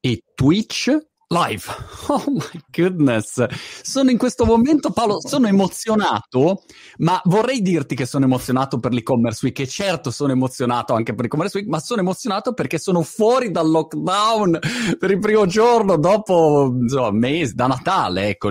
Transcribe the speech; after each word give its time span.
e 0.00 0.22
Twitch 0.34 0.96
live. 1.28 1.64
Oh 2.10 2.24
my 2.26 2.62
goodness. 2.70 3.44
Sono 3.82 4.10
in 4.10 4.16
questo 4.16 4.46
momento, 4.46 4.90
Paolo, 4.90 5.20
sono 5.20 5.46
emozionato, 5.46 6.62
ma 6.98 7.20
vorrei 7.24 7.60
dirti 7.60 7.94
che 7.94 8.06
sono 8.06 8.24
emozionato 8.24 8.78
per 8.78 8.94
l'e-commerce 8.94 9.44
week 9.44 9.58
e 9.58 9.66
certo 9.66 10.10
sono 10.10 10.32
emozionato 10.32 10.94
anche 10.94 11.12
per 11.12 11.24
l'e-commerce 11.24 11.58
week, 11.58 11.68
ma 11.68 11.80
sono 11.80 12.00
emozionato 12.00 12.54
perché 12.54 12.78
sono 12.78 13.02
fuori 13.02 13.50
dal 13.50 13.68
lockdown 13.68 14.58
per 14.98 15.10
il 15.10 15.18
primo 15.18 15.44
giorno 15.44 15.98
dopo, 15.98 16.74
insomma, 16.80 17.10
mesi, 17.10 17.54
da 17.54 17.66
Natale, 17.66 18.28
ecco, 18.28 18.50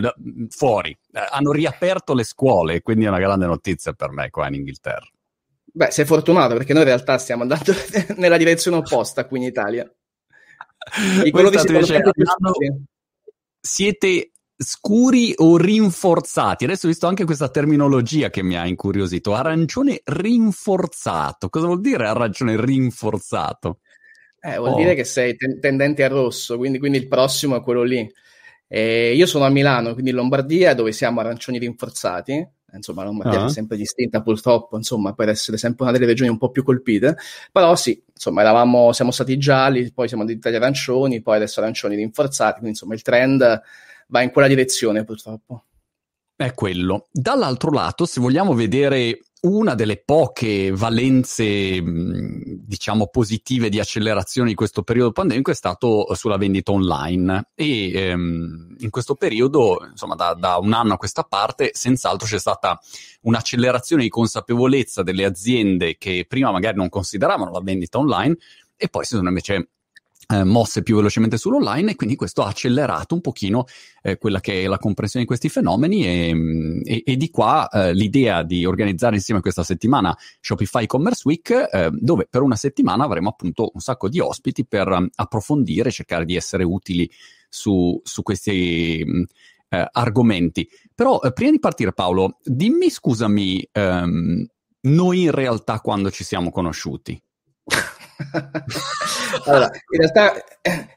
fuori. 0.50 0.92
Eh, 0.92 1.28
hanno 1.32 1.52
riaperto 1.52 2.14
le 2.14 2.24
scuole, 2.24 2.82
quindi 2.84 3.06
è 3.06 3.10
una 3.10 3.20
grande 3.20 3.48
notizia 3.48 3.94
per 3.94 4.12
me 4.12 4.30
qua 4.30 4.48
in 4.48 4.54
Inghilterra. 4.54 5.10
Beh, 5.66 5.90
sei 5.90 6.06
fortunato 6.06 6.56
perché 6.56 6.74
noi 6.74 6.84
in 6.84 6.90
realtà 6.90 7.18
stiamo 7.18 7.42
andando 7.42 7.74
nella 8.18 8.38
direzione 8.38 8.78
opposta 8.78 9.26
qui 9.26 9.40
in 9.40 9.46
Italia. 9.46 9.92
I 11.24 11.32
colori 11.32 11.58
dicendo, 11.58 12.12
siete 13.60 14.32
scuri 14.56 15.34
o 15.38 15.58
rinforzati? 15.58 16.64
Adesso 16.64 16.86
ho 16.86 16.90
visto 16.90 17.08
anche 17.08 17.26
questa 17.26 17.50
terminologia 17.50 18.30
che 18.30 18.44
mi 18.44 18.56
ha 18.56 18.66
incuriosito. 18.66 19.34
Arancione 19.34 20.02
rinforzato. 20.04 21.50
Cosa 21.50 21.66
vuol 21.66 21.82
dire 21.82 22.08
arancione 22.08 22.60
rinforzato? 22.60 23.80
Eh, 24.40 24.58
vuol 24.58 24.74
oh. 24.74 24.76
dire 24.78 24.96
che 24.96 25.04
sei 25.04 25.36
ten- 25.36 25.60
tendente 25.60 26.04
a 26.04 26.08
rosso, 26.08 26.58
quindi, 26.58 26.80
quindi, 26.80 26.98
il 26.98 27.08
prossimo 27.08 27.58
è 27.58 27.62
quello 27.62 27.84
lì. 27.84 28.10
E 28.68 29.14
io 29.16 29.26
sono 29.26 29.46
a 29.46 29.50
Milano, 29.50 29.94
quindi 29.94 30.12
in 30.12 30.16
Lombardia, 30.18 30.74
dove 30.74 30.92
siamo 30.92 31.20
arancioni 31.20 31.58
rinforzati 31.58 32.56
insomma 32.74 33.04
Lombardia 33.04 33.42
uh-huh. 33.42 33.48
è 33.48 33.52
sempre 33.52 33.78
distinta 33.78 34.22
purtroppo, 34.22 34.78
insomma, 34.78 35.14
per 35.14 35.30
essere 35.30 35.58
sempre 35.58 35.84
una 35.84 35.94
delle 35.94 36.06
regioni 36.06 36.30
un 36.30 36.38
po' 36.38 36.50
più 36.50 36.64
colpite, 36.64 37.18
però 37.52 37.76
sì, 37.76 38.02
insomma, 38.14 38.42
eravamo, 38.42 38.92
siamo 38.92 39.12
stati 39.12 39.38
gialli, 39.38 39.92
poi 39.92 40.08
siamo 40.08 40.26
diventati 40.26 40.56
arancioni, 40.56 41.22
poi 41.22 41.38
adesso 41.38 41.60
arancioni 41.60 41.96
rinforzati, 41.96 42.54
quindi 42.54 42.70
insomma 42.70 42.94
il 42.94 43.02
trend 43.02 43.62
va 44.08 44.22
in 44.22 44.32
quella 44.32 44.48
direzione 44.48 45.04
purtroppo. 45.04 45.64
È 46.36 46.54
quello. 46.54 47.08
Dall'altro 47.12 47.72
lato, 47.72 48.06
se 48.06 48.22
vogliamo 48.22 48.54
vedere 48.54 49.22
una 49.42 49.76
delle 49.76 50.02
poche 50.04 50.72
valenze, 50.72 51.82
diciamo, 51.84 53.08
positive 53.08 53.70
di 53.70 53.80
accelerazione 53.80 54.50
di 54.50 54.56
questo 54.56 54.82
periodo 54.82 55.12
pandemico 55.12 55.52
è 55.52 55.56
stato 55.56 56.14
sulla 56.16 56.38
vendita 56.38 56.72
online. 56.72 57.50
E 57.54 57.92
ehm, 57.92 58.76
in 58.80 58.90
questo 58.90 59.16
periodo, 59.16 59.86
insomma, 59.90 60.16
da, 60.16 60.34
da, 60.34 60.58
un 60.58 60.74
anno 60.74 60.94
a 60.94 60.98
questa 60.98 61.24
parte, 61.24 61.72
senz'altro 61.74 62.28
c'è 62.28 62.40
stata 62.40 62.80
un'accelerazione 63.22 64.04
di 64.04 64.10
consapevolezza 64.10 65.04
delle 65.04 65.26
aziende 65.26 65.98
che 65.98 66.26
prima 66.28 66.52
magari 66.52 66.78
non 66.78 66.90
consideravano 66.90 67.52
la 67.52 67.62
vendita 67.62 68.00
online 68.00 68.38
e 68.76 68.90
poi 68.90 69.06
si 69.06 69.16
sono 69.16 69.28
invece 69.28 69.70
eh, 70.28 70.44
mosse 70.44 70.84
più 70.84 70.98
velocemente 70.98 71.38
sull'online 71.38 71.92
e 71.92 71.96
quindi 71.96 72.16
questo 72.16 72.44
ha 72.44 72.48
accelerato 72.48 73.16
un 73.16 73.22
pochino 73.22 73.66
eh, 74.02 74.18
quella 74.18 74.40
che 74.40 74.64
è 74.64 74.68
la 74.68 74.78
comprensione 74.78 75.24
di 75.24 75.28
questi 75.30 75.50
fenomeni 75.50 76.06
e, 76.06 76.34
mm, 76.34 76.82
e, 76.84 77.04
e 77.06 77.16
di 77.16 77.30
qua 77.30 77.70
eh, 77.70 77.94
l'idea 77.94 78.44
di 78.44 78.66
organizzare 78.66 79.16
insieme 79.16 79.42
questa 79.42 79.64
settimana 79.64 80.16
Shopify 80.40 80.86
Commerce 80.86 81.22
Week 81.26 81.50
eh, 81.50 81.90
dove 81.94 82.28
per 82.30 82.42
una 82.42 82.56
settimana 82.56 83.06
avremo 83.06 83.30
appunto 83.30 83.72
un 83.74 83.80
sacco 83.80 84.10
di 84.10 84.20
ospiti 84.20 84.66
per 84.66 84.88
um, 84.90 85.08
approfondire, 85.16 85.92
cercare 85.92 86.26
di 86.26 86.36
essere 86.36 86.64
utili 86.64 87.10
su, 87.48 88.00
su 88.04 88.22
questi 88.22 89.04
um, 89.06 89.26
argomenti. 89.70 90.68
Però 90.94 91.22
eh, 91.22 91.34
prima 91.34 91.52
di 91.52 91.60
partire 91.60 91.94
Paolo, 91.94 92.40
dimmi 92.44 92.90
scusami, 92.90 93.70
um, 93.74 94.46
noi 94.82 95.24
in 95.24 95.32
realtà 95.32 95.80
quando 95.80 96.10
ci 96.12 96.24
siamo 96.24 96.52
conosciuti? 96.52 97.22
allora, 99.46 99.70
in 99.92 100.00
realtà 100.00 100.34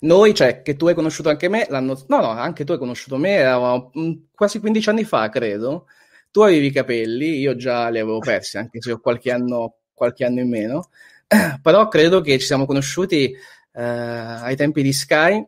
noi, 0.00 0.34
cioè, 0.34 0.62
che 0.62 0.76
tu 0.76 0.86
hai 0.88 0.94
conosciuto 0.94 1.28
anche 1.28 1.48
me, 1.48 1.66
l'anno... 1.68 2.02
no, 2.06 2.20
no, 2.20 2.28
anche 2.28 2.64
tu 2.64 2.72
hai 2.72 2.78
conosciuto 2.78 3.16
me, 3.16 3.34
eravamo 3.34 3.90
mm, 3.98 4.12
quasi 4.34 4.58
15 4.58 4.88
anni 4.88 5.04
fa, 5.04 5.28
credo. 5.28 5.86
Tu 6.30 6.40
avevi 6.40 6.66
i 6.66 6.72
capelli, 6.72 7.38
io 7.38 7.56
già 7.56 7.88
li 7.88 7.98
avevo 7.98 8.18
persi, 8.18 8.56
anche 8.56 8.80
se 8.80 8.92
ho 8.92 9.00
qualche 9.00 9.30
anno, 9.30 9.76
qualche 9.92 10.24
anno 10.24 10.40
in 10.40 10.48
meno. 10.48 10.88
Però 11.62 11.88
credo 11.88 12.20
che 12.20 12.38
ci 12.38 12.46
siamo 12.46 12.66
conosciuti 12.66 13.32
eh, 13.72 13.82
ai 13.82 14.56
tempi 14.56 14.82
di 14.82 14.92
Sky, 14.92 15.44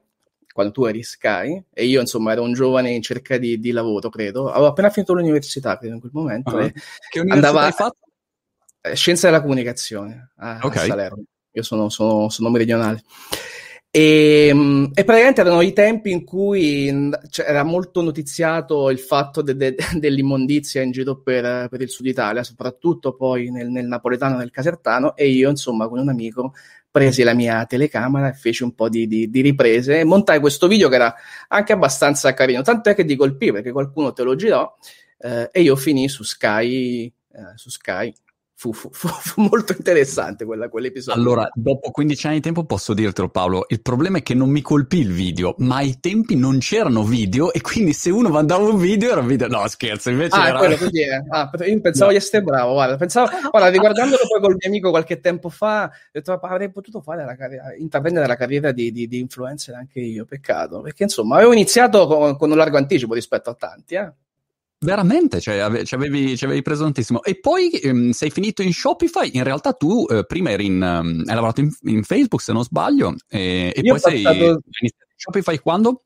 quando 0.52 0.72
tu 0.72 0.84
eri 0.84 1.02
Sky, 1.02 1.64
e 1.72 1.86
io 1.86 2.00
insomma 2.00 2.32
ero 2.32 2.42
un 2.42 2.52
giovane 2.52 2.90
in 2.90 3.00
cerca 3.00 3.38
di, 3.38 3.58
di 3.58 3.70
lavoro, 3.70 4.10
credo. 4.10 4.50
Avevo 4.50 4.66
appena 4.66 4.90
finito 4.90 5.14
l'università, 5.14 5.78
credo, 5.78 5.94
in 5.94 6.00
quel 6.00 6.12
momento. 6.14 6.56
Uh-huh. 6.56 6.70
Che 7.08 7.20
università 7.20 7.48
andava... 7.48 7.92
Eh, 8.84 8.96
Scienza 8.96 9.28
della 9.28 9.40
comunicazione 9.40 10.32
a, 10.38 10.58
okay. 10.60 10.86
a 10.86 10.86
Salerno 10.88 11.22
io 11.52 11.62
sono, 11.62 11.88
sono, 11.88 12.28
sono 12.28 12.50
meridionale. 12.50 13.02
E, 13.94 14.46
ehm, 14.48 14.90
e, 14.94 15.04
praticamente 15.04 15.42
erano 15.42 15.60
i 15.60 15.74
tempi 15.74 16.10
in 16.10 16.24
cui 16.24 17.10
cioè, 17.28 17.46
era 17.46 17.62
molto 17.62 18.00
notiziato 18.00 18.88
il 18.88 18.98
fatto 18.98 19.42
de, 19.42 19.54
de, 19.54 19.76
dell'immondizia 20.00 20.80
in 20.80 20.92
giro 20.92 21.20
per, 21.20 21.68
per, 21.68 21.82
il 21.82 21.90
sud 21.90 22.06
Italia, 22.06 22.42
soprattutto 22.42 23.14
poi 23.14 23.50
nel, 23.50 23.68
nel 23.68 23.86
napoletano 23.86 24.36
e 24.36 24.38
nel 24.38 24.50
casertano, 24.50 25.14
e 25.14 25.28
io, 25.28 25.50
insomma, 25.50 25.88
con 25.88 25.98
un 25.98 26.08
amico 26.08 26.54
presi 26.90 27.22
la 27.22 27.34
mia 27.34 27.64
telecamera 27.66 28.28
e 28.28 28.34
feci 28.34 28.62
un 28.62 28.74
po' 28.74 28.88
di, 28.88 29.06
di, 29.06 29.30
di, 29.30 29.40
riprese 29.40 30.00
e 30.00 30.04
montai 30.04 30.40
questo 30.40 30.68
video 30.68 30.88
che 30.88 30.94
era 30.94 31.14
anche 31.48 31.72
abbastanza 31.72 32.34
carino, 32.34 32.62
tant'è 32.62 32.94
che 32.94 33.04
ti 33.04 33.16
colpì 33.16 33.50
perché 33.50 33.72
qualcuno 33.72 34.12
te 34.12 34.22
lo 34.22 34.36
girò 34.36 34.70
eh, 35.18 35.48
e 35.50 35.62
io 35.62 35.74
finì 35.74 36.08
su 36.08 36.22
Sky, 36.22 37.06
eh, 37.06 37.56
su 37.56 37.70
Sky 37.70 38.12
fu, 38.62 38.72
fu, 38.72 38.88
fu, 38.92 39.08
fu, 39.18 39.40
molto 39.40 39.74
interessante 39.76 40.44
quella, 40.44 40.68
quell'episodio. 40.68 41.20
Allora, 41.20 41.50
dopo 41.52 41.90
15 41.90 42.26
anni 42.26 42.36
di 42.36 42.42
tempo 42.42 42.64
posso 42.64 42.94
dirtelo 42.94 43.28
Paolo, 43.28 43.64
il 43.68 43.82
problema 43.82 44.18
è 44.18 44.22
che 44.22 44.34
non 44.34 44.50
mi 44.50 44.60
colpì 44.60 44.98
il 44.98 45.10
video, 45.10 45.56
ma 45.58 45.76
ai 45.76 45.98
tempi 45.98 46.36
non 46.36 46.58
c'erano 46.58 47.02
video 47.02 47.52
e 47.52 47.60
quindi 47.60 47.92
se 47.92 48.10
uno 48.10 48.28
mandava 48.28 48.64
un 48.64 48.78
video 48.78 49.10
era 49.10 49.20
un 49.20 49.26
video... 49.26 49.48
No, 49.48 49.66
scherzo, 49.66 50.10
invece 50.10 50.36
ah, 50.36 50.48
era... 50.48 50.58
quello 50.58 50.76
così 50.76 51.02
è. 51.02 51.20
Ah, 51.28 51.50
io 51.66 51.80
pensavo 51.80 52.06
no. 52.06 52.10
di 52.12 52.16
essere 52.16 52.42
bravo, 52.44 52.72
guarda, 52.74 52.96
pensavo... 52.96 53.30
Guarda, 53.50 53.68
riguardandolo 53.68 54.22
poi 54.28 54.40
col 54.40 54.56
mio 54.56 54.68
amico 54.68 54.90
qualche 54.90 55.18
tempo 55.18 55.48
fa, 55.48 55.84
ho 55.86 56.10
detto, 56.12 56.32
avrei 56.32 56.70
potuto 56.70 57.00
fare 57.00 57.24
la 57.24 57.34
carriera, 57.34 57.74
intraprendere 57.74 58.26
la 58.28 58.36
carriera 58.36 58.70
di, 58.70 58.92
di, 58.92 59.08
di, 59.08 59.18
influencer 59.18 59.74
anche 59.74 59.98
io, 59.98 60.24
peccato, 60.24 60.80
perché 60.82 61.02
insomma 61.02 61.36
avevo 61.36 61.52
iniziato 61.52 62.06
con, 62.06 62.36
con 62.36 62.50
un 62.50 62.56
largo 62.56 62.76
anticipo 62.76 63.14
rispetto 63.14 63.50
a 63.50 63.54
tanti, 63.54 63.94
eh. 63.96 64.12
Veramente, 64.82 65.40
cioè, 65.40 65.84
ci, 65.84 65.94
avevi, 65.94 66.36
ci, 66.36 66.44
avevi, 66.44 66.60
preso 66.60 66.82
tantissimo. 66.82 67.22
E 67.22 67.38
poi 67.38 67.70
ehm, 67.70 68.10
sei 68.10 68.30
finito 68.30 68.62
in 68.62 68.72
Shopify. 68.72 69.30
In 69.34 69.44
realtà 69.44 69.74
tu 69.74 70.06
eh, 70.10 70.26
prima 70.26 70.50
eri 70.50 70.66
in, 70.66 70.82
um, 70.82 71.22
hai 71.24 71.34
lavorato 71.34 71.60
in, 71.60 71.70
in, 71.82 72.02
Facebook, 72.02 72.42
se 72.42 72.52
non 72.52 72.64
sbaglio, 72.64 73.14
e, 73.28 73.72
e 73.74 73.80
poi 73.80 73.98
sei 74.00 74.22
passato... 74.22 74.44
in 74.80 74.88
Shopify 75.14 75.58
quando? 75.58 76.02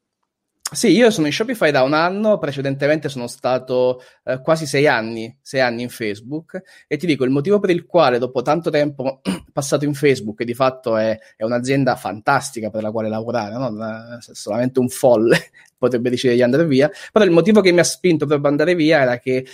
Sì, 0.70 0.88
io 0.88 1.10
sono 1.10 1.26
in 1.26 1.32
Shopify 1.32 1.70
da 1.70 1.84
un 1.84 1.94
anno, 1.94 2.38
precedentemente 2.38 3.08
sono 3.08 3.28
stato 3.28 4.02
eh, 4.24 4.40
quasi 4.42 4.66
sei 4.66 4.88
anni, 4.88 5.34
sei 5.40 5.60
anni 5.60 5.82
in 5.82 5.88
Facebook 5.88 6.60
e 6.88 6.96
ti 6.96 7.06
dico 7.06 7.24
il 7.24 7.30
motivo 7.30 7.60
per 7.60 7.70
il 7.70 7.86
quale 7.86 8.18
dopo 8.18 8.42
tanto 8.42 8.68
tempo 8.68 9.20
passato 9.54 9.84
in 9.84 9.94
Facebook, 9.94 10.38
che 10.38 10.44
di 10.44 10.54
fatto 10.54 10.96
è, 10.96 11.16
è 11.36 11.44
un'azienda 11.44 11.94
fantastica 11.94 12.68
per 12.68 12.82
la 12.82 12.90
quale 12.90 13.08
lavorare, 13.08 13.54
no? 13.56 14.18
solamente 14.18 14.80
un 14.80 14.88
folle 14.88 15.50
potrebbe 15.86 16.10
decidere 16.10 16.36
di 16.36 16.42
andare 16.42 16.66
via, 16.66 16.90
però 17.10 17.24
il 17.24 17.30
motivo 17.30 17.60
che 17.60 17.72
mi 17.72 17.80
ha 17.80 17.84
spinto 17.84 18.26
per 18.26 18.40
andare 18.42 18.74
via 18.74 19.00
era 19.00 19.18
che 19.18 19.36
eh, 19.36 19.46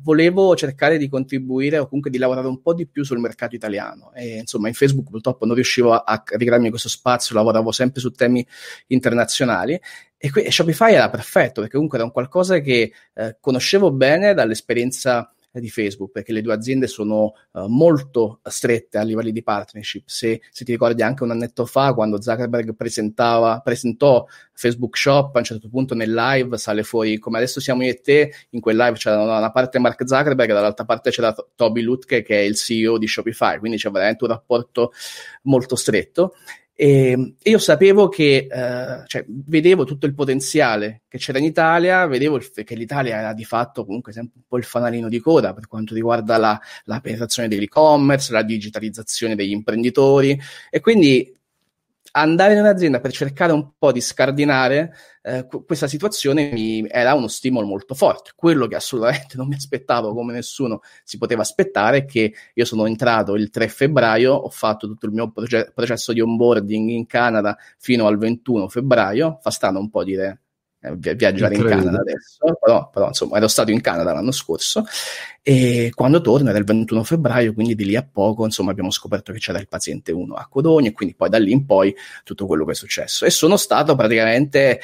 volevo 0.00 0.54
cercare 0.56 0.98
di 0.98 1.08
contribuire 1.08 1.78
o 1.78 1.86
comunque 1.86 2.10
di 2.10 2.18
lavorare 2.18 2.46
un 2.46 2.60
po' 2.62 2.74
di 2.74 2.86
più 2.86 3.04
sul 3.04 3.18
mercato 3.18 3.54
italiano. 3.54 4.12
E 4.14 4.38
insomma 4.38 4.68
in 4.68 4.74
Facebook 4.74 5.10
purtroppo 5.10 5.44
non 5.46 5.54
riuscivo 5.54 5.92
a, 5.92 6.02
a 6.04 6.22
ricrearmi 6.36 6.70
questo 6.70 6.88
spazio, 6.88 7.34
lavoravo 7.34 7.72
sempre 7.72 8.00
su 8.00 8.10
temi 8.10 8.46
internazionali 8.88 9.80
e, 10.24 10.30
qui, 10.30 10.42
e 10.42 10.52
Shopify 10.52 10.94
era 10.94 11.10
perfetto 11.10 11.60
perché 11.60 11.74
comunque 11.74 11.98
era 11.98 12.06
un 12.06 12.12
qualcosa 12.12 12.60
che 12.60 12.92
eh, 13.12 13.36
conoscevo 13.40 13.90
bene 13.90 14.34
dall'esperienza 14.34 15.28
di 15.60 15.70
Facebook, 15.70 16.10
perché 16.12 16.32
le 16.32 16.40
due 16.40 16.54
aziende 16.54 16.86
sono 16.86 17.34
uh, 17.52 17.66
molto 17.66 18.40
strette 18.44 18.98
a 18.98 19.02
livelli 19.02 19.32
di 19.32 19.42
partnership. 19.42 20.04
Se, 20.06 20.40
se, 20.50 20.64
ti 20.64 20.72
ricordi 20.72 21.02
anche 21.02 21.22
un 21.22 21.30
annetto 21.30 21.66
fa, 21.66 21.92
quando 21.94 22.20
Zuckerberg 22.20 22.74
presentò 22.74 24.26
Facebook 24.52 24.96
Shop, 24.96 25.34
a 25.34 25.38
un 25.38 25.44
certo 25.44 25.68
punto 25.68 25.94
nel 25.94 26.12
live 26.12 26.56
sale 26.56 26.82
fuori, 26.82 27.18
come 27.18 27.38
adesso 27.38 27.60
siamo 27.60 27.82
io 27.82 27.90
e 27.90 28.00
te, 28.00 28.32
in 28.50 28.60
quel 28.60 28.76
live 28.76 28.96
c'era 28.96 29.16
da 29.16 29.38
una 29.38 29.50
parte 29.50 29.78
Mark 29.78 30.02
Zuckerberg 30.06 30.50
e 30.50 30.54
dall'altra 30.54 30.84
parte 30.84 31.10
c'era 31.10 31.34
Toby 31.54 31.82
Lutke, 31.82 32.22
che 32.22 32.38
è 32.38 32.42
il 32.42 32.56
CEO 32.56 32.98
di 32.98 33.06
Shopify, 33.06 33.58
quindi 33.58 33.76
c'è 33.76 33.90
veramente 33.90 34.24
un 34.24 34.30
rapporto 34.30 34.92
molto 35.42 35.76
stretto. 35.76 36.34
E, 36.74 37.34
io 37.42 37.58
sapevo 37.58 38.08
che, 38.08 38.48
eh, 38.50 39.02
cioè, 39.06 39.24
vedevo 39.28 39.84
tutto 39.84 40.06
il 40.06 40.14
potenziale 40.14 41.02
che 41.06 41.18
c'era 41.18 41.38
in 41.38 41.44
Italia, 41.44 42.06
vedevo 42.06 42.36
il, 42.36 42.50
che 42.50 42.74
l'Italia 42.74 43.18
era 43.18 43.32
di 43.34 43.44
fatto 43.44 43.84
comunque 43.84 44.12
sempre 44.12 44.38
un 44.38 44.44
po' 44.48 44.56
il 44.56 44.64
fanalino 44.64 45.08
di 45.08 45.20
coda 45.20 45.52
per 45.52 45.66
quanto 45.66 45.94
riguarda 45.94 46.38
la, 46.38 46.58
la 46.84 47.00
penetrazione 47.00 47.48
dell'e-commerce, 47.48 48.32
la 48.32 48.42
digitalizzazione 48.42 49.34
degli 49.34 49.50
imprenditori 49.50 50.38
e 50.70 50.80
quindi 50.80 51.32
andare 52.12 52.54
in 52.54 52.60
un'azienda 52.60 53.00
per 53.00 53.12
cercare 53.12 53.52
un 53.52 53.72
po' 53.78 53.92
di 53.92 54.00
scardinare 54.00 54.94
eh, 55.22 55.46
questa 55.66 55.86
situazione 55.86 56.50
mi, 56.52 56.86
era 56.88 57.14
uno 57.14 57.28
stimolo 57.28 57.66
molto 57.66 57.94
forte. 57.94 58.32
Quello 58.34 58.66
che 58.66 58.76
assolutamente 58.76 59.36
non 59.38 59.48
mi 59.48 59.54
aspettavo, 59.54 60.12
come 60.14 60.32
nessuno 60.32 60.80
si 61.04 61.18
poteva 61.18 61.42
aspettare, 61.42 61.98
è 61.98 62.04
che 62.04 62.34
io 62.52 62.64
sono 62.64 62.86
entrato 62.86 63.34
il 63.34 63.50
3 63.50 63.68
febbraio, 63.68 64.32
ho 64.34 64.50
fatto 64.50 64.86
tutto 64.86 65.06
il 65.06 65.12
mio 65.12 65.30
proce- 65.30 65.70
processo 65.74 66.12
di 66.12 66.20
onboarding 66.20 66.90
in 66.90 67.06
Canada 67.06 67.56
fino 67.78 68.06
al 68.06 68.18
21 68.18 68.68
febbraio. 68.68 69.38
Fa 69.40 69.50
strano 69.50 69.78
un 69.78 69.90
po' 69.90 70.04
dire 70.04 70.40
eh, 70.82 70.96
viaggiare 70.96 71.54
in 71.54 71.64
Canada 71.64 72.00
adesso, 72.00 72.58
però, 72.60 72.90
però, 72.90 73.06
insomma 73.06 73.36
ero 73.36 73.46
stato 73.46 73.70
in 73.70 73.80
Canada 73.80 74.12
l'anno 74.12 74.32
scorso 74.32 74.84
e 75.42 75.90
quando 75.94 76.20
torno 76.20 76.48
era 76.48 76.58
il 76.58 76.64
21 76.64 77.04
febbraio, 77.04 77.54
quindi 77.54 77.76
di 77.76 77.84
lì 77.84 77.94
a 77.94 78.04
poco 78.10 78.44
insomma 78.44 78.72
abbiamo 78.72 78.90
scoperto 78.90 79.32
che 79.32 79.38
c'era 79.38 79.60
il 79.60 79.68
paziente 79.68 80.10
1 80.10 80.34
a 80.34 80.46
Codogno 80.48 80.88
e 80.88 80.92
quindi 80.92 81.14
poi 81.14 81.28
da 81.28 81.38
lì 81.38 81.52
in 81.52 81.64
poi 81.64 81.94
tutto 82.24 82.46
quello 82.46 82.64
che 82.64 82.72
è 82.72 82.74
successo. 82.74 83.24
E 83.24 83.30
sono 83.30 83.56
stato 83.56 83.94
praticamente 83.94 84.80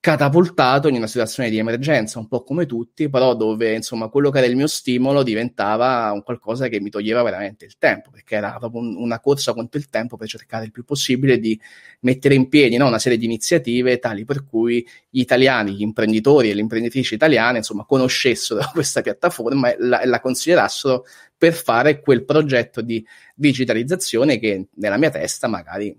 catapultato 0.00 0.88
in 0.88 0.94
una 0.96 1.06
situazione 1.06 1.50
di 1.50 1.58
emergenza, 1.58 2.18
un 2.18 2.26
po' 2.26 2.42
come 2.42 2.64
tutti, 2.64 3.10
però 3.10 3.34
dove 3.36 3.74
insomma 3.74 4.08
quello 4.08 4.30
che 4.30 4.38
era 4.38 4.46
il 4.46 4.56
mio 4.56 4.66
stimolo 4.66 5.22
diventava 5.22 6.10
un 6.12 6.22
qualcosa 6.22 6.68
che 6.68 6.80
mi 6.80 6.88
toglieva 6.88 7.22
veramente 7.22 7.66
il 7.66 7.76
tempo, 7.76 8.08
perché 8.10 8.36
era 8.36 8.56
proprio 8.58 8.80
un, 8.80 8.96
una 8.96 9.20
corsa 9.20 9.52
contro 9.52 9.78
il 9.78 9.90
tempo 9.90 10.16
per 10.16 10.26
cercare 10.26 10.64
il 10.64 10.70
più 10.70 10.84
possibile 10.84 11.38
di 11.38 11.60
mettere 12.00 12.34
in 12.34 12.48
piedi 12.48 12.78
no, 12.78 12.86
una 12.86 12.98
serie 12.98 13.18
di 13.18 13.26
iniziative 13.26 13.98
tali 13.98 14.24
per 14.24 14.46
cui 14.46 14.86
gli 15.10 15.20
italiani, 15.20 15.74
gli 15.74 15.82
imprenditori 15.82 16.48
e 16.48 16.54
le 16.54 16.60
imprenditrici 16.62 17.12
italiane, 17.12 17.58
insomma, 17.58 17.84
conoscessero 17.84 18.60
questa 18.72 19.02
piattaforma 19.02 19.70
e 19.70 19.76
la, 19.80 20.00
e 20.00 20.06
la 20.06 20.20
considerassero 20.20 21.04
per 21.36 21.52
fare 21.52 22.00
quel 22.00 22.24
progetto 22.24 22.80
di 22.80 23.04
digitalizzazione 23.34 24.38
che 24.38 24.68
nella 24.76 24.96
mia 24.96 25.10
testa 25.10 25.46
magari 25.46 25.94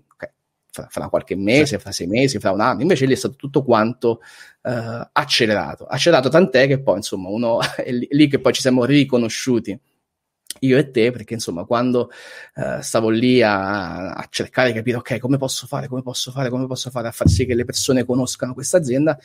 fra, 0.72 0.88
fra, 0.90 1.08
qualche 1.08 1.36
mese, 1.36 1.78
fra 1.78 1.92
sei 1.92 2.06
mesi, 2.06 2.38
fra 2.38 2.50
un 2.50 2.60
anno. 2.60 2.80
Invece 2.80 3.04
lì 3.04 3.12
è 3.12 3.16
stato 3.16 3.36
tutto 3.36 3.62
quanto 3.62 4.20
uh, 4.62 5.06
accelerato. 5.12 5.84
Accelerato 5.84 6.30
tant'è 6.30 6.66
che 6.66 6.80
poi, 6.80 6.96
insomma, 6.96 7.28
uno 7.28 7.58
è 7.76 7.92
lì, 7.92 8.08
lì 8.10 8.26
che 8.26 8.40
poi 8.40 8.52
ci 8.54 8.62
siamo 8.62 8.84
riconosciuti 8.84 9.78
io 10.60 10.78
e 10.78 10.90
te, 10.90 11.10
perché 11.10 11.34
insomma, 11.34 11.64
quando 11.64 12.10
uh, 12.54 12.80
stavo 12.80 13.10
lì 13.10 13.42
a, 13.42 14.12
a, 14.12 14.26
cercare 14.30 14.68
di 14.68 14.74
capire, 14.74 14.96
ok, 14.98 15.18
come 15.18 15.36
posso 15.36 15.66
fare, 15.66 15.88
come 15.88 16.02
posso 16.02 16.30
fare, 16.30 16.48
come 16.48 16.66
posso 16.66 16.90
fare 16.90 17.08
a 17.08 17.10
far 17.10 17.28
sì 17.28 17.44
che 17.46 17.54
le 17.54 17.64
persone 17.64 18.04
conoscano 18.04 18.54
questa 18.54 18.78
azienda, 18.78 19.18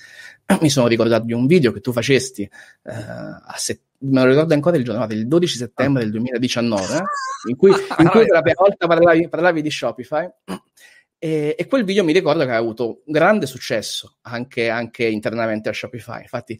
mi 0.61 0.69
sono 0.69 0.87
ricordato 0.87 1.25
di 1.25 1.33
un 1.33 1.45
video 1.45 1.71
che 1.71 1.79
tu 1.79 1.91
facesti 1.91 2.41
uh, 2.41 2.89
a 2.91 3.53
settembre. 3.55 3.85
Me 3.99 4.21
lo 4.21 4.29
ricordo 4.29 4.53
ancora 4.53 4.77
il 4.77 4.83
giorno, 4.83 5.07
il 5.09 5.27
12 5.27 5.57
settembre 5.57 6.03
del 6.03 6.11
2019, 6.11 7.01
in 7.49 7.55
cui, 7.55 7.71
in 7.71 8.07
cui 8.09 8.19
per 8.25 8.31
la 8.31 8.41
prima 8.43 8.57
volta 8.59 8.85
parlavi, 8.85 9.27
parlavi 9.27 9.61
di 9.63 9.71
Shopify 9.71 10.29
e, 11.19 11.55
e, 11.57 11.65
quel 11.67 11.83
video 11.83 12.03
mi 12.03 12.13
ricordo 12.13 12.45
che 12.45 12.51
ha 12.51 12.57
avuto 12.57 13.01
grande 13.05 13.47
successo 13.47 14.17
anche, 14.21 14.69
anche, 14.69 15.05
internamente 15.05 15.69
a 15.69 15.73
Shopify. 15.73 16.21
Infatti, 16.21 16.59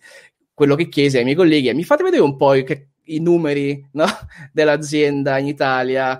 quello 0.54 0.76
che 0.76 0.90
chiesi 0.90 1.18
ai 1.18 1.24
miei 1.24 1.36
colleghi 1.36 1.68
è: 1.68 1.74
mi 1.74 1.84
fate 1.84 2.04
vedere 2.04 2.24
un 2.24 2.36
po' 2.36 2.56
i, 2.56 2.64
che, 2.64 2.88
i 3.06 3.20
numeri 3.20 3.88
no? 3.94 4.06
dell'azienda 4.52 5.38
in 5.38 5.48
Italia 5.48 6.20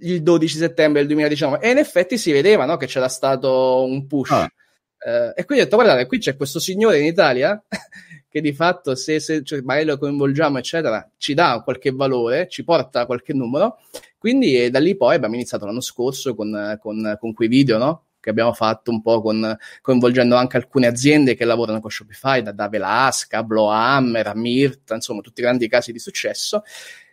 il 0.00 0.22
12 0.22 0.56
settembre 0.56 1.00
del 1.00 1.08
2019. 1.08 1.64
E 1.64 1.70
in 1.70 1.78
effetti 1.78 2.18
si 2.18 2.32
vedeva 2.32 2.64
no? 2.64 2.76
che 2.76 2.86
c'era 2.86 3.08
stato 3.08 3.84
un 3.84 4.06
push. 4.06 4.30
Ah. 4.30 4.50
Uh, 5.02 5.32
e 5.34 5.44
quindi 5.44 5.62
ho 5.62 5.64
detto: 5.64 5.76
guardate, 5.76 6.06
qui 6.06 6.18
c'è 6.18 6.36
questo 6.36 6.58
signore 6.58 6.98
in 6.98 7.06
Italia 7.06 7.62
che 8.28 8.40
di 8.40 8.52
fatto, 8.52 8.94
se, 8.94 9.20
se 9.20 9.42
cioè, 9.44 9.60
magari 9.62 9.86
lo 9.86 9.96
coinvolgiamo, 9.96 10.58
eccetera, 10.58 11.08
ci 11.16 11.34
dà 11.34 11.62
qualche 11.64 11.90
valore, 11.90 12.48
ci 12.48 12.64
porta 12.64 13.06
qualche 13.06 13.32
numero. 13.32 13.78
Quindi 14.20 14.64
eh, 14.64 14.70
da 14.70 14.78
lì 14.78 14.96
poi 14.96 15.14
abbiamo 15.14 15.34
iniziato 15.34 15.64
l'anno 15.64 15.80
scorso 15.80 16.34
con, 16.34 16.78
con, 16.78 17.16
con 17.18 17.32
quei 17.32 17.48
video, 17.48 17.78
no? 17.78 18.04
che 18.20 18.28
abbiamo 18.28 18.52
fatto 18.52 18.90
un 18.90 19.00
po' 19.00 19.22
con, 19.22 19.56
coinvolgendo 19.80 20.36
anche 20.36 20.58
alcune 20.58 20.86
aziende 20.86 21.34
che 21.34 21.46
lavorano 21.46 21.80
con 21.80 21.90
Shopify, 21.90 22.42
da, 22.42 22.52
da 22.52 22.68
Velasca, 22.68 23.42
Blowhammer, 23.42 24.34
Mirta, 24.36 24.94
insomma 24.94 25.22
tutti 25.22 25.40
grandi 25.40 25.68
casi 25.68 25.90
di 25.90 25.98
successo 25.98 26.62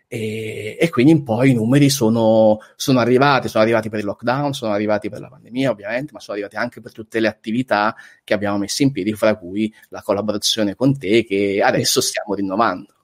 e, 0.09 0.77
e, 0.79 0.89
quindi 0.89 1.11
in 1.11 1.23
poi 1.23 1.51
i 1.51 1.53
numeri 1.53 1.89
sono, 1.89 2.59
sono, 2.77 2.99
arrivati, 2.99 3.49
sono 3.49 3.63
arrivati 3.63 3.89
per 3.89 3.99
il 3.99 4.05
lockdown, 4.05 4.53
sono 4.53 4.71
arrivati 4.71 5.09
per 5.09 5.19
la 5.19 5.27
pandemia 5.27 5.69
ovviamente, 5.69 6.13
ma 6.13 6.19
sono 6.21 6.37
arrivati 6.37 6.55
anche 6.55 6.79
per 6.79 6.93
tutte 6.93 7.19
le 7.19 7.27
attività 7.27 7.93
che 8.23 8.33
abbiamo 8.33 8.57
messo 8.57 8.83
in 8.83 8.91
piedi, 8.91 9.13
fra 9.13 9.35
cui 9.35 9.73
la 9.89 10.01
collaborazione 10.01 10.75
con 10.75 10.97
te 10.97 11.25
che 11.25 11.61
adesso 11.61 11.99
stiamo 11.99 12.35
rinnovando. 12.35 12.96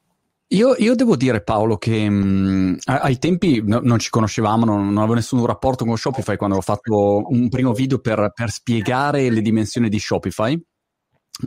Io, 0.54 0.76
io, 0.78 0.94
devo 0.94 1.16
dire, 1.16 1.42
Paolo, 1.42 1.78
che 1.78 2.08
mh, 2.08 2.78
ai 2.86 3.18
tempi 3.18 3.64
no, 3.66 3.80
non 3.82 3.98
ci 3.98 4.12
conoscevamo, 4.12 4.66
non, 4.66 4.86
non, 4.86 4.98
avevo 4.98 5.16
nessun 5.16 5.44
rapporto 5.48 5.84
con 5.84 5.98
Shopify 5.98 6.36
quando 6.36 6.58
ho 6.58 6.62
fatto 6.62 7.24
un 7.28 7.50
primo 7.50 7.74
video 7.74 7.98
per, 7.98 8.32
per 8.36 8.52
spiegare 8.52 9.32
le 9.32 9.42
dimensioni 9.42 9.90
di 9.90 9.98
Shopify 9.98 10.56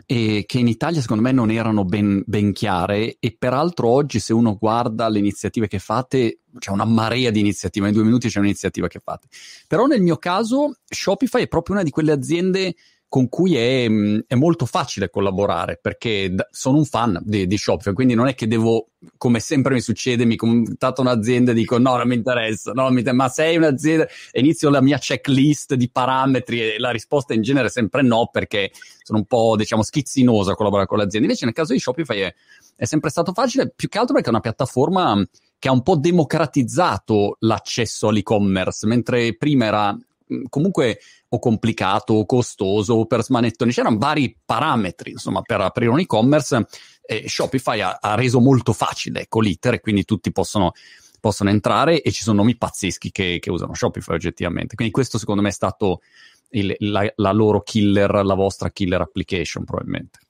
e 0.05 0.43
che 0.45 0.59
in 0.59 0.67
Italia 0.67 1.01
secondo 1.01 1.23
me 1.23 1.31
non 1.31 1.53
erano 1.53 1.85
ben, 1.85 2.21
ben, 2.27 2.53
chiare 2.53 3.17
e 3.21 3.37
peraltro 3.39 3.87
oggi 3.87 4.19
se 4.19 4.33
uno 4.33 4.57
guarda 4.57 5.09
le 5.09 5.21
iniziative 5.21 5.69
che 5.69 5.79
fate 5.79 6.41
c'è 6.59 6.73
una 6.73 6.85
marea 6.85 7.31
di 7.31 7.39
iniziative, 7.39 7.87
in 7.87 7.95
due 7.95 8.03
minuti 8.03 8.29
c'è 8.29 8.41
un'iniziativa 8.41 8.89
che 8.89 8.99
fate. 8.99 9.29
Però 9.69 9.87
nel 9.87 10.03
mio 10.03 10.17
caso 10.17 10.79
Shopify 10.85 11.43
è 11.43 11.49
proprio 11.49 11.77
una 11.77 11.85
di 11.85 11.91
quelle 11.91 12.11
aziende 12.11 12.75
con 13.17 13.31
cui 13.31 13.57
è, 13.57 13.89
mm, 13.89 14.19
è, 14.27 14.35
molto 14.35 14.67
facile 14.67 15.09
collaborare 15.09 15.79
perché 15.81 16.35
sono 16.51 16.77
un 16.77 16.85
fan 16.85 17.19
di, 17.25 17.47
di, 17.47 17.57
Shopify, 17.57 17.95
quindi 17.95 18.13
non 18.13 18.29
è 18.29 18.35
che 18.35 18.47
devo, 18.47 18.89
come 19.17 19.41
sempre 19.41 19.73
mi 19.73 19.81
succede, 19.81 20.27
mi 20.27 20.37
contatto 20.37 21.01
un'azienda 21.01 21.53
e 21.53 21.55
dico 21.55 21.79
no, 21.79 21.97
non 21.97 22.09
mi 22.09 22.15
interessa, 22.15 22.73
no, 22.73 22.91
mi 22.91 23.03
ma 23.03 23.31
sei 23.31 23.57
un'azienda 23.57 24.07
inizio 24.33 24.69
la 24.69 24.83
mia 24.83 24.99
checklist 24.99 25.77
di 25.77 25.89
parametri 25.89 26.75
e 26.75 26.79
la 26.79 26.91
risposta 26.91 27.33
in 27.33 27.41
genere 27.41 27.69
è 27.69 27.71
sempre 27.71 28.03
no 28.03 28.29
perché 28.31 28.71
sono 29.03 29.21
un 29.21 29.25
po', 29.25 29.57
diciamo, 29.57 29.83
schizzinoso 29.83 30.51
a 30.51 30.55
collaborare 30.55 30.87
con 30.87 30.99
l'azienda. 30.99 31.27
Invece 31.27 31.47
nel 31.47 31.55
caso 31.55 31.73
di 31.73 31.79
Shopify 31.79 32.19
è, 32.19 32.35
è 32.77 32.85
sempre 32.85 33.09
stato 33.09 33.33
facile, 33.33 33.73
più 33.75 33.89
che 33.89 33.97
altro 33.97 34.13
perché 34.13 34.29
è 34.29 34.33
una 34.33 34.41
piattaforma 34.41 35.27
che 35.59 35.69
ha 35.69 35.73
un 35.73 35.83
po' 35.83 35.97
democratizzato 35.97 37.39
l'accesso 37.41 38.09
all'e-commerce, 38.09 38.87
mentre 38.87 39.35
prima 39.39 39.65
era 39.65 39.95
mm, 39.95 39.99
comunque 40.49 40.99
o 41.29 41.39
complicato 41.39 42.15
o 42.15 42.27
costoso 42.27 42.95
o 42.95 43.07
per 43.07 43.23
smanettoni, 43.23 43.73
c'erano 43.73 43.99
vari 43.99 44.37
parametri 44.45 45.13
insomma 45.13 45.43
per 45.43 45.61
aprire 45.61 45.91
un 45.91 46.01
e-commerce 46.01 46.67
e 47.03 47.29
Shopify 47.29 47.81
ha, 47.81 47.99
ha 48.01 48.15
reso 48.15 48.41
molto 48.41 48.73
facile 48.73 49.23
ecco, 49.23 49.41
l'iter 49.41 49.75
e 49.75 49.81
quindi 49.81 50.05
tutti 50.05 50.33
possono, 50.33 50.73
possono 51.21 51.51
entrare 51.51 52.03
e 52.03 52.11
ci 52.11 52.23
sono 52.23 52.39
nomi 52.39 52.57
pazzeschi 52.57 53.11
che, 53.11 53.39
che, 53.41 53.51
usano 53.51 53.75
Shopify 53.75 54.15
oggettivamente. 54.15 54.75
Quindi 54.75 54.93
questo 54.93 55.19
secondo 55.19 55.43
me 55.43 55.49
è 55.49 55.53
stato 55.53 56.01
il, 56.51 56.75
la, 56.79 57.11
la 57.17 57.33
loro 57.33 57.63
killer, 57.63 58.25
la 58.25 58.35
vostra 58.35 58.71
killer 58.71 59.01
application 59.01 59.65
probabilmente. 59.65 60.21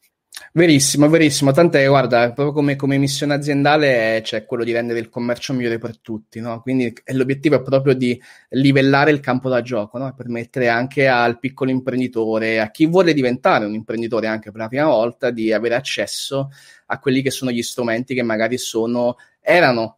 Verissimo, 0.52 1.08
verissimo. 1.08 1.50
Tant'è, 1.50 1.86
guarda, 1.86 2.32
proprio 2.32 2.52
come, 2.52 2.76
come 2.76 2.98
missione 2.98 3.34
aziendale 3.34 4.20
c'è 4.22 4.44
quello 4.44 4.64
di 4.64 4.72
rendere 4.72 4.98
il 4.98 5.08
commercio 5.08 5.52
migliore 5.52 5.78
per 5.78 5.98
tutti, 5.98 6.40
no? 6.40 6.60
Quindi 6.60 6.92
l'obiettivo 7.12 7.56
è 7.56 7.62
proprio 7.62 7.94
di 7.94 8.20
livellare 8.50 9.10
il 9.10 9.20
campo 9.20 9.48
da 9.48 9.62
gioco, 9.62 9.98
no? 9.98 10.12
Permettere 10.14 10.68
anche 10.68 11.08
al 11.08 11.38
piccolo 11.38 11.70
imprenditore, 11.70 12.60
a 12.60 12.70
chi 12.70 12.86
vuole 12.86 13.12
diventare 13.12 13.64
un 13.64 13.74
imprenditore 13.74 14.26
anche 14.26 14.50
per 14.50 14.60
la 14.60 14.68
prima 14.68 14.86
volta, 14.86 15.30
di 15.30 15.52
avere 15.52 15.74
accesso 15.74 16.50
a 16.86 16.98
quelli 16.98 17.22
che 17.22 17.30
sono 17.30 17.50
gli 17.50 17.62
strumenti 17.62 18.14
che 18.14 18.22
magari 18.22 18.58
sono, 18.58 19.16
erano 19.40 19.95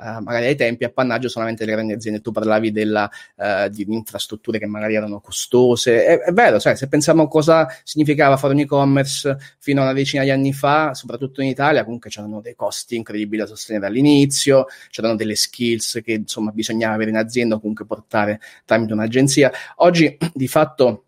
uh, 0.00 0.22
magari 0.22 0.46
ai 0.46 0.56
tempi 0.56 0.84
appannaggio 0.84 1.28
solamente 1.28 1.64
delle 1.64 1.76
grandi 1.76 1.92
aziende. 1.92 2.20
Tu 2.20 2.32
parlavi 2.32 2.72
della, 2.72 3.08
uh, 3.36 3.68
di 3.68 3.84
infrastrutture 3.88 4.58
che 4.58 4.66
magari 4.66 4.94
erano 4.94 5.20
costose. 5.20 6.04
È, 6.04 6.18
è 6.20 6.32
vero, 6.32 6.58
cioè, 6.58 6.74
se 6.74 6.88
pensiamo 6.88 7.22
a 7.22 7.28
cosa 7.28 7.68
significava 7.84 8.36
fare 8.36 8.54
un 8.54 8.60
e-commerce 8.60 9.36
fino 9.58 9.80
a 9.80 9.84
una 9.84 9.92
decina 9.92 10.22
di 10.22 10.30
anni 10.30 10.52
fa, 10.52 10.94
soprattutto 10.94 11.42
in 11.42 11.48
Italia, 11.48 11.84
comunque 11.84 12.10
c'erano 12.10 12.40
dei 12.40 12.54
costi 12.54 12.96
incredibili 12.96 13.42
da 13.42 13.46
sostenere 13.46 13.86
all'inizio, 13.86 14.66
c'erano 14.90 15.16
delle 15.16 15.36
skills 15.36 16.00
che 16.02 16.12
insomma 16.12 16.50
bisognava 16.50 16.94
avere 16.94 17.10
in 17.10 17.16
azienda 17.16 17.56
o 17.56 17.60
comunque 17.60 17.84
portare 17.86 18.40
tramite 18.64 18.92
un'agenzia. 18.92 19.52
Oggi 19.76 20.16
di 20.32 20.48
fatto 20.48 21.04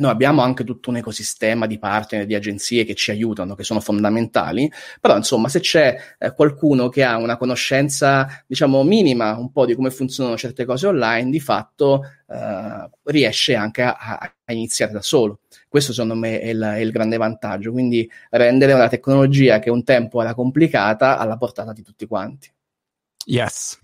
noi 0.00 0.10
abbiamo 0.10 0.42
anche 0.42 0.64
tutto 0.64 0.90
un 0.90 0.96
ecosistema 0.96 1.66
di 1.66 1.78
partner, 1.78 2.26
di 2.26 2.34
agenzie 2.34 2.84
che 2.84 2.94
ci 2.94 3.10
aiutano, 3.10 3.54
che 3.54 3.62
sono 3.62 3.80
fondamentali, 3.80 4.70
però 5.00 5.16
insomma 5.16 5.48
se 5.48 5.60
c'è 5.60 5.96
eh, 6.18 6.34
qualcuno 6.34 6.88
che 6.88 7.04
ha 7.04 7.16
una 7.16 7.36
conoscenza, 7.36 8.26
diciamo, 8.46 8.82
minima 8.82 9.36
un 9.36 9.52
po' 9.52 9.66
di 9.66 9.74
come 9.74 9.90
funzionano 9.90 10.36
certe 10.36 10.64
cose 10.64 10.86
online, 10.86 11.30
di 11.30 11.40
fatto 11.40 12.02
eh, 12.26 12.90
riesce 13.04 13.54
anche 13.54 13.82
a, 13.82 13.96
a, 13.96 14.52
iniziare 14.52 14.92
da 14.92 15.02
solo. 15.02 15.40
Questo 15.68 15.92
secondo 15.92 16.14
me 16.14 16.40
è 16.40 16.48
il, 16.48 16.60
è 16.60 16.78
il, 16.78 16.90
grande 16.90 17.16
vantaggio, 17.16 17.70
quindi 17.70 18.10
rendere 18.30 18.72
una 18.72 18.88
tecnologia 18.88 19.58
che 19.58 19.70
un 19.70 19.84
tempo 19.84 20.20
era 20.20 20.34
complicata 20.34 21.18
alla 21.18 21.36
portata 21.36 21.72
di 21.72 21.82
tutti 21.82 22.06
quanti. 22.06 22.50
Yes. 23.26 23.78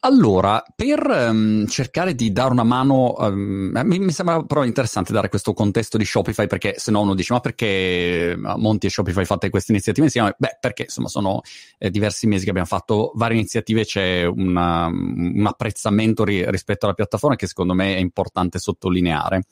Allora, 0.00 0.62
per 0.76 1.00
um, 1.06 1.66
cercare 1.66 2.14
di 2.14 2.30
dare 2.30 2.52
una 2.52 2.62
mano, 2.62 3.14
um, 3.18 3.72
mi, 3.84 3.98
mi, 3.98 4.12
sembra 4.12 4.42
però 4.42 4.64
interessante 4.64 5.12
dare 5.12 5.30
questo 5.30 5.54
contesto 5.54 5.96
di 5.96 6.04
Shopify 6.04 6.46
perché 6.46 6.74
se 6.76 6.90
no 6.90 7.00
uno 7.00 7.14
dice 7.14 7.32
ma 7.32 7.40
perché 7.40 8.34
Monti 8.36 8.86
e 8.86 8.90
Shopify 8.90 9.24
fate 9.24 9.48
queste 9.48 9.72
iniziative 9.72 10.06
insieme? 10.06 10.34
Beh, 10.36 10.58
perché 10.60 10.82
insomma 10.82 11.08
sono 11.08 11.40
eh, 11.78 11.90
diversi 11.90 12.26
mesi 12.26 12.44
che 12.44 12.50
abbiamo 12.50 12.68
fatto 12.68 13.12
varie 13.14 13.38
iniziative, 13.38 13.84
c'è 13.86 14.24
una, 14.24 14.86
un 14.86 15.44
apprezzamento 15.46 16.24
ri- 16.24 16.48
rispetto 16.50 16.84
alla 16.84 16.94
piattaforma 16.94 17.34
che 17.36 17.46
secondo 17.46 17.72
me 17.72 17.96
è 17.96 17.98
importante 17.98 18.58
sottolineare. 18.58 19.44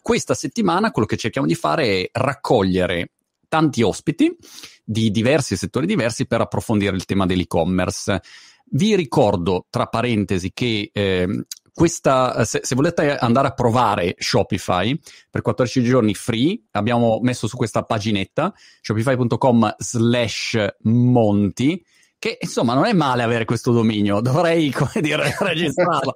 Questa 0.00 0.32
settimana 0.32 0.92
quello 0.92 1.06
che 1.06 1.18
cerchiamo 1.18 1.46
di 1.46 1.54
fare 1.54 1.84
è 2.00 2.08
raccogliere 2.12 3.10
tanti 3.48 3.82
ospiti 3.82 4.34
di 4.84 5.10
diversi 5.10 5.56
settori 5.56 5.86
diversi 5.86 6.26
per 6.26 6.40
approfondire 6.40 6.96
il 6.96 7.04
tema 7.04 7.26
dell'e-commerce. 7.26 8.22
Vi 8.70 8.94
ricordo, 8.96 9.66
tra 9.70 9.86
parentesi, 9.86 10.52
che 10.52 10.90
eh, 10.92 11.44
questa, 11.72 12.44
se, 12.44 12.60
se, 12.64 12.74
volete 12.74 13.16
andare 13.16 13.46
a 13.46 13.52
provare 13.52 14.16
Shopify 14.18 14.98
per 15.30 15.42
14 15.42 15.82
giorni 15.84 16.12
free, 16.14 16.60
abbiamo 16.72 17.20
messo 17.22 17.46
su 17.46 17.56
questa 17.56 17.84
paginetta 17.84 18.52
shopify.com 18.80 19.76
slash 19.78 20.66
monti 20.82 21.80
che 22.18 22.36
insomma 22.40 22.74
non 22.74 22.84
è 22.84 22.92
male 22.92 23.22
avere 23.22 23.44
questo 23.44 23.70
dominio, 23.70 24.20
dovrei 24.20 24.70
come 24.72 25.00
dire 25.00 25.34
registrarlo. 25.38 26.14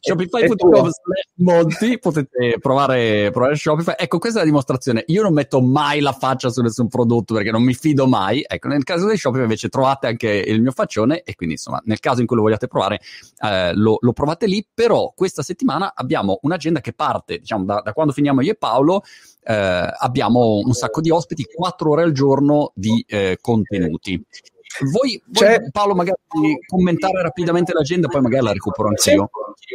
Shopify.com 0.00 0.90
Monti, 1.38 1.98
potete 1.98 2.56
provare, 2.58 3.30
provare 3.30 3.56
Shopify. 3.56 3.94
Ecco, 3.96 4.18
questa 4.18 4.38
è 4.38 4.42
la 4.42 4.48
dimostrazione. 4.48 5.04
Io 5.08 5.22
non 5.22 5.34
metto 5.34 5.60
mai 5.60 6.00
la 6.00 6.12
faccia 6.12 6.48
su 6.48 6.62
nessun 6.62 6.88
prodotto 6.88 7.34
perché 7.34 7.50
non 7.50 7.62
mi 7.62 7.74
fido 7.74 8.06
mai. 8.06 8.42
Ecco, 8.46 8.68
nel 8.68 8.84
caso 8.84 9.08
di 9.08 9.16
Shopify 9.16 9.42
invece 9.42 9.68
trovate 9.68 10.06
anche 10.06 10.28
il 10.28 10.62
mio 10.62 10.72
faccione 10.72 11.22
e 11.22 11.34
quindi 11.34 11.56
insomma 11.56 11.80
nel 11.84 12.00
caso 12.00 12.20
in 12.20 12.26
cui 12.26 12.36
lo 12.36 12.42
vogliate 12.42 12.66
provare 12.66 13.00
eh, 13.44 13.74
lo, 13.74 13.98
lo, 14.00 14.12
provate 14.12 14.46
lì, 14.46 14.66
però 14.72 15.12
questa 15.14 15.42
settimana 15.42 15.92
abbiamo 15.94 16.38
un'agenda 16.42 16.80
che 16.80 16.94
parte 16.94 17.38
diciamo 17.38 17.64
da, 17.64 17.82
da 17.84 17.92
quando 17.92 18.12
finiamo 18.12 18.40
io 18.40 18.52
e 18.52 18.56
Paolo. 18.56 19.02
Eh, 19.48 19.54
abbiamo 19.98 20.60
un 20.64 20.72
sacco 20.72 21.00
di 21.00 21.10
ospiti, 21.10 21.44
4 21.44 21.90
ore 21.90 22.02
al 22.02 22.12
giorno 22.12 22.72
di 22.74 23.04
eh, 23.06 23.38
contenuti. 23.40 24.24
Vuoi, 24.84 25.22
vuoi 25.26 25.70
Paolo 25.70 25.94
magari 25.94 26.18
commentare 26.66 27.22
rapidamente 27.22 27.72
l'agenda, 27.72 28.08
poi 28.08 28.20
magari 28.20 28.44
la 28.44 28.52
recupero 28.52 28.88
anch'io? 28.88 29.30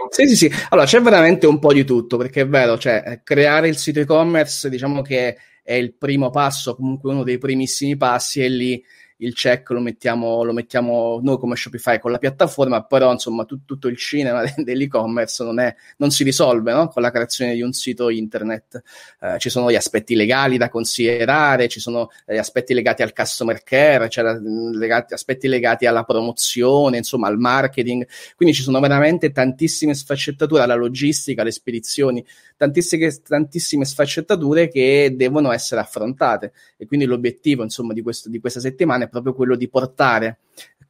Sì, 0.10 0.27
sì, 0.27 0.36
sì. 0.36 0.51
Allora, 0.70 0.86
c'è 0.86 1.01
veramente 1.01 1.48
un 1.48 1.60
po' 1.60 1.74
di 1.74 1.84
tutto, 1.84 2.17
perché 2.17 2.41
è 2.41 2.48
vero, 2.48 2.77
cioè, 2.77 3.22
creare 3.24 3.67
il 3.67 3.77
sito 3.77 4.00
e-commerce, 4.00 4.70
diciamo 4.70 5.01
che 5.01 5.38
è 5.63 5.74
il 5.74 5.93
primo 5.93 6.29
passo, 6.29 6.75
comunque 6.75 7.12
uno 7.12 7.24
dei 7.24 7.38
primissimi 7.38 7.98
passi, 7.98 8.43
e 8.43 8.50
lì 8.50 8.84
il 9.22 9.34
check 9.34 9.70
lo 9.70 9.80
mettiamo, 9.80 10.44
lo 10.44 10.54
mettiamo 10.54 11.20
noi 11.22 11.38
come 11.38 11.56
Shopify 11.56 12.00
con 12.00 12.12
la 12.12 12.18
piattaforma, 12.18 12.84
però 12.84 13.12
insomma 13.12 13.46
tu, 13.46 13.63
tutto 13.66 13.88
il 13.88 13.98
cinema 13.98 14.44
dell'e-commerce 14.58 15.44
non, 15.44 15.60
è, 15.60 15.74
non 15.98 16.12
si 16.12 16.24
risolve 16.24 16.74
no? 16.74 16.88
con 16.88 17.01
la 17.01 17.12
creazione 17.12 17.54
di 17.54 17.62
un 17.62 17.72
sito 17.72 18.10
internet. 18.10 18.82
Eh, 19.20 19.40
ci 19.40 19.50
sono 19.50 19.70
gli 19.72 19.75
aspetti 19.75 20.16
legali 20.16 20.58
da 20.58 20.70
considerare, 20.70 21.68
ci 21.68 21.80
sono 21.80 22.10
gli 22.25 22.38
aspetti 22.38 22.74
legati 22.74 23.04
al 23.04 23.13
customer 23.13 23.62
care, 23.63 24.10
cioè 24.10 24.24
legati, 24.40 25.13
aspetti 25.13 25.48
legati 25.48 25.86
alla 25.86 26.04
promozione, 26.04 26.98
insomma 26.98 27.28
al 27.28 27.38
marketing, 27.38 28.08
quindi 28.36 28.56
ci 28.56 28.63
sono 28.63 28.80
veramente 28.80 29.32
tantissime 29.32 29.94
sfaccettature 29.94 30.63
alla 30.63 30.75
logistica, 30.75 31.42
alle 31.42 31.51
spedizioni, 31.51 32.25
tantissime, 32.58 33.16
tantissime 33.22 33.86
sfaccettature 33.86 34.68
che 34.68 35.13
devono 35.16 35.51
essere 35.51 35.82
affrontate 35.82 36.54
e 36.78 36.86
quindi 36.88 37.06
l'obiettivo 37.06 37.63
insomma 37.63 37.94
di, 37.94 38.01
questo, 38.01 38.30
di 38.30 38.40
questa 38.40 38.60
settimana 38.60 39.06
è 39.06 39.10
proprio 39.12 39.34
quello 39.34 39.56
di 39.56 39.70
portare 39.70 40.39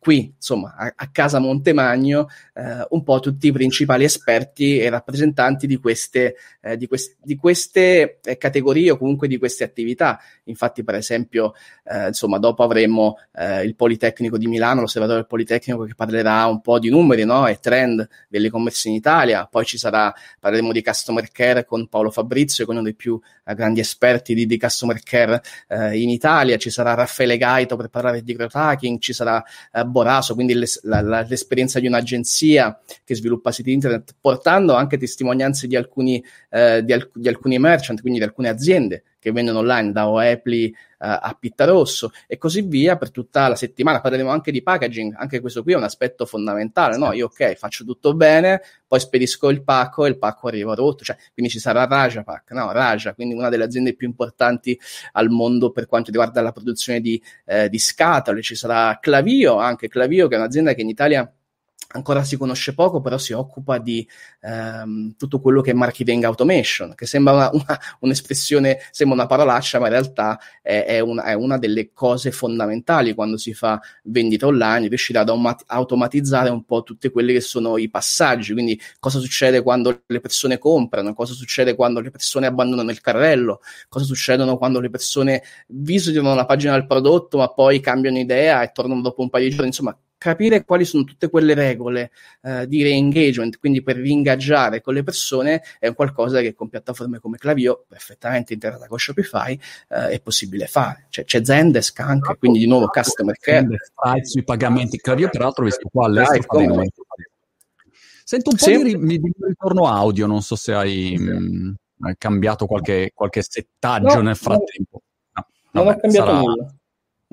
qui, 0.01 0.33
insomma, 0.35 0.73
a, 0.75 0.91
a 0.95 1.09
casa 1.11 1.37
Montemagno, 1.37 2.27
eh, 2.55 2.87
un 2.89 3.03
po' 3.03 3.19
tutti 3.19 3.45
i 3.45 3.51
principali 3.51 4.03
esperti 4.03 4.79
e 4.79 4.89
rappresentanti 4.89 5.67
di 5.67 5.77
queste, 5.77 6.37
eh, 6.59 6.75
di 6.75 6.87
quest- 6.87 7.17
di 7.21 7.35
queste 7.35 8.17
eh, 8.23 8.35
categorie 8.35 8.89
o 8.89 8.97
comunque 8.97 9.27
di 9.27 9.37
queste 9.37 9.63
attività. 9.63 10.19
Infatti, 10.45 10.83
per 10.83 10.95
esempio, 10.95 11.53
eh, 11.83 12.07
insomma, 12.07 12.39
dopo 12.39 12.63
avremo 12.63 13.19
eh, 13.35 13.63
il 13.63 13.75
Politecnico 13.75 14.39
di 14.39 14.47
Milano, 14.47 14.81
l'osservatorio 14.81 15.21
del 15.21 15.29
Politecnico 15.29 15.83
che 15.83 15.93
parlerà 15.93 16.47
un 16.47 16.61
po' 16.61 16.79
di 16.79 16.89
numeri 16.89 17.23
no? 17.23 17.45
e 17.45 17.59
trend 17.59 18.07
dell'e-commerce 18.27 18.89
in 18.89 18.95
Italia. 18.95 19.45
Poi 19.45 19.65
ci 19.65 19.77
sarà, 19.77 20.11
parleremo 20.39 20.71
di 20.71 20.81
customer 20.81 21.29
care 21.31 21.63
con 21.63 21.87
Paolo 21.87 22.09
Fabrizio, 22.09 22.65
che 22.65 22.71
è 22.71 22.73
uno 22.73 22.83
dei 22.83 22.95
più 22.95 23.21
eh, 23.45 23.53
grandi 23.53 23.81
esperti 23.81 24.33
di, 24.33 24.47
di 24.47 24.57
customer 24.57 24.99
care 25.03 25.43
in 25.93 26.09
Italia. 26.09 26.57
Ci 26.57 26.71
sarà 26.71 26.95
Raffaele 26.95 27.37
Gaito 27.37 27.75
per 27.75 27.89
parlare 27.89 28.23
di 28.23 28.33
growth 28.33 28.55
hacking, 28.55 28.99
ci 28.99 29.13
sarà 29.13 29.43
Boraso, 29.91 30.33
quindi 30.33 30.53
la, 30.53 31.01
la, 31.01 31.25
l'esperienza 31.27 31.79
di 31.79 31.87
un'agenzia 31.87 32.79
che 33.03 33.15
sviluppa 33.15 33.51
siti 33.51 33.71
internet, 33.71 34.15
portando 34.19 34.73
anche 34.73 34.97
testimonianze 34.97 35.67
di 35.67 35.75
alcuni, 35.75 36.23
eh, 36.49 36.83
di, 36.83 36.93
alc- 36.93 37.11
di 37.13 37.27
alcuni 37.27 37.59
merchant, 37.59 38.01
quindi 38.01 38.19
di 38.19 38.25
alcune 38.25 38.49
aziende 38.49 39.03
che 39.21 39.31
vendono 39.31 39.59
online 39.59 39.91
da 39.91 40.09
Oepli 40.09 40.65
uh, 40.73 40.73
a 40.97 41.37
Pittarosso 41.39 42.11
e 42.25 42.39
così 42.39 42.63
via 42.63 42.97
per 42.97 43.11
tutta 43.11 43.47
la 43.47 43.55
settimana. 43.55 44.01
Parleremo 44.01 44.31
anche 44.31 44.51
di 44.51 44.63
packaging, 44.63 45.13
anche 45.15 45.39
questo 45.39 45.61
qui 45.61 45.73
è 45.73 45.75
un 45.75 45.83
aspetto 45.83 46.25
fondamentale, 46.25 46.97
no? 46.97 47.13
Io 47.13 47.27
ok, 47.27 47.53
faccio 47.53 47.85
tutto 47.85 48.15
bene, 48.15 48.61
poi 48.87 48.99
spedisco 48.99 49.49
il 49.49 49.63
pacco 49.63 50.05
e 50.05 50.09
il 50.09 50.17
pacco 50.17 50.47
arriva 50.47 50.73
rotto, 50.73 51.03
cioè, 51.03 51.15
quindi 51.33 51.51
ci 51.51 51.59
sarà 51.59 51.85
Raja 51.85 52.23
Pack, 52.23 52.49
no? 52.51 52.71
Raja, 52.71 53.13
quindi 53.13 53.35
una 53.35 53.49
delle 53.49 53.65
aziende 53.65 53.93
più 53.93 54.07
importanti 54.07 54.77
al 55.11 55.29
mondo 55.29 55.69
per 55.69 55.85
quanto 55.85 56.09
riguarda 56.09 56.41
la 56.41 56.51
produzione 56.51 56.99
di, 56.99 57.21
eh, 57.45 57.69
di 57.69 57.77
scatole, 57.77 58.41
ci 58.41 58.55
sarà 58.55 58.97
Clavio, 58.99 59.57
anche 59.57 59.87
Clavio 59.87 60.27
che 60.27 60.33
è 60.33 60.37
un'azienda 60.39 60.73
che 60.73 60.81
in 60.81 60.89
Italia 60.89 61.31
ancora 61.93 62.23
si 62.23 62.37
conosce 62.37 62.73
poco, 62.73 63.01
però 63.01 63.17
si 63.17 63.33
occupa 63.33 63.77
di 63.77 64.07
ehm, 64.41 65.15
tutto 65.17 65.39
quello 65.39 65.61
che 65.61 65.71
è 65.71 65.73
marketing 65.73 66.23
automation, 66.23 66.93
che 66.95 67.05
sembra 67.05 67.33
una, 67.33 67.49
una, 67.53 67.79
un'espressione, 67.99 68.79
sembra 68.91 69.17
una 69.17 69.27
parolaccia, 69.27 69.79
ma 69.79 69.87
in 69.87 69.93
realtà 69.93 70.39
è, 70.61 70.85
è, 70.85 70.99
una, 70.99 71.23
è, 71.23 71.33
una, 71.33 71.57
delle 71.57 71.91
cose 71.93 72.31
fondamentali 72.31 73.13
quando 73.13 73.37
si 73.37 73.53
fa 73.53 73.79
vendita 74.03 74.47
online, 74.47 74.87
riuscire 74.87 75.19
ad 75.19 75.29
automatizzare 75.67 76.49
un 76.49 76.63
po' 76.63 76.83
tutti 76.83 77.09
quelli 77.09 77.33
che 77.33 77.41
sono 77.41 77.77
i 77.77 77.89
passaggi, 77.89 78.53
quindi 78.53 78.79
cosa 78.99 79.19
succede 79.19 79.61
quando 79.61 80.03
le 80.05 80.19
persone 80.19 80.57
comprano, 80.57 81.13
cosa 81.13 81.33
succede 81.33 81.75
quando 81.75 81.99
le 81.99 82.11
persone 82.11 82.47
abbandonano 82.47 82.91
il 82.91 83.01
carrello, 83.01 83.61
cosa 83.89 84.05
succede 84.05 84.45
quando 84.57 84.79
le 84.79 84.89
persone 84.89 85.43
visitano 85.67 86.33
la 86.35 86.45
pagina 86.45 86.73
del 86.73 86.87
prodotto 86.87 87.37
ma 87.37 87.47
poi 87.49 87.79
cambiano 87.79 88.17
idea 88.17 88.61
e 88.63 88.71
tornano 88.71 89.01
dopo 89.01 89.21
un 89.21 89.29
paio 89.29 89.45
di 89.45 89.51
giorni, 89.51 89.67
insomma 89.67 89.95
capire 90.21 90.63
quali 90.65 90.85
sono 90.85 91.03
tutte 91.03 91.31
quelle 91.31 91.55
regole 91.55 92.11
eh, 92.43 92.67
di 92.67 92.83
re-engagement, 92.83 93.57
quindi 93.57 93.81
per 93.81 93.95
ringaggiare 93.95 94.79
con 94.79 94.93
le 94.93 95.01
persone, 95.01 95.63
è 95.79 95.87
un 95.87 95.95
qualcosa 95.95 96.41
che 96.41 96.53
con 96.53 96.69
piattaforme 96.69 97.17
come 97.17 97.37
Clavio, 97.37 97.85
perfettamente 97.87 98.53
integrata 98.53 98.85
con 98.85 98.99
Shopify, 98.99 99.59
eh, 99.89 100.09
è 100.09 100.21
possibile 100.21 100.67
fare. 100.67 101.07
Cioè, 101.09 101.25
c'è 101.25 101.43
Zendesk 101.43 102.01
anche, 102.01 102.35
quindi 102.37 102.59
di 102.59 102.67
nuovo 102.67 102.85
customer 102.85 103.35
care. 103.39 103.67
Sui 104.21 104.43
pagamenti. 104.43 104.97
Clavio, 104.97 105.27
peraltro, 105.27 105.65
visto 105.65 105.89
qua 105.91 106.05
all'estero, 106.05 106.83
Sento 108.23 108.51
un 108.51 108.55
po' 108.55 108.63
sì. 108.63 108.83
di, 108.83 109.19
di, 109.19 109.33
ritorno 109.39 109.87
audio, 109.87 110.27
non 110.27 110.43
so 110.43 110.55
se 110.55 110.71
hai 110.73 111.15
sì. 111.17 111.23
mh, 111.23 111.77
mm, 112.05 112.11
cambiato 112.19 112.67
qualche, 112.67 113.11
qualche 113.15 113.41
settaggio 113.41 114.17
no, 114.17 114.21
nel 114.21 114.35
frattempo. 114.35 115.01
No, 115.33 115.45
non 115.71 115.85
vabbè, 115.85 115.97
ho 115.97 115.99
cambiato 115.99 116.27
sarà... 116.27 116.39
nulla. 116.39 116.75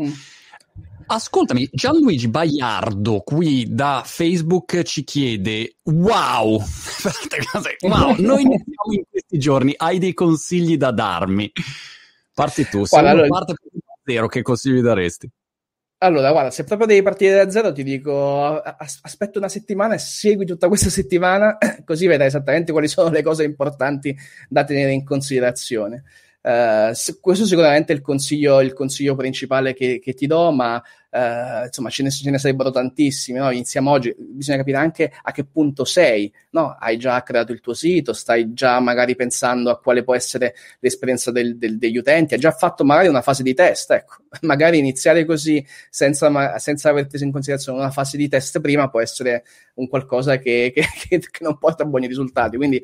Mm. 0.01 0.13
Ascoltami, 1.11 1.69
Gianluigi 1.73 2.29
Baiardo 2.29 3.21
qui 3.21 3.67
da 3.67 4.03
Facebook 4.05 4.83
ci 4.83 5.05
chiede: 5.05 5.77
Wow, 5.85 6.61
wow, 7.81 8.15
noi 8.21 8.45
ne 8.45 8.63
siamo 8.63 8.93
in 8.93 9.03
questi 9.09 9.39
giorni, 9.39 9.73
hai 9.77 9.99
dei 9.99 10.13
consigli 10.13 10.77
da 10.77 10.91
darmi? 10.91 11.51
Parti 12.35 12.69
tu, 12.69 12.85
se 12.85 12.99
allora... 12.99 13.27
parte 13.27 13.55
da 13.55 13.95
zero, 14.05 14.29
che 14.29 14.43
consigli 14.43 14.81
daresti? 14.81 15.31
Allora, 16.01 16.31
guarda, 16.31 16.51
se 16.51 16.63
proprio 16.63 16.87
devi 16.87 17.03
partire 17.03 17.43
da 17.43 17.51
zero, 17.51 17.73
ti 17.73 17.83
dico 17.83 18.61
aspetta 18.61 19.39
una 19.39 19.49
settimana 19.49 19.95
e 19.95 19.99
segui 19.99 20.47
tutta 20.47 20.69
questa 20.69 20.91
settimana, 20.91 21.57
così 21.85 22.07
vedrai 22.07 22.29
esattamente 22.29 22.71
quali 22.71 22.87
sono 22.87 23.09
le 23.09 23.23
cose 23.23 23.45
importanti 23.45 24.17
da 24.49 24.63
tenere 24.63 24.93
in 24.93 25.05
considerazione. 25.05 26.05
Uh, 26.41 26.93
questo 27.21 27.45
sicuramente 27.45 27.93
è 27.93 27.97
il 27.97 28.01
consiglio, 28.01 28.61
il 28.61 28.73
consiglio 28.73 29.17
principale 29.17 29.75
che, 29.75 29.99
che, 29.99 30.15
ti 30.15 30.27
do, 30.27 30.53
ma 30.53 30.77
uh, 30.77 31.65
insomma 31.65 31.91
ce 31.91 32.05
ne, 32.05 32.11
ce 32.11 32.31
ne, 32.31 32.39
sarebbero 32.39 32.71
tantissimi. 32.71 33.39
No? 33.39 33.51
Iniziamo 33.51 33.91
oggi, 33.91 34.15
bisogna 34.17 34.59
capire 34.59 34.77
anche 34.77 35.13
a 35.21 35.33
che 35.33 35.45
punto 35.45 35.85
sei. 35.85 36.33
No? 36.51 36.77
Hai 36.79 36.97
già 36.97 37.21
creato 37.25 37.51
il 37.51 37.61
tuo 37.61 37.75
sito, 37.75 38.13
stai 38.13 38.53
già 38.53 38.79
magari 38.79 39.17
pensando 39.17 39.69
a 39.71 39.81
quale 39.81 40.05
può 40.05 40.15
essere 40.15 40.55
l'esperienza 40.79 41.33
del, 41.33 41.59
del, 41.59 41.77
degli 41.77 41.97
utenti, 41.97 42.35
hai 42.35 42.41
già 42.41 42.53
fatto 42.53 42.85
magari 42.85 43.09
una 43.09 43.23
fase 43.23 43.43
di 43.43 43.53
test. 43.53 43.91
Ecco. 43.91 44.17
Magari 44.43 44.79
iniziare 44.79 45.25
così 45.25 45.65
senza, 45.91 46.59
senza 46.59 46.91
aver 46.91 47.07
preso 47.09 47.25
in 47.25 47.33
considerazione 47.33 47.79
una 47.79 47.91
fase 47.91 48.17
di 48.17 48.29
test 48.29 48.61
prima 48.61 48.89
può 48.89 49.01
essere 49.01 49.45
un 49.75 49.89
qualcosa 49.89 50.39
che, 50.39 50.73
che, 50.73 51.19
che 51.19 51.29
non 51.41 51.59
porta 51.59 51.85
buoni 51.85 52.07
risultati. 52.07 52.57
Quindi 52.57 52.83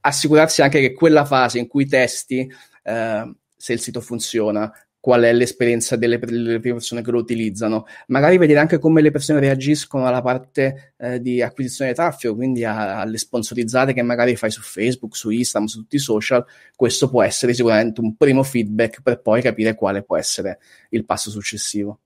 assicurarsi 0.00 0.62
anche 0.62 0.80
che 0.80 0.92
quella 0.94 1.24
fase 1.24 1.58
in 1.58 1.66
cui 1.66 1.86
testi 1.86 2.48
eh, 2.88 3.34
se 3.56 3.72
il 3.72 3.80
sito 3.80 4.00
funziona, 4.00 4.72
qual 5.00 5.22
è 5.22 5.32
l'esperienza 5.32 5.96
delle, 5.96 6.18
delle, 6.18 6.60
persone 6.60 7.02
che 7.02 7.10
lo 7.10 7.18
utilizzano, 7.18 7.86
magari 8.08 8.36
vedere 8.36 8.58
anche 8.58 8.78
come 8.78 9.00
le 9.00 9.10
persone 9.10 9.40
reagiscono 9.40 10.06
alla 10.06 10.22
parte 10.22 10.94
eh, 10.98 11.20
di 11.20 11.40
acquisizione 11.40 11.90
di 11.90 11.96
traffico, 11.96 12.34
quindi 12.34 12.64
a, 12.64 13.00
alle 13.00 13.18
sponsorizzate 13.18 13.92
che 13.92 14.02
magari 14.02 14.36
fai 14.36 14.50
su 14.50 14.60
Facebook, 14.60 15.16
su 15.16 15.30
Instagram, 15.30 15.68
su 15.68 15.80
tutti 15.80 15.96
i 15.96 16.00
social, 16.00 16.44
questo 16.74 17.08
può 17.08 17.22
essere 17.22 17.54
sicuramente 17.54 18.00
un 18.00 18.16
primo 18.16 18.42
feedback 18.42 19.00
per 19.02 19.20
poi 19.20 19.40
capire 19.40 19.74
quale 19.74 20.02
può 20.02 20.16
essere 20.16 20.58
il 20.90 21.04
passo 21.04 21.30
successivo. 21.30 22.00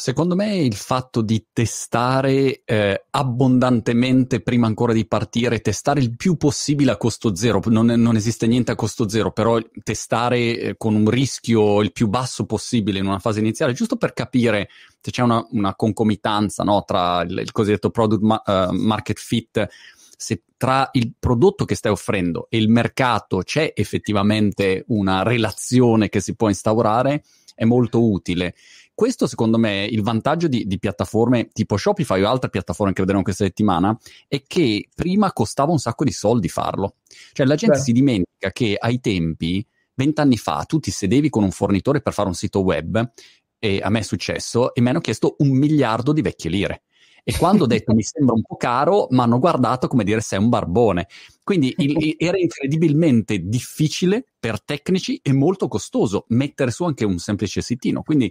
Secondo 0.00 0.34
me 0.34 0.56
il 0.56 0.76
fatto 0.76 1.20
di 1.20 1.48
testare 1.52 2.62
eh, 2.64 3.04
abbondantemente 3.10 4.40
prima 4.40 4.66
ancora 4.66 4.94
di 4.94 5.06
partire, 5.06 5.60
testare 5.60 6.00
il 6.00 6.16
più 6.16 6.38
possibile 6.38 6.92
a 6.92 6.96
costo 6.96 7.36
zero, 7.36 7.60
non, 7.66 7.84
non 7.84 8.16
esiste 8.16 8.46
niente 8.46 8.72
a 8.72 8.76
costo 8.76 9.10
zero, 9.10 9.30
però 9.30 9.60
testare 9.84 10.58
eh, 10.58 10.76
con 10.78 10.94
un 10.94 11.10
rischio 11.10 11.82
il 11.82 11.92
più 11.92 12.08
basso 12.08 12.46
possibile 12.46 12.98
in 12.98 13.04
una 13.04 13.18
fase 13.18 13.40
iniziale, 13.40 13.74
giusto 13.74 13.96
per 13.96 14.14
capire 14.14 14.70
se 15.02 15.10
c'è 15.10 15.20
una, 15.20 15.46
una 15.50 15.74
concomitanza 15.76 16.64
no, 16.64 16.82
tra 16.86 17.20
il, 17.20 17.36
il, 17.36 17.52
cosiddetto 17.52 17.90
product 17.90 18.22
ma- 18.22 18.42
uh, 18.42 18.72
market 18.72 19.18
fit, 19.18 19.68
se 20.16 20.44
tra 20.56 20.88
il 20.92 21.12
prodotto 21.18 21.66
che 21.66 21.74
stai 21.74 21.92
offrendo 21.92 22.46
e 22.48 22.56
il 22.56 22.70
mercato 22.70 23.42
c'è 23.42 23.74
effettivamente 23.76 24.82
una 24.88 25.22
relazione 25.22 26.08
che 26.08 26.20
si 26.20 26.34
può 26.34 26.48
instaurare, 26.48 27.22
è 27.54 27.66
molto 27.66 28.02
utile 28.02 28.54
questo 29.00 29.26
secondo 29.26 29.56
me 29.56 29.88
il 29.90 30.02
vantaggio 30.02 30.46
di, 30.46 30.66
di, 30.66 30.78
piattaforme 30.78 31.48
tipo 31.54 31.78
Shopify 31.78 32.20
o 32.20 32.28
altre 32.28 32.50
piattaforme 32.50 32.92
che 32.92 33.00
vedremo 33.00 33.22
questa 33.22 33.44
settimana 33.44 33.98
è 34.28 34.42
che 34.46 34.88
prima 34.94 35.32
costava 35.32 35.72
un 35.72 35.78
sacco 35.78 36.04
di 36.04 36.12
soldi 36.12 36.50
farlo. 36.50 36.96
Cioè 37.32 37.46
la 37.46 37.54
gente 37.54 37.78
Beh. 37.78 37.82
si 37.82 37.92
dimentica 37.92 38.50
che 38.52 38.76
ai 38.78 39.00
tempi, 39.00 39.66
vent'anni 39.94 40.36
fa, 40.36 40.64
tu 40.66 40.80
ti 40.80 40.90
sedevi 40.90 41.30
con 41.30 41.44
un 41.44 41.50
fornitore 41.50 42.02
per 42.02 42.12
fare 42.12 42.28
un 42.28 42.34
sito 42.34 42.60
web 42.60 43.10
e 43.58 43.80
a 43.82 43.88
me 43.88 44.00
è 44.00 44.02
successo 44.02 44.74
e 44.74 44.82
mi 44.82 44.90
hanno 44.90 45.00
chiesto 45.00 45.36
un 45.38 45.48
miliardo 45.48 46.12
di 46.12 46.20
vecchie 46.20 46.50
lire. 46.50 46.82
E 47.24 47.34
quando 47.38 47.64
ho 47.64 47.66
detto 47.68 47.94
mi 47.94 48.02
sembra 48.02 48.34
un 48.34 48.42
po' 48.42 48.56
caro, 48.56 49.06
mi 49.12 49.20
hanno 49.20 49.38
guardato 49.38 49.88
come 49.88 50.04
dire 50.04 50.20
sei 50.20 50.40
un 50.40 50.50
barbone. 50.50 51.08
Quindi 51.42 51.74
il, 51.78 52.16
era 52.18 52.36
incredibilmente 52.36 53.38
difficile 53.38 54.26
per 54.38 54.62
tecnici 54.62 55.18
e 55.22 55.32
molto 55.32 55.68
costoso 55.68 56.26
mettere 56.28 56.70
su 56.70 56.84
anche 56.84 57.06
un 57.06 57.18
semplice 57.18 57.62
sitino. 57.62 58.02
Quindi 58.02 58.30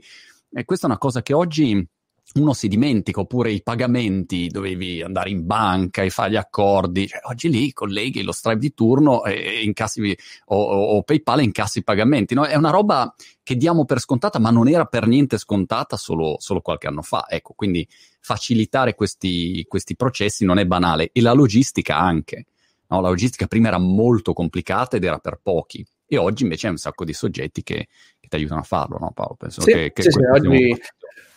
e 0.51 0.65
questa 0.65 0.87
è 0.87 0.89
una 0.89 0.99
cosa 0.99 1.21
che 1.21 1.33
oggi 1.33 1.87
uno 2.35 2.53
si 2.53 2.67
dimentica, 2.67 3.21
oppure 3.21 3.51
i 3.51 3.63
pagamenti, 3.63 4.47
dovevi 4.47 5.01
andare 5.01 5.31
in 5.31 5.45
banca 5.45 6.03
e 6.03 6.11
fare 6.11 6.31
gli 6.31 6.35
accordi. 6.35 7.07
Cioè, 7.07 7.21
oggi 7.23 7.49
lì 7.49 7.73
colleghi 7.73 8.21
lo 8.21 8.31
Stripe 8.31 8.59
di 8.59 8.73
turno 8.73 9.23
e 9.23 9.63
incassi, 9.63 10.15
o, 10.45 10.55
o, 10.55 11.01
PayPal 11.01 11.39
e 11.39 11.43
incassi 11.43 11.79
i 11.79 11.83
pagamenti. 11.83 12.35
No? 12.35 12.45
È 12.45 12.55
una 12.55 12.69
roba 12.69 13.13
che 13.41 13.55
diamo 13.55 13.85
per 13.85 13.99
scontata, 13.99 14.37
ma 14.37 14.51
non 14.51 14.67
era 14.67 14.85
per 14.85 15.07
niente 15.07 15.39
scontata 15.39 15.97
solo, 15.97 16.35
solo 16.39 16.61
qualche 16.61 16.87
anno 16.87 17.01
fa. 17.01 17.25
Ecco, 17.27 17.53
quindi 17.55 17.87
facilitare 18.19 18.93
questi, 18.93 19.65
questi, 19.67 19.95
processi 19.95 20.45
non 20.45 20.59
è 20.59 20.65
banale. 20.65 21.09
E 21.11 21.21
la 21.21 21.33
logistica 21.33 21.97
anche. 21.97 22.45
No? 22.89 23.01
La 23.01 23.09
logistica 23.09 23.47
prima 23.47 23.69
era 23.69 23.79
molto 23.79 24.33
complicata 24.33 24.97
ed 24.97 25.03
era 25.03 25.17
per 25.17 25.39
pochi. 25.41 25.83
E 26.11 26.17
oggi 26.17 26.41
invece 26.41 26.67
è 26.67 26.71
un 26.71 26.77
sacco 26.77 27.05
di 27.05 27.13
soggetti 27.13 27.61
che, 27.61 27.87
che 28.19 28.27
ti 28.27 28.35
aiutano 28.35 28.61
a 28.61 28.63
farlo, 28.63 28.97
no 28.97 29.11
Paolo? 29.11 29.35
Penso 29.35 29.61
sì, 29.61 29.71
che, 29.71 29.91
che 29.93 30.01
sì, 30.01 30.09
sì, 30.09 30.19
oggi, 30.23 30.75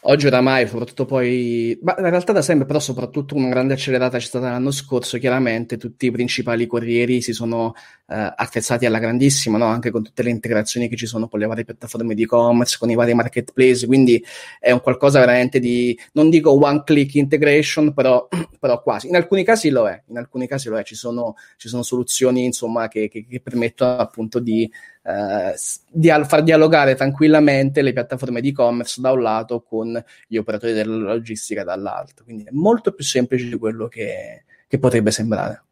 Oggi 0.05 0.27
oramai, 0.27 0.67
soprattutto 0.67 1.05
poi, 1.05 1.79
ma 1.81 1.95
in 1.97 2.11
realtà 2.11 2.33
da 2.33 2.43
sempre, 2.43 2.67
però 2.67 2.81
soprattutto 2.81 3.37
una 3.37 3.49
grande 3.49 3.75
accelerata 3.75 4.19
c'è 4.19 4.27
stata 4.27 4.51
l'anno 4.51 4.73
scorso, 4.73 5.17
chiaramente 5.17 5.77
tutti 5.77 6.07
i 6.07 6.11
principali 6.11 6.67
corrieri 6.67 7.23
si 7.23 7.33
sono 7.33 7.73
eh, 8.09 8.33
attrezzati 8.35 8.85
alla 8.85 8.99
grandissima, 8.99 9.59
no? 9.59 9.67
anche 9.67 9.93
con 9.93 10.03
tutte 10.03 10.25
le 10.25 10.31
integrazioni 10.31 10.89
che 10.89 10.97
ci 10.97 11.07
sono 11.07 11.29
con 11.29 11.39
le 11.39 11.47
varie 11.47 11.63
piattaforme 11.65 12.15
di 12.15 12.25
e-commerce, 12.25 12.79
con 12.81 12.91
i 12.91 12.97
vari 12.97 13.15
marketplace, 13.15 13.87
quindi 13.87 14.21
è 14.59 14.73
un 14.73 14.81
qualcosa 14.81 15.21
veramente 15.21 15.61
di, 15.61 15.97
non 16.15 16.31
dico 16.31 16.51
one 16.51 16.83
click 16.85 17.15
integration, 17.15 17.95
però, 17.95 18.27
però 18.59 18.83
quasi. 18.83 19.07
In 19.07 19.15
alcuni 19.15 19.45
casi 19.45 19.71
lo 19.71 19.89
è, 19.89 20.03
in 20.09 20.19
alcuni 20.19 20.49
casi 20.49 20.69
lo 20.69 20.79
è, 20.79 20.83
ci 20.83 20.97
sono, 20.97 21.37
ci 21.57 21.69
sono 21.69 21.85
soluzioni 21.85 22.43
insomma 22.45 22.89
che, 22.89 23.09
che, 23.09 23.25
che 23.25 23.41
permettono 23.41 23.99
appunto 23.99 24.41
di 24.41 24.69
eh, 25.05 25.55
dia- 25.91 26.25
far 26.25 26.43
dialogare 26.43 26.95
tranquillamente 26.95 27.83
le 27.83 27.93
piattaforme 27.93 28.41
di 28.41 28.51
e-commerce 28.51 29.01
da 29.01 29.11
un 29.11 29.23
lato 29.23 29.63
con 29.63 29.92
gli 30.27 30.37
operatori 30.37 30.73
della 30.73 31.15
logistica 31.15 31.65
dall'altro. 31.65 32.25
Quindi 32.25 32.45
è 32.45 32.51
molto 32.53 32.93
più 32.93 33.05
semplice 33.05 33.49
di 33.49 33.59
quello 33.59 33.89
che, 33.89 34.45
che 34.67 34.79
potrebbe 34.79 35.11
sembrare. 35.11 35.65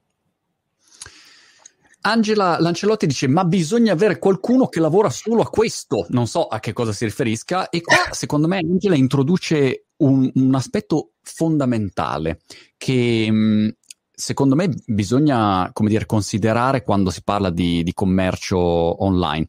Angela 2.03 2.59
Lancelotti 2.59 3.07
dice: 3.07 3.29
Ma 3.29 3.45
bisogna 3.45 3.93
avere 3.93 4.19
qualcuno 4.19 4.69
che 4.69 4.81
lavora 4.81 5.11
solo 5.11 5.43
a 5.43 5.51
questo. 5.51 6.07
Non 6.11 6.27
so 6.27 6.47
a 6.47 6.59
che 6.61 6.73
cosa 6.73 6.93
si 6.93 7.05
riferisca. 7.05 7.69
E 7.69 7.83
qua, 7.83 7.97
secondo 8.13 8.49
me, 8.49 8.59
Angela 8.59 8.95
introduce 8.95 9.87
un, 9.99 10.31
un 10.35 10.55
aspetto 10.55 11.13
fondamentale 11.23 12.41
che 12.77 13.29
mm, 13.31 13.69
secondo 14.21 14.55
me 14.55 14.71
bisogna, 14.87 15.71
come 15.73 15.89
dire, 15.89 16.07
considerare 16.07 16.83
quando 16.83 17.11
si 17.11 17.23
parla 17.23 17.51
di, 17.51 17.83
di 17.83 17.93
commercio 17.93 18.59
online. 18.59 19.47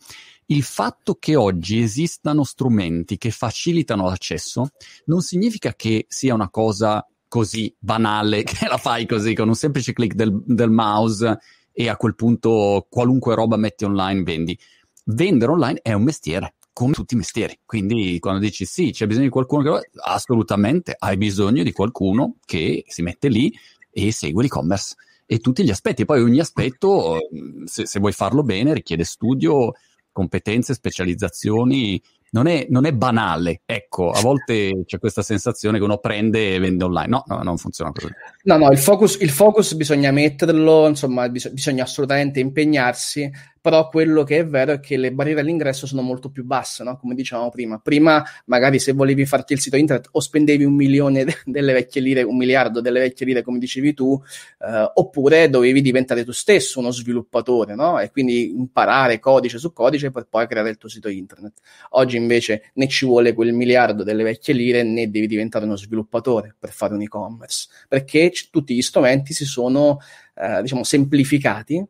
Il 0.51 0.63
fatto 0.63 1.15
che 1.15 1.37
oggi 1.37 1.79
esistano 1.79 2.43
strumenti 2.43 3.17
che 3.17 3.31
facilitano 3.31 4.03
l'accesso 4.03 4.71
non 5.05 5.21
significa 5.21 5.73
che 5.73 6.05
sia 6.09 6.33
una 6.33 6.49
cosa 6.49 7.07
così 7.29 7.73
banale 7.79 8.43
che 8.43 8.67
la 8.67 8.75
fai 8.75 9.05
così 9.05 9.33
con 9.33 9.47
un 9.47 9.55
semplice 9.55 9.93
clic 9.93 10.13
del, 10.13 10.43
del 10.45 10.69
mouse 10.69 11.39
e 11.71 11.87
a 11.87 11.95
quel 11.95 12.15
punto 12.15 12.85
qualunque 12.89 13.33
roba 13.33 13.55
metti 13.55 13.85
online 13.85 14.23
vendi. 14.23 14.59
Vendere 15.05 15.53
online 15.53 15.79
è 15.81 15.93
un 15.93 16.03
mestiere, 16.03 16.55
come 16.73 16.91
tutti 16.91 17.13
i 17.13 17.17
mestieri. 17.17 17.57
Quindi 17.65 18.19
quando 18.19 18.41
dici 18.41 18.65
sì, 18.65 18.91
c'è 18.91 19.07
bisogno 19.07 19.27
di 19.27 19.31
qualcuno 19.31 19.63
che 19.63 19.89
assolutamente 20.03 20.93
hai 20.99 21.15
bisogno 21.15 21.63
di 21.63 21.71
qualcuno 21.71 22.35
che 22.43 22.83
si 22.89 23.01
mette 23.03 23.29
lì 23.29 23.57
e 23.89 24.11
segue 24.11 24.43
l'e-commerce 24.43 24.95
e 25.25 25.39
tutti 25.39 25.63
gli 25.63 25.69
aspetti. 25.69 26.03
Poi 26.03 26.21
ogni 26.21 26.41
aspetto, 26.41 27.19
se, 27.63 27.85
se 27.85 27.99
vuoi 28.01 28.11
farlo 28.11 28.43
bene, 28.43 28.73
richiede 28.73 29.05
studio, 29.05 29.71
competenze, 30.11 30.73
specializzazioni. 30.73 32.01
Non 32.33 32.47
è, 32.47 32.65
non 32.69 32.85
è, 32.85 32.93
banale, 32.93 33.61
ecco, 33.65 34.09
a 34.09 34.21
volte 34.21 34.83
c'è 34.85 34.99
questa 34.99 35.21
sensazione 35.21 35.77
che 35.77 35.83
uno 35.83 35.97
prende 35.97 36.55
e 36.55 36.59
vende 36.59 36.85
online. 36.85 37.07
No, 37.07 37.23
no 37.27 37.43
non 37.43 37.57
funziona 37.57 37.91
così. 37.91 38.07
No, 38.43 38.55
no, 38.55 38.71
il 38.71 38.77
focus, 38.77 39.17
il 39.19 39.29
focus 39.29 39.73
bisogna 39.73 40.11
metterlo, 40.11 40.87
insomma, 40.87 41.27
bis- 41.27 41.51
bisogna 41.51 41.83
assolutamente 41.83 42.39
impegnarsi 42.39 43.29
però 43.61 43.89
quello 43.89 44.23
che 44.23 44.39
è 44.39 44.45
vero 44.45 44.73
è 44.73 44.79
che 44.79 44.97
le 44.97 45.11
barriere 45.13 45.41
all'ingresso 45.41 45.85
sono 45.85 46.01
molto 46.01 46.31
più 46.31 46.43
basse, 46.43 46.83
no? 46.83 46.97
come 46.97 47.13
dicevamo 47.13 47.49
prima. 47.49 47.77
Prima, 47.79 48.23
magari 48.45 48.79
se 48.79 48.91
volevi 48.91 49.25
farti 49.25 49.53
il 49.53 49.59
sito 49.59 49.77
internet 49.77 50.09
o 50.13 50.19
spendevi 50.19 50.63
un 50.63 50.73
milione 50.73 51.23
de- 51.25 51.37
delle 51.45 51.73
vecchie 51.73 52.01
lire, 52.01 52.23
un 52.23 52.37
miliardo 52.37 52.81
delle 52.81 52.99
vecchie 52.99 53.25
lire, 53.27 53.43
come 53.43 53.59
dicevi 53.59 53.93
tu, 53.93 54.19
eh, 54.59 54.91
oppure 54.95 55.49
dovevi 55.49 55.81
diventare 55.81 56.25
tu 56.25 56.31
stesso 56.31 56.79
uno 56.79 56.91
sviluppatore, 56.91 57.75
no? 57.75 57.99
E 57.99 58.09
quindi 58.09 58.49
imparare 58.49 59.19
codice 59.19 59.59
su 59.59 59.71
codice 59.73 60.09
per 60.09 60.25
poi 60.27 60.47
creare 60.47 60.71
il 60.71 60.77
tuo 60.77 60.89
sito 60.89 61.07
internet. 61.09 61.59
Oggi 61.91 62.17
invece 62.17 62.71
né 62.73 62.87
ci 62.87 63.05
vuole 63.05 63.33
quel 63.33 63.53
miliardo 63.53 64.03
delle 64.03 64.23
vecchie 64.23 64.55
lire 64.55 64.81
né 64.83 65.09
devi 65.11 65.27
diventare 65.27 65.65
uno 65.65 65.75
sviluppatore 65.77 66.55
per 66.57 66.71
fare 66.71 66.95
un 66.95 67.01
e-commerce, 67.03 67.67
perché 67.87 68.31
c- 68.31 68.49
tutti 68.49 68.73
gli 68.75 68.81
strumenti 68.81 69.33
si 69.33 69.45
sono, 69.45 69.99
eh, 70.35 70.61
diciamo, 70.63 70.83
semplificati 70.83 71.85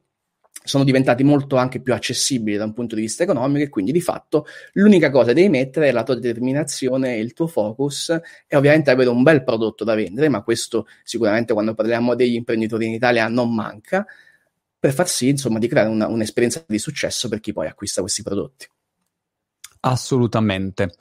sono 0.63 0.83
diventati 0.83 1.23
molto 1.23 1.55
anche 1.55 1.81
più 1.81 1.93
accessibili 1.93 2.57
da 2.57 2.65
un 2.65 2.73
punto 2.73 2.95
di 2.95 3.01
vista 3.01 3.23
economico 3.23 3.63
e 3.63 3.69
quindi 3.69 3.91
di 3.91 4.01
fatto 4.01 4.45
l'unica 4.73 5.09
cosa 5.09 5.33
devi 5.33 5.49
mettere 5.49 5.89
è 5.89 5.91
la 5.91 6.03
tua 6.03 6.15
determinazione 6.15 7.17
il 7.17 7.33
tuo 7.33 7.47
focus 7.47 8.09
e 8.47 8.55
ovviamente 8.55 8.91
avere 8.91 9.09
un 9.09 9.23
bel 9.23 9.43
prodotto 9.43 9.83
da 9.83 9.95
vendere, 9.95 10.29
ma 10.29 10.43
questo 10.43 10.87
sicuramente 11.03 11.53
quando 11.53 11.73
parliamo 11.73 12.15
degli 12.15 12.35
imprenditori 12.35 12.85
in 12.85 12.93
Italia 12.93 13.27
non 13.27 13.53
manca, 13.53 14.05
per 14.79 14.93
far 14.93 15.07
sì 15.07 15.29
insomma 15.29 15.59
di 15.59 15.67
creare 15.67 15.89
una, 15.89 16.07
un'esperienza 16.07 16.63
di 16.67 16.79
successo 16.79 17.27
per 17.27 17.39
chi 17.39 17.53
poi 17.53 17.67
acquista 17.67 18.01
questi 18.01 18.23
prodotti. 18.23 18.67
Assolutamente. 19.81 20.93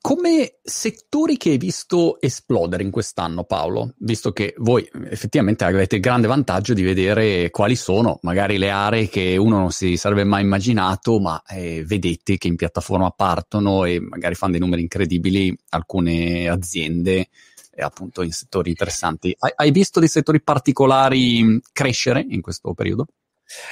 Come 0.00 0.58
settori 0.62 1.36
che 1.36 1.50
hai 1.50 1.58
visto 1.58 2.20
esplodere 2.20 2.84
in 2.84 2.90
quest'anno, 2.90 3.42
Paolo, 3.42 3.94
visto 3.98 4.32
che 4.32 4.54
voi 4.58 4.88
effettivamente 5.10 5.64
avete 5.64 5.96
il 5.96 6.00
grande 6.00 6.28
vantaggio 6.28 6.72
di 6.72 6.82
vedere 6.82 7.50
quali 7.50 7.74
sono 7.74 8.20
magari 8.22 8.58
le 8.58 8.70
aree 8.70 9.08
che 9.08 9.36
uno 9.36 9.58
non 9.58 9.72
si 9.72 9.96
sarebbe 9.96 10.22
mai 10.22 10.42
immaginato, 10.42 11.18
ma 11.18 11.42
eh, 11.48 11.84
vedete 11.84 12.38
che 12.38 12.46
in 12.46 12.54
piattaforma 12.54 13.10
partono 13.10 13.84
e 13.84 13.98
magari 14.00 14.36
fanno 14.36 14.52
dei 14.52 14.60
numeri 14.60 14.82
incredibili 14.82 15.54
alcune 15.70 16.48
aziende 16.48 17.28
e 17.70 17.82
appunto 17.82 18.22
in 18.22 18.32
settori 18.32 18.70
interessanti. 18.70 19.34
Hai, 19.36 19.52
hai 19.56 19.70
visto 19.72 19.98
dei 19.98 20.08
settori 20.08 20.40
particolari 20.40 21.60
crescere 21.72 22.24
in 22.26 22.40
questo 22.40 22.72
periodo? 22.72 23.06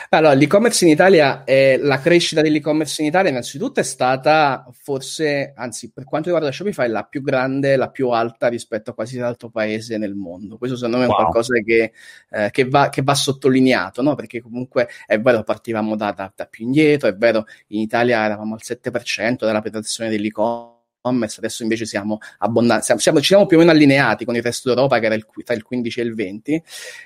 Allora, 0.09 0.33
l'e-commerce 0.33 0.85
in 0.85 0.91
Italia, 0.91 1.45
eh, 1.45 1.79
la 1.81 2.01
crescita 2.01 2.41
dell'e-commerce 2.41 3.03
in 3.03 3.09
Italia 3.09 3.31
innanzitutto 3.31 3.81
è 3.81 3.83
stata 3.83 4.67
forse, 4.73 5.53
anzi 5.55 5.93
per 5.93 6.05
quanto 6.05 6.31
riguarda 6.31 6.55
Shopify, 6.55 6.89
la 6.89 7.05
più 7.05 7.23
grande, 7.23 7.77
la 7.77 7.91
più 7.91 8.09
alta 8.11 8.49
rispetto 8.49 8.91
a 8.91 8.95
qualsiasi 8.95 9.25
altro 9.25 9.51
paese 9.51 9.99
nel 9.99 10.15
mondo. 10.15 10.57
Questo 10.57 10.77
secondo 10.77 10.99
me 10.99 11.05
è 11.05 11.09
wow. 11.09 11.17
qualcosa 11.17 11.59
che, 11.61 11.93
eh, 12.31 12.51
che, 12.51 12.65
va, 12.69 12.89
che, 12.89 13.03
va, 13.03 13.15
sottolineato, 13.15 14.03
no? 14.03 14.15
perché 14.15 14.41
comunque 14.41 14.89
è 15.07 15.21
vero, 15.21 15.43
partivamo 15.43 15.95
da, 15.97 16.13
da, 16.13 16.33
da 16.35 16.47
più 16.47 16.65
indietro, 16.65 17.09
è 17.09 17.15
vero, 17.15 17.45
in 17.69 17.81
Italia 17.81 18.25
eravamo 18.25 18.55
al 18.55 18.61
7% 18.63 19.45
della 19.45 19.61
penetrazione 19.61 20.11
dell'e-commerce 20.11 20.76
e-commerce, 21.07 21.39
adesso 21.39 21.63
invece 21.63 21.87
siamo, 21.87 22.19
abbondanti, 22.39 22.85
siamo, 22.85 23.01
siamo, 23.01 23.21
ci 23.21 23.27
siamo 23.27 23.47
più 23.47 23.57
o 23.57 23.61
meno 23.61 23.71
allineati 23.73 24.25
con 24.25 24.35
il 24.35 24.43
resto 24.43 24.69
d'Europa 24.69 24.99
che 24.99 25.07
era 25.07 25.15
il, 25.15 25.27
tra 25.45 25.55
il 25.55 25.63
15 25.63 26.01
e 26.01 26.03
il 26.03 26.15
20 26.15 26.63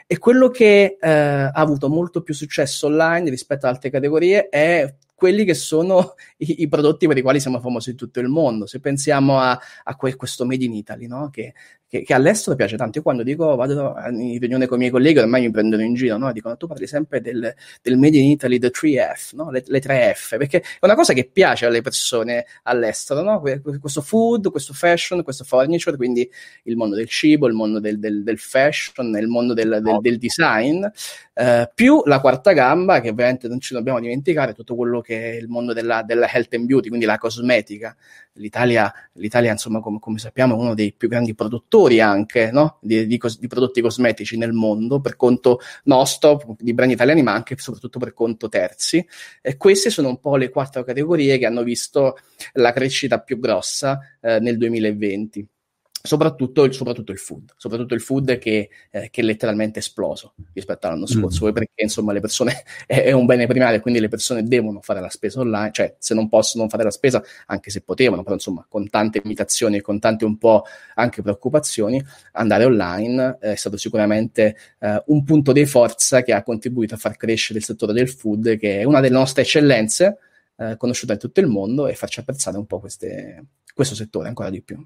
e 0.07 0.19
quello 0.19 0.49
che 0.49 0.97
eh, 1.01 1.11
ha 1.11 1.51
avuto 1.51 1.89
molto 1.89 2.23
più 2.23 2.35
successo 2.35 2.87
online 2.87 3.31
rispetto 3.31 3.67
ad 3.67 3.75
altre 3.75 3.91
categorie 3.91 4.49
è 4.49 4.93
quelli 5.21 5.45
che 5.45 5.53
sono 5.53 6.15
i, 6.39 6.63
i, 6.63 6.69
prodotti 6.69 7.07
per 7.07 7.19
i 7.19 7.21
quali 7.21 7.41
siamo 7.41 7.61
famosi 7.61 7.91
in 7.91 7.97
tutto 7.97 8.21
il 8.21 8.29
mondo. 8.29 8.65
Se 8.65 8.81
pensiamo 8.81 9.39
a, 9.39 9.61
a 9.85 9.97
que, 9.97 10.17
questo 10.17 10.47
Made 10.47 10.65
in 10.65 10.73
Italy, 10.73 11.07
no? 11.07 11.29
che, 11.29 11.53
che, 11.87 12.03
che, 12.05 12.15
all'estero 12.15 12.57
piace 12.57 12.79
tanto. 12.79 12.97
Io 12.97 13.03
quando 13.03 13.23
dico 13.23 13.55
vado 13.55 13.95
in 14.13 14.39
riunione 14.39 14.67
con 14.67 14.77
i 14.77 14.81
miei 14.81 14.91
colleghi, 14.91 15.19
ormai 15.19 15.43
mi 15.43 15.51
prendono 15.51 15.83
in 15.83 15.93
giro, 15.93 16.17
no? 16.17 16.33
dicono 16.33 16.57
tu 16.57 16.67
parli 16.67 16.87
sempre 16.87 17.21
del, 17.21 17.55
del 17.83 17.99
Made 17.99 18.17
in 18.17 18.31
Italy, 18.31 18.59
the 18.59 18.71
3F, 18.71 19.35
no? 19.35 19.51
le, 19.51 19.63
le 19.67 19.79
3F, 19.79 20.39
perché 20.39 20.61
è 20.61 20.87
una 20.87 20.95
cosa 20.95 21.13
che 21.13 21.29
piace 21.31 21.67
alle 21.67 21.83
persone 21.83 22.47
all'estero, 22.63 23.21
no? 23.21 23.43
questo 23.79 24.01
food, 24.01 24.51
questo 24.51 24.73
fashion, 24.73 25.23
questo 25.23 25.45
furniture, 25.45 25.97
quindi 25.97 26.27
il 26.63 26.77
mondo 26.77 26.97
del 26.97 27.09
cibo, 27.09 27.47
il 27.47 27.55
mondo 27.55 27.79
del, 27.79 27.99
del, 27.99 28.23
del 28.23 28.39
fashion, 28.39 29.15
il 29.19 29.29
mondo 29.29 29.53
del, 29.53 29.81
del 30.01 30.17
design, 30.17 30.87
eh, 31.35 31.71
più 31.75 32.03
la 32.05 32.21
quarta 32.21 32.53
gamba, 32.53 33.01
che 33.01 33.09
ovviamente 33.09 33.49
non 33.49 33.61
ci 33.61 33.75
dobbiamo 33.75 33.99
dimenticare, 33.99 34.53
tutto 34.53 34.77
quello 34.77 35.01
che 35.01 35.10
è 35.17 35.37
il 35.37 35.49
mondo 35.49 35.73
della, 35.73 36.03
della 36.03 36.31
health 36.33 36.55
and 36.55 36.67
beauty, 36.67 36.89
quindi 36.89 37.07
la 37.07 37.19
cosmetica. 37.19 37.97
L'Italia, 38.35 38.93
l'Italia 39.15 39.53
insomma, 39.53 39.81
come, 39.81 39.99
come, 39.99 40.19
sappiamo, 40.19 40.55
è 40.55 40.59
uno 40.59 40.75
dei 40.75 40.93
più 40.93 41.09
grandi 41.09 41.35
produttori 41.35 42.01
anche 42.01 42.51
no? 42.51 42.79
di, 42.81 43.07
di, 43.07 43.21
di, 43.39 43.47
prodotti 43.47 43.81
cosmetici 43.81 44.37
nel 44.37 44.53
mondo, 44.53 45.01
per 45.01 45.17
conto 45.17 45.61
nostro, 45.85 46.57
di 46.59 46.75
brand 46.75 46.91
italiani, 46.91 47.23
ma 47.23 47.33
anche 47.33 47.55
e 47.55 47.57
soprattutto 47.59 47.99
per 47.99 48.13
conto 48.13 48.49
terzi. 48.49 49.05
E 49.41 49.57
queste 49.57 49.91
sono 49.91 50.09
un 50.09 50.21
po' 50.21 50.37
le 50.37 50.49
quattro 50.51 50.83
categorie 50.83 51.39
che 51.39 51.47
hanno 51.47 51.63
visto 51.63 52.17
la 52.55 52.73
crescita 52.73 53.21
più 53.21 53.39
grossa 53.39 53.99
eh, 54.21 54.39
nel 54.41 54.57
2020 54.57 55.49
soprattutto 56.03 56.65
il, 56.65 56.73
soprattutto 56.73 57.13
il 57.13 57.19
food, 57.19 57.53
soprattutto 57.57 57.95
il 57.95 58.01
food 58.01 58.39
che, 58.39 58.71
eh, 58.91 59.11
che 59.11 59.21
è 59.21 59.25
letteralmente 59.25 59.81
esploso 59.81 60.35
rispetto 60.53 60.87
all'anno 60.87 61.03
mm. 61.03 61.21
scorso, 61.21 61.47
mm. 61.47 61.53
perché 61.53 61.83
insomma 61.83 62.13
le 62.13 62.21
persone 62.21 62.63
è, 62.87 63.03
è, 63.03 63.13
un 63.13 63.27
bene 63.27 63.47
primario, 63.47 63.81
quindi 63.81 64.01
le 64.01 64.09
persone 64.09 64.43
devono 64.43 64.81
fare 64.81 65.01
la 65.01 65.11
spesa 65.11 65.41
online, 65.41 65.73
cioè 65.73 65.95
se 65.99 66.15
non 66.15 66.29
possono 66.29 66.69
fare 66.69 66.85
la 66.85 66.91
spesa, 66.91 67.23
anche 67.47 67.71
se 67.71 67.83
potevano, 67.83 68.23
però 68.23 68.35
insomma 68.35 68.65
con 68.69 68.89
tante 68.89 69.21
limitazioni 69.23 69.77
e 69.77 69.81
con 69.83 69.99
tante 69.99 70.25
un 70.25 70.39
po' 70.39 70.65
anche 70.95 71.23
preoccupazioni, 71.23 72.03
andare 72.33 72.65
online 72.65 73.37
è 73.41 73.55
stato 73.55 73.77
sicuramente 73.77 74.57
eh, 74.79 75.03
un 75.07 75.23
punto 75.25 75.53
di 75.53 75.67
forza 75.67 76.23
che 76.23 76.33
ha 76.33 76.43
contribuito 76.43 76.95
a 76.95 76.99
far 76.99 77.17
crescere 77.17 77.59
il 77.59 77.65
settore 77.65 77.93
del 77.93 78.09
food, 78.09 78.57
che 78.57 78.81
è 78.81 78.85
una 78.85 79.01
delle 79.01 79.15
nostre 79.15 79.43
eccellenze, 79.43 80.19
eh, 80.57 80.77
conosciuta 80.77 81.13
in 81.13 81.19
tutto 81.19 81.41
il 81.41 81.47
mondo 81.47 81.87
e 81.87 81.95
farci 81.95 82.21
apprezzare 82.21 82.57
un 82.57 82.67
po' 82.67 82.81
queste, 82.81 83.45
questo 83.75 83.95
settore 83.95 84.29
ancora 84.29 84.51
di 84.51 84.63
più. 84.63 84.83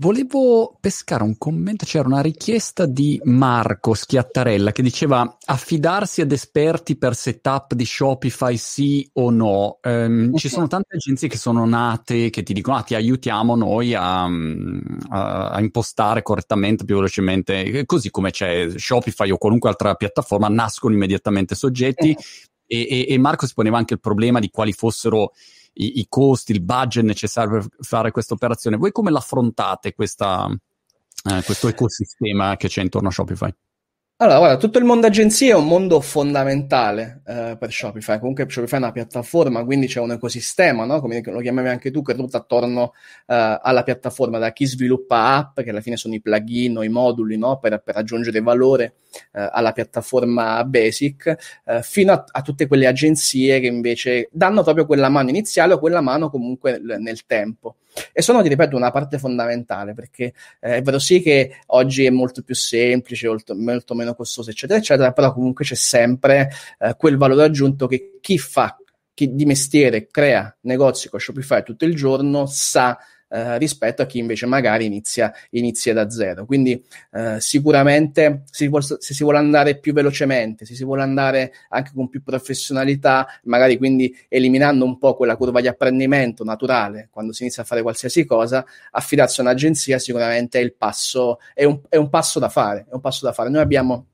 Volevo 0.00 0.76
pescare 0.80 1.24
un 1.24 1.36
commento, 1.36 1.84
c'era 1.84 2.06
una 2.06 2.20
richiesta 2.20 2.86
di 2.86 3.20
Marco 3.24 3.94
Schiattarella 3.94 4.70
che 4.70 4.80
diceva 4.80 5.38
affidarsi 5.44 6.20
ad 6.20 6.30
esperti 6.30 6.96
per 6.96 7.16
setup 7.16 7.74
di 7.74 7.84
Shopify 7.84 8.56
sì 8.56 9.10
o 9.14 9.30
no. 9.30 9.80
Um, 9.82 10.36
ci 10.36 10.48
sono 10.48 10.68
tante 10.68 10.94
agenzie 10.94 11.26
che 11.26 11.36
sono 11.36 11.66
nate 11.66 12.30
che 12.30 12.44
ti 12.44 12.52
dicono 12.52 12.76
ah, 12.76 12.82
ti 12.82 12.94
aiutiamo 12.94 13.56
noi 13.56 13.92
a, 13.94 14.22
a, 14.22 15.48
a, 15.48 15.60
impostare 15.60 16.22
correttamente, 16.22 16.84
più 16.84 16.94
velocemente, 16.94 17.84
così 17.84 18.10
come 18.10 18.30
c'è 18.30 18.68
Shopify 18.76 19.32
o 19.32 19.36
qualunque 19.36 19.68
altra 19.68 19.96
piattaforma, 19.96 20.46
nascono 20.46 20.94
immediatamente 20.94 21.56
soggetti 21.56 22.16
e, 22.70 22.86
e, 22.88 23.06
e 23.08 23.18
Marco 23.18 23.46
si 23.46 23.54
poneva 23.54 23.78
anche 23.78 23.94
il 23.94 24.00
problema 24.00 24.38
di 24.38 24.48
quali 24.48 24.72
fossero 24.72 25.32
i, 25.78 26.00
i 26.00 26.06
costi, 26.08 26.52
il 26.52 26.62
budget 26.62 27.04
necessario 27.04 27.50
per 27.50 27.66
fare 27.80 28.10
questa 28.10 28.34
operazione. 28.34 28.76
Voi 28.76 28.92
come 28.92 29.10
l'affrontate 29.10 29.94
questa, 29.94 30.48
eh, 30.48 31.42
questo 31.42 31.68
ecosistema 31.68 32.56
che 32.56 32.68
c'è 32.68 32.82
intorno 32.82 33.08
a 33.08 33.12
Shopify? 33.12 33.52
Allora, 34.20 34.38
guarda, 34.38 34.56
tutto 34.56 34.78
il 34.78 34.84
mondo 34.84 35.06
agenzie 35.06 35.52
è 35.52 35.54
un 35.54 35.68
mondo 35.68 36.00
fondamentale 36.00 37.22
eh, 37.24 37.56
per 37.56 37.70
Shopify. 37.70 38.18
Comunque 38.18 38.46
Shopify 38.48 38.74
è 38.74 38.78
una 38.78 38.90
piattaforma, 38.90 39.64
quindi 39.64 39.86
c'è 39.86 40.00
un 40.00 40.10
ecosistema, 40.10 40.84
no? 40.84 41.00
come 41.00 41.22
lo 41.24 41.38
chiamavi 41.38 41.68
anche 41.68 41.92
tu, 41.92 42.02
che 42.02 42.14
ruota 42.14 42.38
attorno 42.38 42.94
eh, 43.26 43.60
alla 43.62 43.84
piattaforma, 43.84 44.38
da 44.38 44.50
chi 44.50 44.66
sviluppa 44.66 45.36
app, 45.36 45.60
che 45.60 45.70
alla 45.70 45.80
fine 45.80 45.96
sono 45.96 46.14
i 46.14 46.20
plugin 46.20 46.78
o 46.78 46.82
i 46.82 46.88
moduli 46.88 47.38
no? 47.38 47.60
per, 47.60 47.80
per, 47.80 47.96
aggiungere 47.96 48.40
valore 48.40 48.94
alla 49.32 49.72
piattaforma 49.72 50.64
basic, 50.64 51.36
eh, 51.64 51.82
fino 51.82 52.12
a, 52.12 52.24
a, 52.30 52.42
tutte 52.42 52.66
quelle 52.66 52.86
agenzie 52.86 53.60
che 53.60 53.66
invece 53.66 54.28
danno 54.32 54.62
proprio 54.62 54.86
quella 54.86 55.08
mano 55.08 55.28
iniziale 55.28 55.74
o 55.74 55.78
quella 55.78 56.00
mano 56.00 56.30
comunque 56.30 56.78
l- 56.78 56.96
nel 56.98 57.26
tempo. 57.26 57.76
E 58.12 58.22
sono, 58.22 58.42
ti 58.42 58.48
ripeto, 58.48 58.76
una 58.76 58.90
parte 58.90 59.18
fondamentale 59.18 59.92
perché 59.94 60.32
eh, 60.60 60.76
è 60.76 60.82
vero 60.82 60.98
sì 60.98 61.20
che 61.20 61.58
oggi 61.66 62.04
è 62.04 62.10
molto 62.10 62.42
più 62.42 62.54
semplice, 62.54 63.26
molto, 63.28 63.54
molto 63.54 63.94
meno 63.94 64.14
costoso, 64.14 64.50
eccetera, 64.50 64.78
eccetera, 64.78 65.12
però 65.12 65.32
comunque 65.32 65.64
c'è 65.64 65.74
sempre 65.74 66.50
eh, 66.78 66.94
quel 66.96 67.16
valore 67.16 67.44
aggiunto 67.44 67.86
che 67.86 68.18
chi 68.20 68.38
fa, 68.38 68.76
chi 69.14 69.34
di 69.34 69.44
mestiere 69.44 70.06
crea 70.06 70.54
negozi 70.62 71.08
con 71.08 71.18
Shopify 71.18 71.62
tutto 71.62 71.84
il 71.84 71.94
giorno 71.96 72.46
sa 72.46 72.96
eh, 73.28 73.58
rispetto 73.58 74.02
a 74.02 74.06
chi 74.06 74.18
invece 74.18 74.46
magari 74.46 74.84
inizia, 74.84 75.32
inizia 75.50 75.92
da 75.92 76.10
zero. 76.10 76.46
Quindi 76.46 76.82
eh, 77.12 77.40
sicuramente 77.40 78.42
se, 78.50 78.68
vuol, 78.68 78.82
se 78.82 79.14
si 79.14 79.22
vuole 79.22 79.38
andare 79.38 79.78
più 79.78 79.92
velocemente, 79.92 80.64
se 80.64 80.74
si 80.74 80.84
vuole 80.84 81.02
andare 81.02 81.52
anche 81.70 81.92
con 81.94 82.08
più 82.08 82.22
professionalità, 82.22 83.26
magari 83.44 83.76
quindi 83.76 84.14
eliminando 84.28 84.84
un 84.84 84.98
po' 84.98 85.14
quella 85.14 85.36
curva 85.36 85.60
di 85.60 85.68
apprendimento 85.68 86.44
naturale 86.44 87.08
quando 87.10 87.32
si 87.32 87.42
inizia 87.42 87.62
a 87.62 87.66
fare 87.66 87.82
qualsiasi 87.82 88.24
cosa, 88.24 88.64
affidarsi 88.90 89.40
a 89.40 89.44
un'agenzia 89.44 89.98
sicuramente 89.98 90.58
è 90.58 90.62
il 90.62 90.74
passo, 90.74 91.38
è 91.54 91.64
un, 91.64 91.80
è 91.88 91.96
un 91.96 92.08
passo 92.08 92.38
da 92.38 92.48
fare, 92.48 92.86
è 92.88 92.94
un 92.94 93.00
passo 93.00 93.24
da 93.24 93.32
fare. 93.32 93.50
Noi 93.50 93.60
abbiamo 93.60 94.06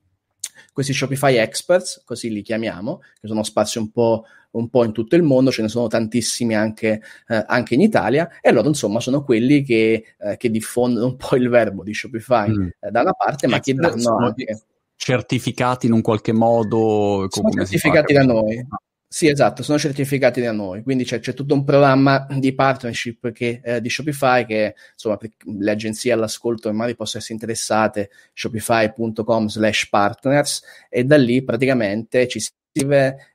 questi 0.73 0.93
Shopify 0.93 1.35
Experts, 1.35 2.01
così 2.05 2.31
li 2.31 2.41
chiamiamo, 2.41 2.99
che 3.19 3.27
sono 3.27 3.43
spazi 3.43 3.77
un 3.77 3.91
po', 3.91 4.25
un 4.51 4.69
po 4.69 4.83
in 4.83 4.91
tutto 4.91 5.15
il 5.15 5.23
mondo, 5.23 5.51
ce 5.51 5.61
ne 5.61 5.67
sono 5.67 5.87
tantissimi 5.87 6.55
anche, 6.55 7.01
eh, 7.27 7.43
anche 7.47 7.73
in 7.73 7.81
Italia, 7.81 8.29
e 8.41 8.51
loro 8.51 8.67
insomma 8.67 8.99
sono 8.99 9.23
quelli 9.23 9.63
che, 9.63 10.03
eh, 10.17 10.37
che 10.37 10.49
diffondono 10.49 11.05
un 11.05 11.15
po' 11.15 11.35
il 11.35 11.49
verbo 11.49 11.83
di 11.83 11.93
Shopify 11.93 12.49
mm. 12.49 12.67
eh, 12.79 12.91
da 12.91 13.01
una 13.01 13.13
parte, 13.13 13.47
ma 13.47 13.59
che 13.59 13.73
danno 13.73 14.17
anche... 14.17 14.63
Certificati 14.97 15.87
in 15.87 15.91
un 15.91 16.01
qualche 16.01 16.31
modo? 16.31 17.27
Sono 17.29 17.49
certificati 17.49 18.13
da 18.13 18.23
noi. 18.23 18.65
Sì, 19.11 19.27
esatto, 19.29 19.63
sono 19.63 19.77
certificati 19.77 20.41
da 20.41 20.51
noi, 20.51 20.81
quindi 20.83 21.05
c'è, 21.05 21.19
c'è 21.19 21.33
tutto 21.33 21.53
un 21.53 21.63
programma 21.63 22.25
di 22.37 22.53
partnership 22.53 23.31
che, 23.31 23.61
eh, 23.63 23.79
di 23.79 23.89
Shopify 23.89 24.45
che 24.45 24.75
insomma 24.93 25.17
le 25.59 25.71
agenzie 25.71 26.11
all'ascolto 26.11 26.71
magari 26.73 26.95
possono 26.95 27.19
essere 27.21 27.35
interessate, 27.39 28.09
shopify.com 28.33 29.47
slash 29.47 29.87
partners 29.89 30.63
e 30.89 31.05
da 31.05 31.15
lì 31.17 31.43
praticamente 31.43 32.27
ci 32.27 32.39
si 32.41 32.49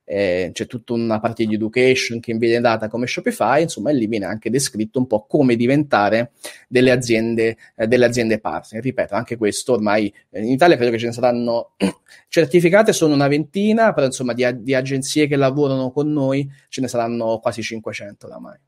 eh, 0.05 0.51
c'è 0.53 0.67
tutta 0.67 0.93
una 0.93 1.19
parte 1.19 1.47
di 1.47 1.55
education 1.55 2.21
che 2.21 2.35
viene 2.35 2.61
data 2.61 2.89
come 2.89 3.07
Shopify, 3.07 3.63
insomma, 3.63 3.91
e 3.91 3.95
lì 3.95 4.07
viene 4.07 4.27
anche 4.27 4.51
descritto 4.51 4.99
un 4.99 5.07
po' 5.07 5.25
come 5.27 5.57
diventare 5.57 6.33
delle 6.69 6.91
aziende, 6.91 7.57
eh, 7.77 7.87
delle 7.87 8.05
aziende 8.05 8.39
partner. 8.39 8.83
Ripeto, 8.83 9.15
anche 9.15 9.37
questo 9.37 9.73
ormai 9.73 10.13
eh, 10.31 10.43
in 10.43 10.51
Italia 10.51 10.77
credo 10.77 10.91
che 10.91 10.99
ce 10.99 11.07
ne 11.07 11.13
saranno 11.13 11.73
certificate, 12.29 12.93
sono 12.93 13.15
una 13.15 13.29
ventina, 13.29 13.93
però 13.93 14.07
insomma 14.07 14.35
di, 14.35 14.45
di 14.63 14.75
agenzie 14.75 15.27
che 15.27 15.37
lavorano 15.37 15.91
con 15.91 16.13
noi 16.13 16.49
ce 16.69 16.81
ne 16.81 16.89
saranno 16.89 17.39
quasi 17.39 17.63
500 17.63 18.27
oramai. 18.27 18.59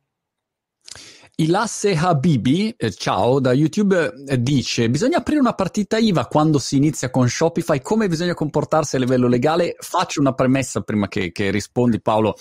Ilasse 1.35 1.95
Habibi, 1.97 2.75
eh, 2.77 2.91
ciao, 2.93 3.41
da 3.41 3.55
YouTube 3.55 4.13
eh, 4.27 4.41
dice 4.43 4.91
bisogna 4.91 5.17
aprire 5.17 5.41
una 5.41 5.55
partita 5.55 5.97
IVA 5.97 6.27
quando 6.27 6.59
si 6.59 6.77
inizia 6.77 7.11
con 7.11 7.27
Shopify, 7.27 7.81
come 7.81 8.07
bisogna 8.07 8.35
comportarsi 8.35 8.97
a 8.97 8.99
livello 8.99 9.29
legale? 9.29 9.75
Faccio 9.79 10.21
una 10.21 10.35
premessa 10.35 10.83
prima 10.83 11.09
che, 11.09 11.33
che 11.33 11.51
rispondi 11.51 12.03
Paolo. 12.03 12.37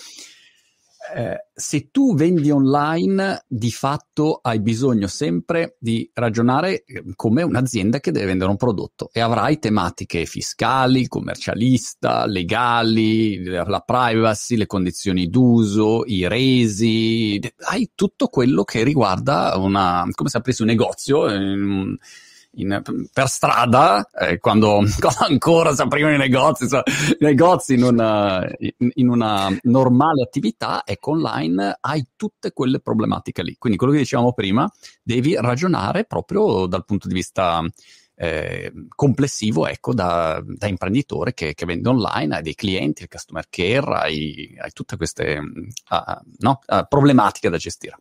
Eh, 1.14 1.48
se 1.52 1.90
tu 1.90 2.14
vendi 2.14 2.50
online, 2.50 3.44
di 3.48 3.72
fatto 3.72 4.38
hai 4.40 4.60
bisogno 4.60 5.08
sempre 5.08 5.76
di 5.80 6.08
ragionare 6.14 6.84
eh, 6.84 7.02
come 7.16 7.42
un'azienda 7.42 7.98
che 7.98 8.12
deve 8.12 8.26
vendere 8.26 8.50
un 8.50 8.56
prodotto 8.56 9.10
e 9.12 9.20
avrai 9.20 9.58
tematiche 9.58 10.24
fiscali, 10.26 11.08
commercialista, 11.08 12.24
legali, 12.26 13.42
la 13.44 13.82
privacy, 13.84 14.56
le 14.56 14.66
condizioni 14.66 15.28
d'uso, 15.28 16.04
i 16.06 16.28
resi, 16.28 17.40
hai 17.68 17.90
tutto 17.94 18.28
quello 18.28 18.62
che 18.62 18.84
riguarda 18.84 19.54
una, 19.56 20.06
come 20.12 20.28
se 20.28 20.38
aprissi 20.38 20.62
un 20.62 20.68
negozio. 20.68 21.28
In, 21.28 21.96
in, 22.54 22.82
per 23.12 23.28
strada, 23.28 24.08
eh, 24.12 24.38
quando, 24.38 24.82
quando, 25.00 25.20
ancora 25.20 25.74
si 25.74 25.82
aprivano 25.82 26.14
i 26.14 26.18
negozi, 26.18 26.68
so, 26.68 26.82
i 26.86 27.16
negozi 27.20 27.74
in 27.74 27.84
una, 27.84 28.46
in, 28.58 28.90
in 28.94 29.08
una, 29.08 29.48
normale 29.62 30.22
attività, 30.22 30.82
ecco 30.84 31.12
online 31.12 31.78
hai 31.80 32.06
tutte 32.16 32.52
quelle 32.52 32.80
problematiche 32.80 33.42
lì. 33.42 33.56
Quindi 33.58 33.78
quello 33.78 33.92
che 33.92 34.00
dicevamo 34.00 34.32
prima, 34.32 34.70
devi 35.02 35.34
ragionare 35.36 36.04
proprio 36.04 36.66
dal 36.66 36.84
punto 36.84 37.08
di 37.08 37.14
vista 37.14 37.62
eh, 38.14 38.72
complessivo, 38.94 39.66
ecco, 39.66 39.94
da, 39.94 40.42
da 40.44 40.66
imprenditore 40.66 41.34
che, 41.34 41.54
che, 41.54 41.66
vende 41.66 41.88
online, 41.88 42.36
hai 42.36 42.42
dei 42.42 42.54
clienti, 42.54 43.02
il 43.02 43.08
customer 43.08 43.46
care, 43.48 43.94
hai, 43.94 44.56
hai 44.58 44.70
tutte 44.72 44.96
queste 44.96 45.38
uh, 45.38 46.20
no, 46.38 46.60
uh, 46.66 46.86
problematiche 46.88 47.48
da 47.48 47.56
gestire. 47.56 47.96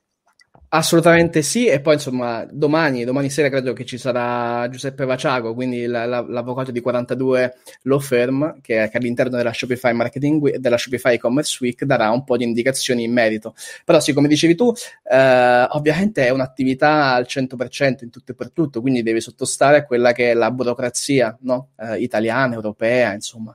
Assolutamente 0.74 1.42
sì, 1.42 1.66
e 1.68 1.82
poi 1.82 1.96
insomma 1.96 2.48
domani, 2.50 3.04
domani 3.04 3.30
sera 3.30 3.50
credo 3.50 3.74
che 3.74 3.84
ci 3.84 3.98
sarà 3.98 4.70
Giuseppe 4.70 5.04
Vaciago, 5.04 5.54
quindi 5.54 5.86
la, 5.86 6.06
la, 6.06 6.22
l'avvocato 6.26 6.72
di 6.72 6.80
42 6.80 7.58
Law 7.82 8.00
Firm, 8.00 8.62
che, 8.62 8.88
che, 8.90 8.98
all'interno 8.98 9.36
della 9.36 9.52
Shopify 9.52 9.92
Marketing 9.92 10.56
della 10.56 10.78
Shopify 10.78 11.16
E-Commerce 11.16 11.58
Week 11.60 11.84
darà 11.84 12.10
un 12.12 12.24
po' 12.24 12.38
di 12.38 12.46
indicazioni 12.46 13.04
in 13.04 13.12
merito. 13.12 13.54
Però 13.84 14.00
sì, 14.00 14.14
come 14.14 14.30
dicevi 14.30 14.56
tu, 14.56 14.72
eh, 15.12 15.66
ovviamente 15.72 16.26
è 16.26 16.30
un'attività 16.30 17.16
al 17.16 17.26
100% 17.28 18.06
in 18.06 18.10
tutto 18.10 18.32
e 18.32 18.36
per 18.36 18.52
tutto, 18.52 18.80
quindi 18.80 19.04
devi 19.04 19.20
sottostare 19.20 19.76
a 19.76 19.84
quella 19.84 20.14
che 20.14 20.32
è 20.32 20.34
la 20.34 20.52
burocrazia 20.52 21.38
no? 21.42 21.72
eh, 21.80 21.98
italiana, 21.98 22.54
europea, 22.54 23.12
insomma. 23.12 23.54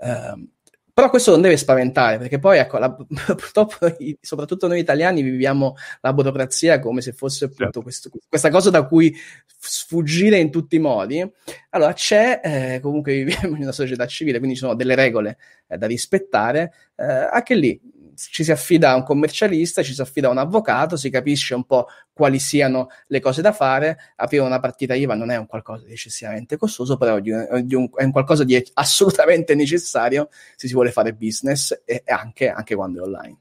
Eh, 0.00 0.52
però 0.94 1.10
questo 1.10 1.32
non 1.32 1.40
deve 1.40 1.56
spaventare, 1.56 2.18
perché 2.18 2.38
poi, 2.38 2.58
ecco, 2.58 2.78
la, 2.78 2.94
purtroppo, 2.94 3.76
soprattutto 4.20 4.68
noi 4.68 4.78
italiani, 4.78 5.22
viviamo 5.22 5.74
la 6.00 6.12
burocrazia 6.12 6.78
come 6.78 7.00
se 7.00 7.12
fosse 7.12 7.46
appunto 7.46 7.64
certo. 7.64 7.82
questo, 7.82 8.10
questa 8.28 8.48
cosa 8.48 8.70
da 8.70 8.86
cui 8.86 9.12
sfuggire 9.58 10.38
in 10.38 10.52
tutti 10.52 10.76
i 10.76 10.78
modi. 10.78 11.28
Allora, 11.70 11.94
c'è, 11.94 12.40
eh, 12.44 12.80
comunque 12.80 13.12
viviamo 13.24 13.56
in 13.56 13.62
una 13.62 13.72
società 13.72 14.06
civile, 14.06 14.38
quindi 14.38 14.54
ci 14.54 14.62
sono 14.62 14.76
delle 14.76 14.94
regole 14.94 15.36
eh, 15.66 15.76
da 15.76 15.88
rispettare, 15.88 16.72
eh, 16.94 17.04
anche 17.04 17.56
lì 17.56 17.80
ci 18.16 18.44
si 18.44 18.50
affida 18.50 18.90
a 18.90 18.94
un 18.94 19.02
commercialista, 19.02 19.82
ci 19.82 19.94
si 19.94 20.00
affida 20.00 20.28
a 20.28 20.30
un 20.30 20.38
avvocato, 20.38 20.96
si 20.96 21.10
capisce 21.10 21.54
un 21.54 21.64
po' 21.64 21.86
quali 22.12 22.38
siano 22.38 22.88
le 23.08 23.20
cose 23.20 23.42
da 23.42 23.52
fare. 23.52 23.98
Aprire 24.16 24.42
una 24.42 24.60
partita 24.60 24.94
IVA 24.94 25.14
non 25.14 25.30
è 25.30 25.36
un 25.36 25.46
qualcosa 25.46 25.84
di 25.84 25.92
eccessivamente 25.92 26.56
costoso, 26.56 26.96
però 26.96 27.16
è 27.16 27.74
un 27.74 28.10
qualcosa 28.12 28.44
di 28.44 28.62
assolutamente 28.74 29.54
necessario 29.54 30.28
se 30.56 30.66
si 30.66 30.74
vuole 30.74 30.90
fare 30.90 31.14
business 31.14 31.82
e 31.84 32.02
anche, 32.06 32.48
anche 32.48 32.74
quando 32.74 33.00
è 33.00 33.06
online. 33.06 33.38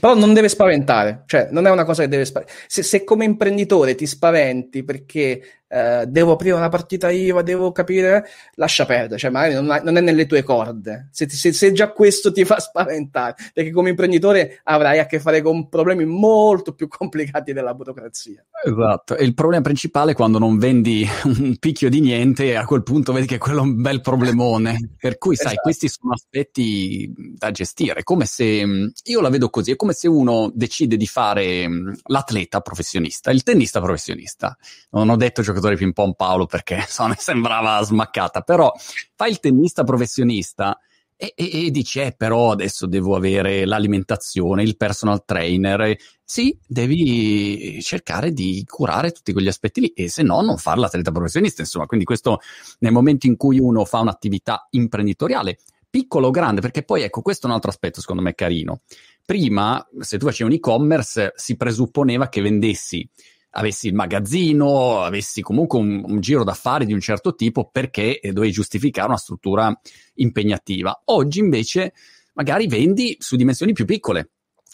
Però 0.00 0.14
non 0.14 0.32
deve 0.32 0.48
spaventare, 0.48 1.24
cioè 1.26 1.48
non 1.50 1.66
è 1.66 1.70
una 1.70 1.84
cosa 1.84 2.02
che 2.02 2.08
deve 2.08 2.24
spaventare. 2.24 2.58
Se, 2.68 2.82
se 2.82 3.02
come 3.02 3.24
imprenditore 3.24 3.96
ti 3.96 4.06
spaventi 4.06 4.84
perché 4.84 5.59
eh, 5.72 6.04
devo 6.08 6.32
aprire 6.32 6.56
una 6.56 6.68
partita 6.68 7.10
IVA, 7.10 7.42
devo 7.42 7.70
capire, 7.70 8.26
lascia 8.54 8.84
perdere, 8.86 9.18
cioè 9.18 9.30
magari 9.30 9.54
non, 9.54 9.80
non 9.84 9.96
è 9.96 10.00
nelle 10.00 10.26
tue 10.26 10.42
corde. 10.42 11.08
Se, 11.12 11.28
se, 11.28 11.52
se, 11.52 11.70
già 11.72 11.92
questo 11.92 12.32
ti 12.32 12.44
fa 12.44 12.58
spaventare, 12.60 13.36
perché 13.54 13.70
come 13.70 13.90
imprenditore 13.90 14.60
avrai 14.64 14.98
a 14.98 15.06
che 15.06 15.20
fare 15.20 15.42
con 15.42 15.68
problemi 15.68 16.04
molto 16.04 16.74
più 16.74 16.88
complicati 16.88 17.52
della 17.52 17.72
burocrazia. 17.72 18.44
Esatto, 18.64 19.16
e 19.16 19.24
il 19.24 19.34
problema 19.34 19.62
principale 19.62 20.10
è 20.10 20.14
quando 20.14 20.38
non 20.38 20.58
vendi 20.58 21.06
un 21.24 21.56
picchio 21.58 21.88
di 21.88 22.00
niente 22.00 22.56
a 22.56 22.64
quel 22.64 22.82
punto 22.82 23.12
vedi 23.12 23.28
che 23.28 23.38
quello 23.38 23.60
è 23.60 23.62
un 23.62 23.80
bel 23.80 24.00
problemone. 24.00 24.96
Per 24.98 25.18
cui, 25.18 25.36
sai, 25.36 25.46
esatto. 25.46 25.62
questi 25.62 25.88
sono 25.88 26.14
aspetti 26.14 27.12
da 27.36 27.52
gestire, 27.52 28.02
come 28.02 28.24
se, 28.24 28.90
io 29.04 29.20
la 29.20 29.28
vedo 29.28 29.50
così, 29.50 29.70
è 29.70 29.76
come 29.76 29.92
se 29.92 30.08
uno 30.08 30.50
decide 30.52 30.96
di 30.96 31.06
fare 31.06 31.68
l'atleta 32.06 32.60
professionista, 32.60 33.30
il 33.30 33.44
tennista 33.44 33.80
professionista. 33.80 34.56
Non 34.90 35.10
ho 35.10 35.16
detto 35.16 35.42
giocatore 35.42 35.59
giocatore 35.60 35.76
ping 35.76 35.92
pong 35.92 36.14
Paolo 36.16 36.46
perché 36.46 36.76
insomma, 36.88 37.14
sembrava 37.16 37.82
smaccata, 37.82 38.40
però 38.40 38.72
fai 39.14 39.30
il 39.30 39.40
tennista 39.40 39.84
professionista 39.84 40.78
e, 41.22 41.34
e, 41.36 41.66
e 41.66 41.70
dici, 41.70 42.00
eh, 42.00 42.14
però 42.16 42.52
adesso 42.52 42.86
devo 42.86 43.14
avere 43.14 43.66
l'alimentazione, 43.66 44.62
il 44.62 44.78
personal 44.78 45.22
trainer. 45.26 45.94
Sì, 46.24 46.58
devi 46.66 47.78
cercare 47.82 48.32
di 48.32 48.64
curare 48.66 49.10
tutti 49.10 49.32
quegli 49.32 49.48
aspetti 49.48 49.82
lì 49.82 49.88
e 49.88 50.08
se 50.08 50.22
no 50.22 50.40
non 50.40 50.56
fare 50.56 50.80
l'atleta 50.80 51.12
professionista, 51.12 51.60
insomma. 51.60 51.84
Quindi 51.84 52.06
questo 52.06 52.38
nel 52.78 52.92
momento 52.92 53.26
in 53.26 53.36
cui 53.36 53.58
uno 53.58 53.84
fa 53.84 53.98
un'attività 53.98 54.66
imprenditoriale, 54.70 55.58
piccolo 55.90 56.28
o 56.28 56.30
grande, 56.30 56.62
perché 56.62 56.84
poi 56.84 57.02
ecco, 57.02 57.20
questo 57.20 57.46
è 57.46 57.50
un 57.50 57.56
altro 57.56 57.70
aspetto 57.70 58.00
secondo 58.00 58.22
me 58.22 58.34
carino. 58.34 58.80
Prima, 59.22 59.86
se 59.98 60.16
tu 60.16 60.24
facevi 60.24 60.48
un 60.48 60.56
e-commerce, 60.56 61.34
si 61.36 61.54
presupponeva 61.56 62.30
che 62.30 62.40
vendessi 62.40 63.06
avessi 63.50 63.88
il 63.88 63.94
magazzino, 63.94 65.02
avessi 65.02 65.42
comunque 65.42 65.78
un, 65.78 66.02
un 66.06 66.20
giro 66.20 66.44
d'affari 66.44 66.86
di 66.86 66.92
un 66.92 67.00
certo 67.00 67.34
tipo 67.34 67.68
perché 67.70 68.20
eh, 68.20 68.32
dovevi 68.32 68.52
giustificare 68.52 69.08
una 69.08 69.16
struttura 69.16 69.78
impegnativa. 70.14 71.02
Oggi 71.06 71.40
invece 71.40 71.92
magari 72.34 72.66
vendi 72.66 73.16
su 73.18 73.36
dimensioni 73.36 73.72
più 73.72 73.84
piccole. 73.84 74.30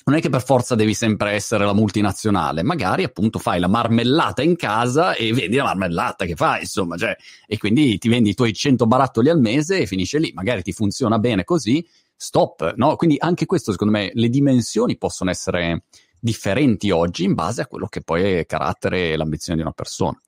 Non 0.06 0.14
è 0.14 0.20
che 0.20 0.28
per 0.28 0.44
forza 0.44 0.76
devi 0.76 0.94
sempre 0.94 1.32
essere 1.32 1.64
la 1.64 1.74
multinazionale, 1.74 2.62
magari 2.62 3.02
appunto 3.02 3.40
fai 3.40 3.58
la 3.58 3.66
marmellata 3.66 4.40
in 4.40 4.54
casa 4.54 5.14
e 5.14 5.32
vendi 5.32 5.56
la 5.56 5.64
marmellata 5.64 6.26
che 6.26 6.36
fai, 6.36 6.60
insomma, 6.60 6.96
cioè, 6.96 7.16
e 7.44 7.58
quindi 7.58 7.98
ti 7.98 8.08
vendi 8.08 8.30
i 8.30 8.34
tuoi 8.34 8.52
100 8.52 8.86
barattoli 8.86 9.30
al 9.30 9.40
mese 9.40 9.80
e 9.80 9.86
finisce 9.86 10.20
lì, 10.20 10.30
magari 10.32 10.62
ti 10.62 10.70
funziona 10.70 11.18
bene 11.18 11.42
così, 11.42 11.84
stop, 12.14 12.74
no? 12.76 12.94
Quindi 12.94 13.16
anche 13.18 13.46
questo, 13.46 13.72
secondo 13.72 13.94
me, 13.94 14.10
le 14.14 14.28
dimensioni 14.28 14.96
possono 14.96 15.30
essere 15.30 15.82
differenti 16.18 16.90
oggi 16.90 17.24
in 17.24 17.34
base 17.34 17.62
a 17.62 17.66
quello 17.66 17.86
che 17.86 18.00
poi 18.02 18.38
è 18.38 18.46
carattere 18.46 19.12
e 19.12 19.16
l'ambizione 19.16 19.58
di 19.58 19.64
una 19.64 19.74
persona. 19.74 20.18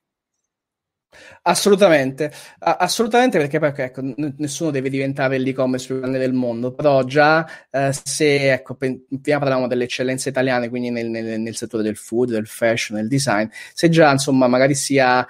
Assolutamente, 1.43 2.31
assolutamente 2.59 3.39
perché, 3.39 3.59
perché 3.59 3.85
ecco, 3.85 4.03
nessuno 4.37 4.71
deve 4.71 4.91
diventare 4.91 5.39
l'e-commerce 5.39 5.87
più 5.87 5.99
grande 5.99 6.19
del 6.19 6.35
mondo, 6.35 6.75
però 6.75 7.03
già 7.05 7.49
eh, 7.71 7.91
se, 7.93 8.53
ecco, 8.53 8.75
prima 8.75 8.99
parlavamo 9.39 9.67
delle 9.67 9.85
eccellenze 9.85 10.29
italiane, 10.29 10.69
quindi 10.69 10.91
nel, 10.91 11.09
nel, 11.09 11.41
nel, 11.41 11.57
settore 11.57 11.83
del 11.83 11.97
food, 11.97 12.31
del 12.31 12.47
fashion, 12.47 12.99
del 12.99 13.09
design, 13.09 13.49
se 13.73 13.89
già 13.89 14.11
insomma 14.13 14.47
magari 14.49 14.75
sia, 14.75 15.27
eh, 15.27 15.29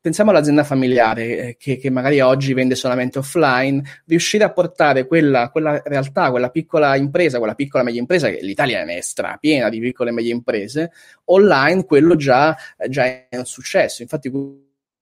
pensiamo 0.00 0.30
all'azienda 0.30 0.64
familiare 0.64 1.38
eh, 1.38 1.56
che, 1.56 1.76
che, 1.76 1.90
magari 1.90 2.20
oggi 2.20 2.54
vende 2.54 2.74
solamente 2.74 3.18
offline, 3.18 3.82
riuscire 4.06 4.42
a 4.42 4.52
portare 4.52 5.06
quella, 5.06 5.50
quella 5.50 5.80
realtà, 5.84 6.30
quella 6.30 6.50
piccola 6.50 6.96
impresa, 6.96 7.38
quella 7.38 7.54
piccola 7.54 7.84
media 7.84 8.00
impresa, 8.00 8.28
che 8.28 8.40
l'Italia 8.40 8.84
è 8.84 9.00
strapiena 9.00 9.68
di 9.68 9.78
piccole 9.78 10.10
e 10.10 10.12
medie 10.12 10.32
imprese, 10.32 10.90
online, 11.26 11.84
quello 11.84 12.16
già, 12.16 12.56
già 12.88 13.04
è 13.04 13.36
un 13.36 13.46
successo. 13.46 14.02
Infatti 14.02 14.28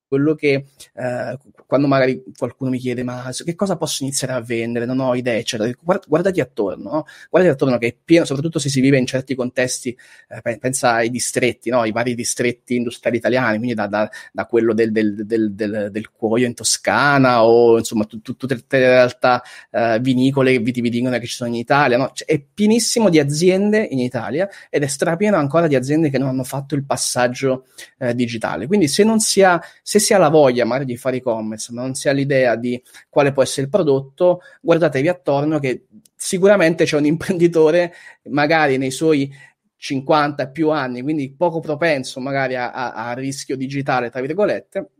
quello 0.09 0.35
che 0.35 0.66
eh, 0.95 1.38
quando 1.66 1.87
magari 1.87 2.23
qualcuno 2.37 2.71
mi 2.71 2.79
chiede 2.79 3.03
ma 3.03 3.31
che 3.45 3.55
cosa 3.55 3.77
posso 3.77 4.05
iniziare 4.05 4.35
a 4.35 4.40
vendere, 4.40 4.87
non 4.87 5.01
ho 5.01 5.14
idee, 5.14 5.38
eccetera, 5.38 5.71
guarda, 5.81 6.05
guardati 6.07 6.40
attorno, 6.40 6.90
no? 6.90 7.07
guardati 7.29 7.55
attorno 7.55 7.79
che 7.79 7.88
è 7.88 7.97
pieno, 8.05 8.25
soprattutto 8.25 8.59
se 8.59 8.69
si 8.69 8.81
vive 8.81 8.99
in 8.99 9.07
certi 9.07 9.35
contesti, 9.35 9.97
eh, 10.29 10.59
pensa 10.59 10.95
ai 10.95 11.11
distretti, 11.11 11.71
no? 11.71 11.85
i 11.85 11.92
vari 11.92 12.14
distretti 12.14 12.77
industriali 12.77 13.16
italiani, 13.16 13.57
quindi 13.57 13.75
da, 13.75 13.87
da, 13.87 14.09
da 14.33 14.47
quello 14.47 14.73
del, 14.75 14.92
del, 14.92 15.27
del, 15.27 15.88
del, 15.90 16.11
cuoio 16.12 16.47
in 16.47 16.55
Toscana 16.55 17.45
o 17.45 17.79
insomma 17.79 18.05
tutte 18.05 18.55
le 18.55 18.79
realtà 18.79 19.42
eh, 19.71 19.99
vinicole 20.01 20.53
e 20.53 20.59
vitivinicole 20.61 21.19
che 21.19 21.27
ci 21.27 21.35
sono 21.35 21.51
in 21.51 21.57
Italia, 21.57 21.97
no? 21.97 22.11
cioè, 22.12 22.29
è 22.29 22.40
pienissimo 22.40 23.09
di 23.09 23.19
aziende 23.19 23.79
in 23.90 23.99
Italia 23.99 24.49
ed 24.71 24.83
è 24.83 24.87
strapieno 24.87 25.37
ancora 25.37 25.66
di 25.66 25.75
aziende 25.75 26.11
che 26.11 26.19
non 26.19 26.29
hanno 26.29 26.45
fatto 26.45 26.75
il 26.75 26.85
passaggio 26.85 27.66
eh, 27.99 28.14
digitale, 28.14 28.66
quindi 28.66 28.87
se 28.88 29.03
non 29.03 29.19
si 29.19 29.42
ha 29.42 29.61
se 29.83 29.96
si 29.99 30.15
ha 30.15 30.19
la 30.19 30.29
voglia 30.29 30.65
magari 30.65 30.87
di 30.87 30.97
fare 30.97 31.17
e-commerce, 31.17 31.73
ma 31.73 31.83
non 31.83 31.95
si 31.95 32.09
ha 32.09 32.13
l'idea 32.13 32.57
di 32.57 32.81
quale 33.09 33.33
può 33.33 33.43
essere 33.43 33.63
il 33.63 33.69
prodotto, 33.69 34.41
guardatevi 34.61 35.09
attorno 35.09 35.59
che 35.59 35.87
sicuramente 36.15 36.85
c'è 36.85 36.97
un 36.97 37.05
imprenditore, 37.07 37.93
magari 38.31 38.79
nei 38.79 38.91
suoi 38.91 39.33
50 39.77 40.43
e 40.43 40.51
più 40.51 40.71
anni, 40.71 41.03
quindi 41.03 41.35
poco 41.37 41.61
propenso 41.61 42.21
magari 42.21 42.57
a 42.57 43.13
rischio 43.15 43.57
digitale, 43.57 44.11
tra 44.11 44.21
virgolette, 44.21 44.91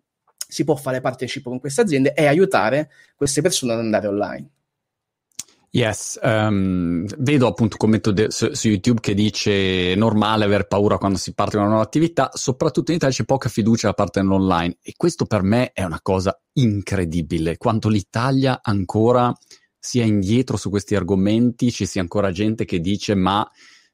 si 0.49 0.65
può 0.65 0.77
fare 0.77 1.01
partecipo 1.01 1.51
con 1.51 1.59
queste 1.59 1.81
aziende 1.81 2.13
e 2.15 2.27
aiutare 2.27 2.91
queste 3.17 3.43
persone 3.43 3.73
ad 3.73 3.81
andare 3.81 4.07
online. 4.07 4.51
Yes, 5.77 6.19
um, 6.23 7.05
vedo 7.19 7.47
appunto 7.47 7.75
un 7.75 7.79
commento 7.79 8.11
de- 8.11 8.31
su, 8.31 8.51
su, 8.55 8.69
YouTube 8.69 9.01
che 9.01 9.12
dice 9.12 9.95
normale 9.95 10.47
aver 10.47 10.67
paura 10.67 10.97
quando 10.97 11.19
si 11.19 11.35
parte 11.35 11.59
una 11.59 11.67
nuova 11.67 11.83
attività, 11.83 12.31
soprattutto 12.33 12.93
in 12.93 12.97
Italia 12.97 13.15
c'è 13.15 13.25
poca 13.27 13.51
fiducia 13.51 13.89
da 13.89 13.93
parte 13.93 14.21
dell'online. 14.21 14.79
E 14.81 14.95
questo 14.97 15.27
per 15.27 15.43
me 15.43 15.73
è 15.75 15.85
una 15.85 16.01
cosa 16.01 16.35
incredibile, 16.55 17.59
quanto 17.59 17.91
l'Italia 17.91 18.61
ancora 18.62 19.31
sia 19.79 20.03
indietro 20.03 20.57
su 20.57 20.71
questi 20.71 20.95
argomenti, 20.95 21.71
ci 21.71 21.85
sia 21.85 22.01
ancora 22.01 22.33
gente 22.33 22.65
che 22.65 22.81
dice 22.81 23.15
ma 23.15 23.47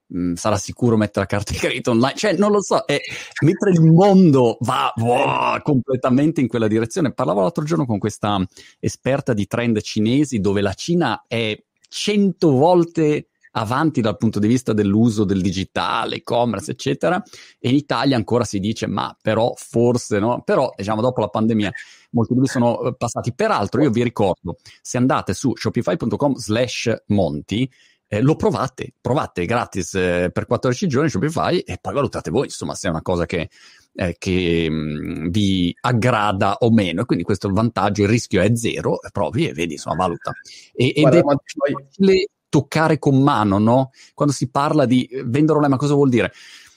mh, 0.06 0.20
mm, 0.20 0.34
sarà 0.34 0.58
sicuro 0.58 0.96
mettere 0.96 1.26
la 1.28 1.36
carta 1.36 1.50
di 1.50 1.58
credito 1.58 1.90
online, 1.90 2.14
cioè 2.14 2.36
non 2.36 2.52
lo 2.52 2.62
so, 2.62 2.84
è, 2.84 3.00
mentre 3.40 3.72
il 3.72 3.82
mondo 3.82 4.56
va 4.60 4.92
wow, 4.94 5.60
completamente 5.62 6.40
in 6.40 6.46
quella 6.46 6.68
direzione, 6.68 7.12
parlavo 7.12 7.40
l'altro 7.40 7.64
giorno 7.64 7.86
con 7.86 7.98
questa 7.98 8.40
esperta 8.78 9.32
di 9.32 9.48
trend 9.48 9.80
cinesi 9.80 10.38
dove 10.38 10.60
la 10.60 10.74
Cina 10.74 11.24
è 11.26 11.60
cento 11.92 12.50
volte 12.52 13.26
avanti 13.52 14.00
dal 14.00 14.16
punto 14.16 14.38
di 14.38 14.46
vista 14.46 14.72
dell'uso 14.72 15.24
del 15.24 15.42
digitale, 15.42 16.16
e-commerce, 16.16 16.70
eccetera, 16.70 17.22
e 17.58 17.68
in 17.68 17.74
Italia 17.74 18.16
ancora 18.16 18.44
si 18.44 18.58
dice 18.58 18.86
ma 18.86 19.14
però 19.20 19.52
forse 19.56 20.18
no, 20.18 20.42
però 20.42 20.72
diciamo 20.74 21.02
dopo 21.02 21.20
la 21.20 21.28
pandemia 21.28 21.70
molti 22.12 22.34
dubbi 22.34 22.46
sono 22.46 22.80
eh, 22.82 22.96
passati. 22.96 23.34
Peraltro 23.34 23.82
io 23.82 23.90
vi 23.90 24.02
ricordo, 24.02 24.56
se 24.80 24.96
andate 24.96 25.34
su 25.34 25.52
shopify.com 25.54 26.34
slash 26.34 26.94
monti, 27.08 27.70
eh, 28.06 28.20
lo 28.20 28.36
provate, 28.36 28.94
provate 29.00 29.44
gratis 29.44 29.94
eh, 29.94 30.30
per 30.32 30.46
14 30.46 30.86
giorni 30.86 31.08
Shopify 31.08 31.58
e 31.58 31.78
poi 31.80 31.94
valutate 31.94 32.30
voi, 32.30 32.44
insomma, 32.44 32.74
se 32.74 32.88
è 32.88 32.90
una 32.90 33.02
cosa 33.02 33.26
che, 33.26 33.48
eh, 33.94 34.16
che 34.18 34.68
mh, 34.70 34.74
mm, 34.74 35.28
vi 35.28 35.74
aggrada 35.80 36.56
o 36.60 36.70
meno. 36.70 37.02
E 37.02 37.04
quindi 37.04 37.24
questo 37.24 37.46
è 37.46 37.50
il 37.50 37.56
vantaggio, 37.56 38.02
il 38.02 38.08
rischio 38.08 38.40
è 38.40 38.54
zero, 38.54 38.98
provi 39.12 39.48
e 39.48 39.52
vedi, 39.52 39.74
insomma, 39.74 39.96
valuta. 39.96 40.32
E, 40.74 40.92
ed 40.94 41.02
Guarda, 41.02 41.18
è 41.18 41.72
facile 41.90 42.28
toccare 42.48 42.98
con 42.98 43.22
mano, 43.22 43.58
no? 43.58 43.90
Quando 44.14 44.34
si 44.34 44.50
parla 44.50 44.84
di 44.84 45.04
eh, 45.04 45.22
vendere 45.24 45.58
online, 45.58 45.74
ma 45.74 45.80
cosa 45.80 45.94
vuol 45.94 46.10
dire? 46.10 46.32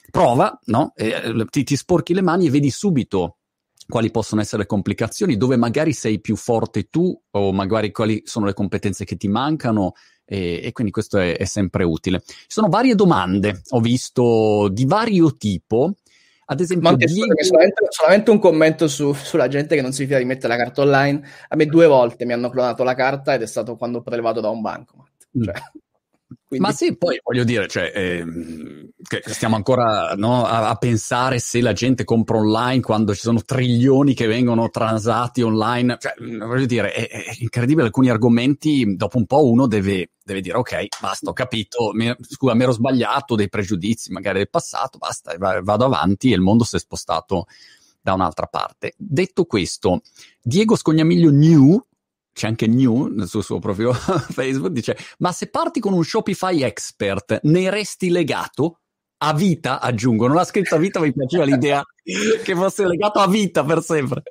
Prova, 0.10 0.58
no? 0.66 0.94
Eh, 0.96 1.46
ti, 1.50 1.64
ti 1.64 1.76
sporchi 1.76 2.14
le 2.14 2.22
mani 2.22 2.48
e 2.48 2.50
vedi 2.50 2.70
subito 2.70 3.38
quali 3.88 4.10
possono 4.10 4.42
essere 4.42 4.64
le 4.64 4.68
complicazioni, 4.68 5.38
dove 5.38 5.58
magari 5.58 5.94
sei 5.94 6.20
più 6.20 6.36
forte 6.36 6.90
tu 6.90 7.16
o 7.32 7.54
magari 7.54 7.92
quali 7.92 8.22
sono 8.26 8.46
le 8.46 8.54
competenze 8.54 9.06
che 9.06 9.16
ti 9.16 9.28
mancano 9.28 9.94
e, 10.26 10.60
e 10.64 10.72
quindi 10.72 10.92
questo 10.92 11.20
è, 11.20 11.38
è, 11.38 11.46
sempre 11.46 11.84
utile. 11.84 12.22
Ci 12.26 12.46
sono 12.48 12.68
varie 12.68 12.96
domande, 12.96 13.62
ho 13.70 13.80
visto 13.80 14.70
di 14.72 14.86
vario 14.86 15.36
tipo. 15.36 15.94
Ad 16.48 16.60
esempio, 16.60 16.92
Ma 16.92 16.96
Diego... 16.96 17.14
solamente, 17.42 17.88
solamente, 17.90 18.32
un 18.32 18.40
commento 18.40 18.88
su, 18.88 19.14
sulla 19.14 19.48
gente 19.48 19.76
che 19.76 19.82
non 19.82 19.94
si 19.94 20.06
fida 20.06 20.20
di 20.20 20.26
mettere 20.26 20.56
la 20.56 20.64
carta 20.64 20.82
online. 20.82 21.22
A 21.50 21.56
me 21.56 21.66
due 21.66 21.88
volte 21.88 22.26
mi 22.26 22.34
hanno 22.34 22.50
clonato 22.50 22.84
la 22.84 22.94
carta 22.94 23.34
ed 23.34 23.42
è 23.42 23.48
stato 23.48 23.76
quando 23.78 24.00
ho 24.00 24.02
prelevato 24.02 24.42
da 24.42 24.50
un 24.50 24.62
banco. 24.62 25.08
Mm. 25.38 25.44
Cioè, 25.44 25.54
quindi... 26.56 26.60
Ma 26.60 26.72
sì, 26.72 26.96
poi 26.98 27.20
voglio 27.24 27.44
dire, 27.44 27.68
cioè, 27.68 27.92
eh, 27.94 28.26
stiamo 29.26 29.56
ancora 29.56 30.14
no, 30.16 30.46
a, 30.46 30.70
a, 30.70 30.76
pensare 30.76 31.40
se 31.40 31.62
la 31.62 31.74
gente 31.74 32.04
compra 32.04 32.38
online 32.38 32.82
quando 32.82 33.14
ci 33.14 33.22
sono 33.22 33.42
trilioni 33.42 34.14
che 34.14 34.28
vengono 34.28 34.70
transati 34.70 35.42
online. 35.42 35.98
Cioè, 36.00 36.14
voglio 36.20 36.66
dire, 36.66 36.94
è, 36.94 37.08
è 37.08 37.36
incredibile 37.40 37.88
alcuni 37.88 38.10
argomenti, 38.10 38.96
dopo 38.96 39.18
un 39.18 39.26
po' 39.26 39.50
uno 39.50 39.68
deve, 39.68 40.12
deve 40.24 40.42
dire 40.42 40.58
ok, 40.58 40.88
basta, 41.00 41.30
ho 41.30 41.34
capito, 41.34 41.92
mi, 41.94 42.14
scusa, 42.22 42.54
mi 42.56 42.64
ero 42.64 42.72
sbagliato, 42.72 43.36
dei 43.36 43.50
pregiudizi 43.50 44.12
magari 44.12 44.38
del 44.38 44.50
passato, 44.50 44.98
basta, 44.98 45.36
vado 45.38 45.86
avanti 45.86 46.32
e 46.32 46.36
il 46.36 46.42
mondo 46.42 46.64
si 46.64 46.76
è 46.76 46.80
spostato 46.80 47.46
da 48.02 48.14
un'altra 48.14 48.46
parte. 48.46 48.94
Detto 48.98 49.46
questo, 49.46 50.02
Diego 50.42 50.76
Scognamiglio 50.76 51.32
New 51.32 51.84
c'è 52.36 52.48
anche 52.48 52.68
New 52.68 53.24
sul 53.24 53.44
suo 53.44 53.60
profilo 53.60 53.94
Facebook, 53.96 54.74
dice, 54.74 54.98
ma 55.20 55.32
se 55.32 55.50
parti 55.50 55.80
con 55.80 55.94
un 55.94 56.04
Shopify 56.04 56.62
expert, 56.64 57.40
ne 57.44 57.70
resti 57.70 58.10
legato? 58.10 58.82
A 59.20 59.34
vita, 59.34 59.80
aggiungo, 59.80 60.28
non 60.28 60.38
ha 60.38 60.44
scritto 60.44 60.76
a 60.76 60.78
vita, 60.78 61.00
mi 61.00 61.14
piaceva 61.14 61.46
l'idea 61.46 61.82
che 62.44 62.54
fosse 62.54 62.86
legato 62.86 63.20
a 63.20 63.28
vita 63.30 63.64
per 63.64 63.82
sempre. 63.82 64.24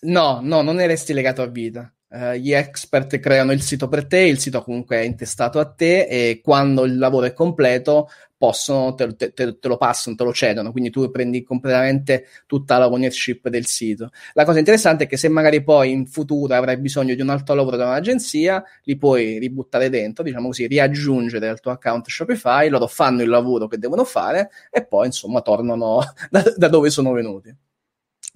No, 0.00 0.40
no, 0.42 0.60
non 0.62 0.74
ne 0.74 0.88
resti 0.88 1.12
legato 1.12 1.40
a 1.40 1.46
vita. 1.46 1.94
Uh, 2.08 2.34
gli 2.34 2.52
expert 2.52 3.18
creano 3.18 3.50
il 3.50 3.60
sito 3.62 3.88
per 3.88 4.06
te, 4.06 4.20
il 4.20 4.38
sito 4.38 4.62
comunque 4.62 4.98
è 4.98 5.00
intestato 5.00 5.58
a 5.58 5.68
te 5.68 6.06
e 6.06 6.40
quando 6.40 6.84
il 6.84 6.98
lavoro 6.98 7.26
è 7.26 7.32
completo 7.32 8.08
possono, 8.36 8.94
te, 8.94 9.16
te, 9.16 9.32
te, 9.32 9.58
lo 9.62 9.76
passano, 9.76 10.14
te 10.14 10.24
lo 10.24 10.32
cedono, 10.32 10.70
quindi 10.70 10.90
tu 10.90 11.10
prendi 11.10 11.42
completamente 11.42 12.26
tutta 12.46 12.78
la 12.78 12.86
ownership 12.86 13.48
del 13.48 13.66
sito. 13.66 14.10
La 14.34 14.44
cosa 14.44 14.58
interessante 14.58 15.04
è 15.04 15.06
che 15.06 15.16
se 15.16 15.28
magari 15.28 15.62
poi 15.62 15.90
in 15.90 16.06
futuro 16.06 16.54
avrai 16.54 16.78
bisogno 16.78 17.14
di 17.14 17.22
un 17.22 17.30
altro 17.30 17.54
lavoro 17.54 17.76
da 17.76 17.86
un'agenzia, 17.86 18.62
li 18.84 18.96
puoi 18.96 19.38
ributtare 19.38 19.88
dentro, 19.88 20.22
diciamo 20.22 20.48
così, 20.48 20.66
riaggiungere 20.66 21.48
al 21.48 21.60
tuo 21.60 21.72
account 21.72 22.08
Shopify, 22.08 22.68
loro 22.68 22.86
fanno 22.86 23.22
il 23.22 23.28
lavoro 23.28 23.66
che 23.66 23.78
devono 23.78 24.04
fare 24.04 24.50
e 24.70 24.84
poi 24.86 25.06
insomma 25.06 25.40
tornano 25.40 26.00
da, 26.30 26.44
da 26.56 26.68
dove 26.68 26.90
sono 26.90 27.12
venuti 27.12 27.54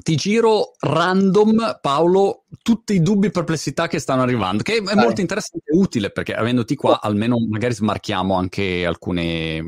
ti 0.03 0.17
giro 0.17 0.73
random, 0.79 1.79
Paolo, 1.81 2.45
tutti 2.63 2.95
i 2.95 3.01
dubbi 3.01 3.27
e 3.27 3.31
perplessità 3.31 3.87
che 3.87 3.99
stanno 3.99 4.23
arrivando, 4.23 4.63
che 4.63 4.77
è 4.77 4.81
Dai. 4.81 4.95
molto 4.97 5.21
interessante 5.21 5.71
e 5.71 5.77
utile 5.77 6.11
perché 6.11 6.35
avendoti 6.35 6.75
qua 6.75 6.93
oh. 6.93 6.99
almeno 7.01 7.37
magari 7.49 7.75
smarchiamo 7.75 8.35
anche 8.35 8.85
alcune, 8.85 9.63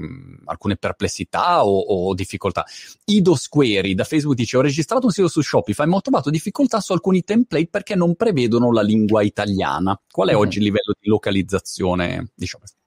alcune 0.44 0.76
perplessità 0.76 1.64
o, 1.64 1.78
o, 1.78 2.14
difficoltà. 2.14 2.64
Ido 3.04 3.34
Squeri 3.34 3.94
da 3.94 4.04
Facebook 4.04 4.36
dice 4.36 4.56
ho 4.56 4.60
registrato 4.60 5.06
un 5.06 5.12
sito 5.12 5.28
su 5.28 5.40
Shopify 5.40 5.86
ma 5.86 5.96
ho 5.96 6.00
trovato 6.00 6.30
difficoltà 6.30 6.80
su 6.80 6.92
alcuni 6.92 7.22
template 7.22 7.68
perché 7.68 7.94
non 7.94 8.14
prevedono 8.14 8.72
la 8.72 8.82
lingua 8.82 9.22
italiana. 9.22 9.98
Qual 10.10 10.28
è 10.28 10.34
mm. 10.34 10.38
oggi 10.38 10.58
il 10.58 10.64
livello 10.64 10.94
di 10.98 11.08
localizzazione 11.08 12.30
di 12.34 12.46
Shopify? 12.46 12.81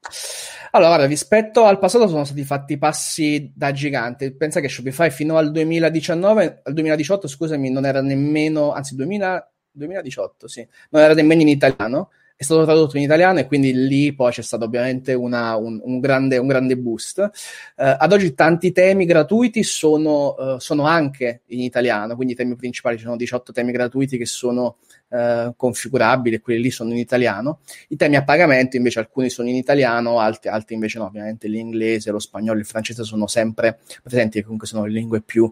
Allora, 0.71 1.05
rispetto 1.05 1.63
al 1.63 1.79
passato 1.79 2.07
sono 2.07 2.25
stati 2.25 2.43
fatti 2.43 2.77
passi 2.77 3.51
da 3.55 3.71
gigante. 3.71 4.35
Pensa 4.35 4.59
che 4.59 4.67
Shopify 4.67 5.09
fino 5.09 5.37
al 5.37 5.51
2019, 5.51 6.61
al 6.63 6.73
2018, 6.73 7.27
scusami, 7.27 7.69
non 7.69 7.85
era 7.85 8.01
nemmeno, 8.01 8.73
anzi 8.73 8.95
2000, 8.95 9.51
2018, 9.71 10.47
sì, 10.47 10.67
non 10.89 11.01
era 11.01 11.13
nemmeno 11.13 11.41
in 11.41 11.47
italiano 11.47 12.09
è 12.37 12.43
stato 12.43 12.65
tradotto 12.65 12.97
in 12.97 13.03
italiano 13.03 13.39
e 13.39 13.45
quindi 13.45 13.73
lì 13.73 14.13
poi 14.13 14.31
c'è 14.31 14.41
stato 14.41 14.65
ovviamente 14.65 15.13
una, 15.13 15.55
un, 15.55 15.79
un, 15.81 15.99
grande, 15.99 16.37
un, 16.37 16.47
grande, 16.47 16.75
boost. 16.77 17.19
Uh, 17.19 17.95
ad 17.97 18.11
oggi 18.11 18.33
tanti 18.33 18.73
temi 18.73 19.05
gratuiti 19.05 19.63
sono, 19.63 20.35
uh, 20.37 20.59
sono, 20.59 20.85
anche 20.85 21.43
in 21.47 21.61
italiano, 21.61 22.15
quindi 22.15 22.33
i 22.33 22.35
temi 22.35 22.55
principali, 22.55 22.97
ci 22.97 23.03
sono 23.03 23.15
18 23.15 23.53
temi 23.53 23.71
gratuiti 23.71 24.17
che 24.17 24.25
sono 24.25 24.77
uh, 25.09 25.55
configurabili 25.55 26.41
quelli 26.41 26.63
lì 26.63 26.71
sono 26.71 26.91
in 26.91 26.97
italiano. 26.97 27.59
I 27.87 27.95
temi 27.95 28.17
a 28.17 28.23
pagamento 28.25 28.75
invece 28.75 28.99
alcuni 28.99 29.29
sono 29.29 29.47
in 29.47 29.55
italiano, 29.55 30.19
altri, 30.19 30.49
altri 30.49 30.73
invece 30.73 30.99
no, 30.99 31.05
ovviamente 31.05 31.47
l'inglese, 31.47 32.11
lo 32.11 32.19
spagnolo, 32.19 32.59
il 32.59 32.65
francese 32.65 33.05
sono 33.05 33.27
sempre 33.27 33.79
presenti 34.03 34.41
comunque 34.41 34.67
sono 34.67 34.83
le 34.83 34.91
lingue 34.91 35.21
più, 35.21 35.49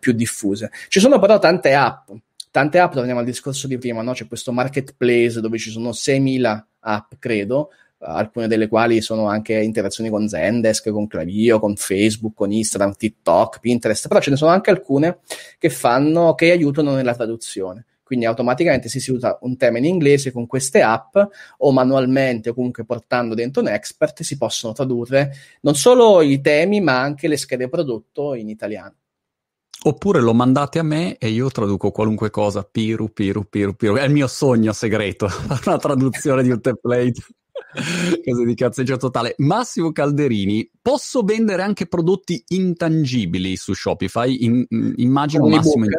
più 0.00 0.12
diffuse. 0.12 0.70
Ci 0.88 0.98
sono 0.98 1.20
però 1.20 1.38
tante 1.38 1.72
app 1.74 2.08
tante 2.56 2.78
app, 2.78 2.94
torniamo 2.94 3.20
al 3.20 3.26
discorso 3.26 3.66
di 3.66 3.76
prima, 3.76 4.00
no? 4.00 4.14
c'è 4.14 4.26
questo 4.26 4.50
marketplace 4.50 5.42
dove 5.42 5.58
ci 5.58 5.68
sono 5.68 5.90
6.000 5.90 6.64
app, 6.80 7.12
credo, 7.18 7.68
alcune 7.98 8.48
delle 8.48 8.66
quali 8.66 9.02
sono 9.02 9.28
anche 9.28 9.60
interazioni 9.60 10.08
con 10.08 10.26
Zendesk, 10.26 10.88
con 10.88 11.06
Clavio, 11.06 11.58
con 11.58 11.76
Facebook, 11.76 12.32
con 12.34 12.52
Instagram, 12.52 12.94
TikTok, 12.94 13.60
Pinterest, 13.60 14.08
però 14.08 14.20
ce 14.20 14.30
ne 14.30 14.36
sono 14.36 14.52
anche 14.52 14.70
alcune 14.70 15.18
che 15.58 15.68
fanno, 15.68 16.34
che 16.34 16.50
aiutano 16.50 16.94
nella 16.94 17.14
traduzione. 17.14 17.84
Quindi 18.02 18.24
automaticamente 18.24 18.88
se 18.88 19.00
si 19.00 19.10
usa 19.10 19.36
un 19.42 19.58
tema 19.58 19.76
in 19.76 19.84
inglese 19.84 20.32
con 20.32 20.46
queste 20.46 20.80
app 20.80 21.14
o 21.58 21.72
manualmente 21.72 22.48
o 22.48 22.54
comunque 22.54 22.86
portando 22.86 23.34
dentro 23.34 23.60
un 23.60 23.68
expert 23.68 24.22
si 24.22 24.38
possono 24.38 24.72
tradurre 24.72 25.34
non 25.60 25.74
solo 25.74 26.22
i 26.22 26.40
temi 26.40 26.80
ma 26.80 27.02
anche 27.02 27.28
le 27.28 27.36
schede 27.36 27.68
prodotto 27.68 28.32
in 28.32 28.48
italiano. 28.48 28.94
Oppure 29.86 30.20
lo 30.20 30.34
mandate 30.34 30.80
a 30.80 30.82
me 30.82 31.16
e 31.16 31.28
io 31.28 31.48
traduco 31.48 31.92
qualunque 31.92 32.28
cosa, 32.28 32.64
piru, 32.64 33.12
piru, 33.12 33.44
piru, 33.48 33.76
piru. 33.76 33.94
È 33.94 34.02
il 34.02 34.10
mio 34.10 34.26
sogno 34.26 34.72
segreto, 34.72 35.28
una 35.64 35.78
traduzione 35.78 36.42
di 36.42 36.50
un 36.50 36.60
template. 36.60 37.22
Cose 38.24 38.44
di 38.44 38.54
cazzeggio 38.56 38.96
totale. 38.96 39.34
Massimo 39.38 39.92
Calderini, 39.92 40.68
posso 40.82 41.22
vendere 41.22 41.62
anche 41.62 41.86
prodotti 41.86 42.42
intangibili 42.48 43.54
su 43.56 43.74
Shopify? 43.74 44.44
In, 44.44 44.66
immagino 44.96 45.44
Un 45.44 45.50
Massimo 45.50 45.84
in 45.84 45.90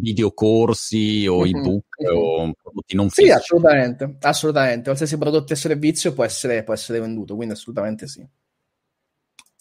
videocorsi 0.00 1.26
o 1.26 1.40
mm-hmm. 1.40 1.56
ebook 1.56 1.84
o 2.12 2.52
prodotti 2.62 2.94
non 2.94 3.10
fisici. 3.10 3.26
Sì, 3.26 3.32
assolutamente, 3.32 4.16
assolutamente. 4.20 4.82
Qualsiasi 4.84 5.18
prodotto 5.18 5.52
e 5.52 5.56
servizio 5.56 6.12
può 6.12 6.22
essere, 6.22 6.62
può 6.62 6.72
essere 6.72 7.00
venduto, 7.00 7.34
quindi 7.34 7.54
assolutamente 7.54 8.06
sì. 8.06 8.24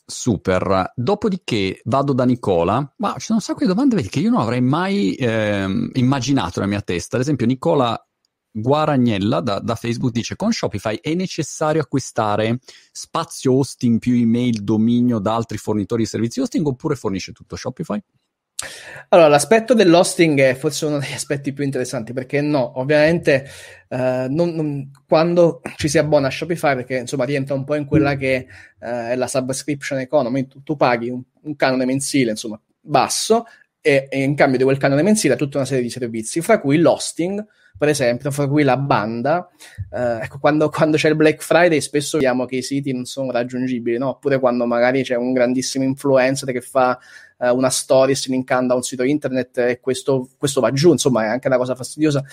Super. 0.06 0.92
Dopodiché 0.96 1.82
vado 1.86 2.14
da 2.14 2.26
Nicola, 2.26 2.94
ma 2.98 3.14
ci 3.14 3.26
sono 3.26 3.38
un 3.38 3.44
sacco 3.44 3.60
di 3.60 3.68
domande 3.68 4.02
che 4.04 4.20
io 4.20 4.30
non 4.30 4.42
avrei 4.42 4.62
mai 4.62 5.16
eh, 5.16 5.90
immaginato 5.94 6.60
nella 6.60 6.72
mia 6.72 6.82
testa. 6.82 7.16
Ad 7.16 7.22
esempio, 7.22 7.46
Nicola 7.46 7.98
Guaragnella 8.56 9.40
da, 9.40 9.60
da, 9.60 9.76
Facebook 9.76 10.12
dice: 10.12 10.36
Con 10.36 10.52
Shopify 10.52 11.00
è 11.02 11.14
necessario 11.16 11.82
acquistare 11.82 12.60
spazio 12.92 13.54
hosting 13.54 14.00
più 14.00 14.14
email, 14.14 14.62
dominio 14.64 15.20
da 15.20 15.36
altri 15.36 15.58
fornitori 15.58 16.04
di 16.04 16.10
servizi 16.10 16.42
hosting 16.42 16.68
oppure 16.68 16.96
fornisce 16.96 17.32
tutto 17.32 17.56
Shopify? 17.56 18.00
Allora, 19.10 19.28
l'aspetto 19.28 19.74
dell'hosting 19.74 20.40
è 20.40 20.56
forse 20.56 20.86
uno 20.86 20.98
degli 20.98 21.14
aspetti 21.14 21.54
più 21.54 21.64
interessanti 21.64 22.14
perché 22.14 22.42
no, 22.42 22.80
ovviamente 22.80 23.48
eh, 23.88 24.26
non, 24.30 24.56
non, 24.56 24.90
quando 25.08 25.62
ci 25.76 25.88
si 25.88 26.00
abbona 26.00 26.28
a 26.28 26.32
Shopify, 26.32 26.76
perché 26.76 26.98
insomma 26.98 27.26
rientra 27.26 27.54
un 27.54 27.64
po' 27.64 27.76
in 27.76 27.86
quella 27.86 28.16
che 28.16 28.48
eh, 28.80 29.12
è 29.12 29.16
la 29.16 29.28
subscription 29.28 30.00
economy, 30.00 30.48
tu, 30.48 30.64
tu 30.64 30.76
paghi 30.76 31.10
un, 31.10 31.22
un, 31.42 31.56
canone 31.56 31.86
mensile, 31.86 32.32
insomma, 32.32 32.60
basso 32.80 33.46
e, 33.80 34.08
e, 34.10 34.24
in 34.24 34.34
cambio 34.34 34.58
di 34.58 34.64
quel 34.64 34.78
canone 34.78 35.04
mensile 35.04 35.36
tutta 35.36 35.58
una 35.58 35.68
serie 35.68 35.84
di 35.84 35.92
servizi, 35.92 36.42
fra 36.42 36.60
cui 36.60 36.78
l'hosting, 36.78 37.46
per 37.78 37.90
esempio, 37.90 38.32
fra 38.32 38.48
cui 38.48 38.64
la 38.64 38.78
banda. 38.78 39.50
Eh, 39.90 40.20
ecco, 40.24 40.40
quando, 40.40 40.70
quando, 40.70 40.98
c'è 40.98 41.10
il 41.10 41.16
Black 41.16 41.42
Friday 41.42 41.82
spesso 41.82 42.18
vediamo 42.18 42.46
che 42.46 42.58
i 42.58 42.62
siti 42.62 42.94
non 42.94 43.06
sono 43.06 43.32
raggiungibili, 43.32 43.98
no? 43.98 44.10
Oppure 44.10 44.40
quando 44.40 44.66
magari 44.66 45.04
c'è 45.04 45.16
un 45.16 45.34
grandissimo 45.34 45.84
influencer 45.84 46.52
che 46.52 46.62
fa 46.62 46.98
eh, 47.40 47.50
una 47.50 47.70
stories 47.70 48.28
linkando 48.28 48.74
a 48.74 48.76
un 48.76 48.84
sito 48.84 49.04
internet 49.04 49.58
e 49.58 49.80
questo, 49.80 50.30
questo 50.38 50.62
va 50.62 50.72
giù, 50.72 50.92
insomma 50.92 51.24
è 51.24 51.28
anche 51.28 51.48
una 51.48 51.58
cosa 51.58 51.76
fastidiosa. 51.76 52.24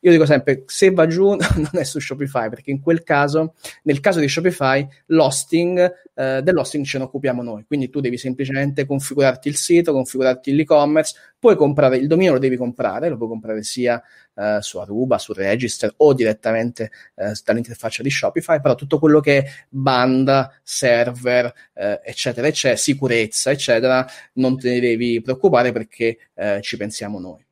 Io 0.00 0.10
dico 0.10 0.26
sempre, 0.26 0.64
se 0.66 0.90
va 0.90 1.06
giù 1.06 1.30
non 1.56 1.70
è 1.72 1.84
su 1.84 1.98
Shopify, 1.98 2.48
perché 2.48 2.70
in 2.70 2.80
quel 2.80 3.02
caso, 3.02 3.54
nel 3.82 4.00
caso 4.00 4.20
di 4.20 4.28
Shopify, 4.28 4.86
l'hosting, 5.06 5.92
eh, 6.14 6.40
dell'hosting 6.42 6.84
ce 6.84 6.98
ne 6.98 7.04
occupiamo 7.04 7.42
noi. 7.42 7.64
Quindi 7.66 7.90
tu 7.90 8.00
devi 8.00 8.16
semplicemente 8.16 8.86
configurarti 8.86 9.48
il 9.48 9.56
sito, 9.56 9.92
configurarti 9.92 10.54
l'e-commerce, 10.54 11.16
puoi 11.38 11.56
comprare 11.56 11.96
il 11.96 12.06
dominio, 12.06 12.34
lo 12.34 12.38
devi 12.38 12.56
comprare, 12.56 13.08
lo 13.08 13.16
puoi 13.16 13.28
comprare 13.28 13.62
sia 13.62 14.02
eh, 14.34 14.58
su 14.60 14.78
Aruba, 14.78 15.18
su 15.18 15.32
Register 15.32 15.92
o 15.96 16.12
direttamente 16.12 16.90
eh, 17.14 17.32
dall'interfaccia 17.44 18.02
di 18.02 18.10
Shopify, 18.10 18.60
però 18.60 18.74
tutto 18.74 18.98
quello 18.98 19.20
che 19.20 19.38
è 19.38 19.44
banda, 19.68 20.52
server, 20.62 21.52
eh, 21.74 22.00
eccetera, 22.04 22.46
eccetera, 22.46 22.78
sicurezza, 22.78 23.50
eccetera, 23.50 24.06
non 24.34 24.58
te 24.58 24.70
ne 24.70 24.80
devi 24.80 25.20
preoccupare 25.20 25.72
perché 25.72 26.18
eh, 26.34 26.60
ci 26.62 26.76
pensiamo 26.76 27.18
noi 27.18 27.45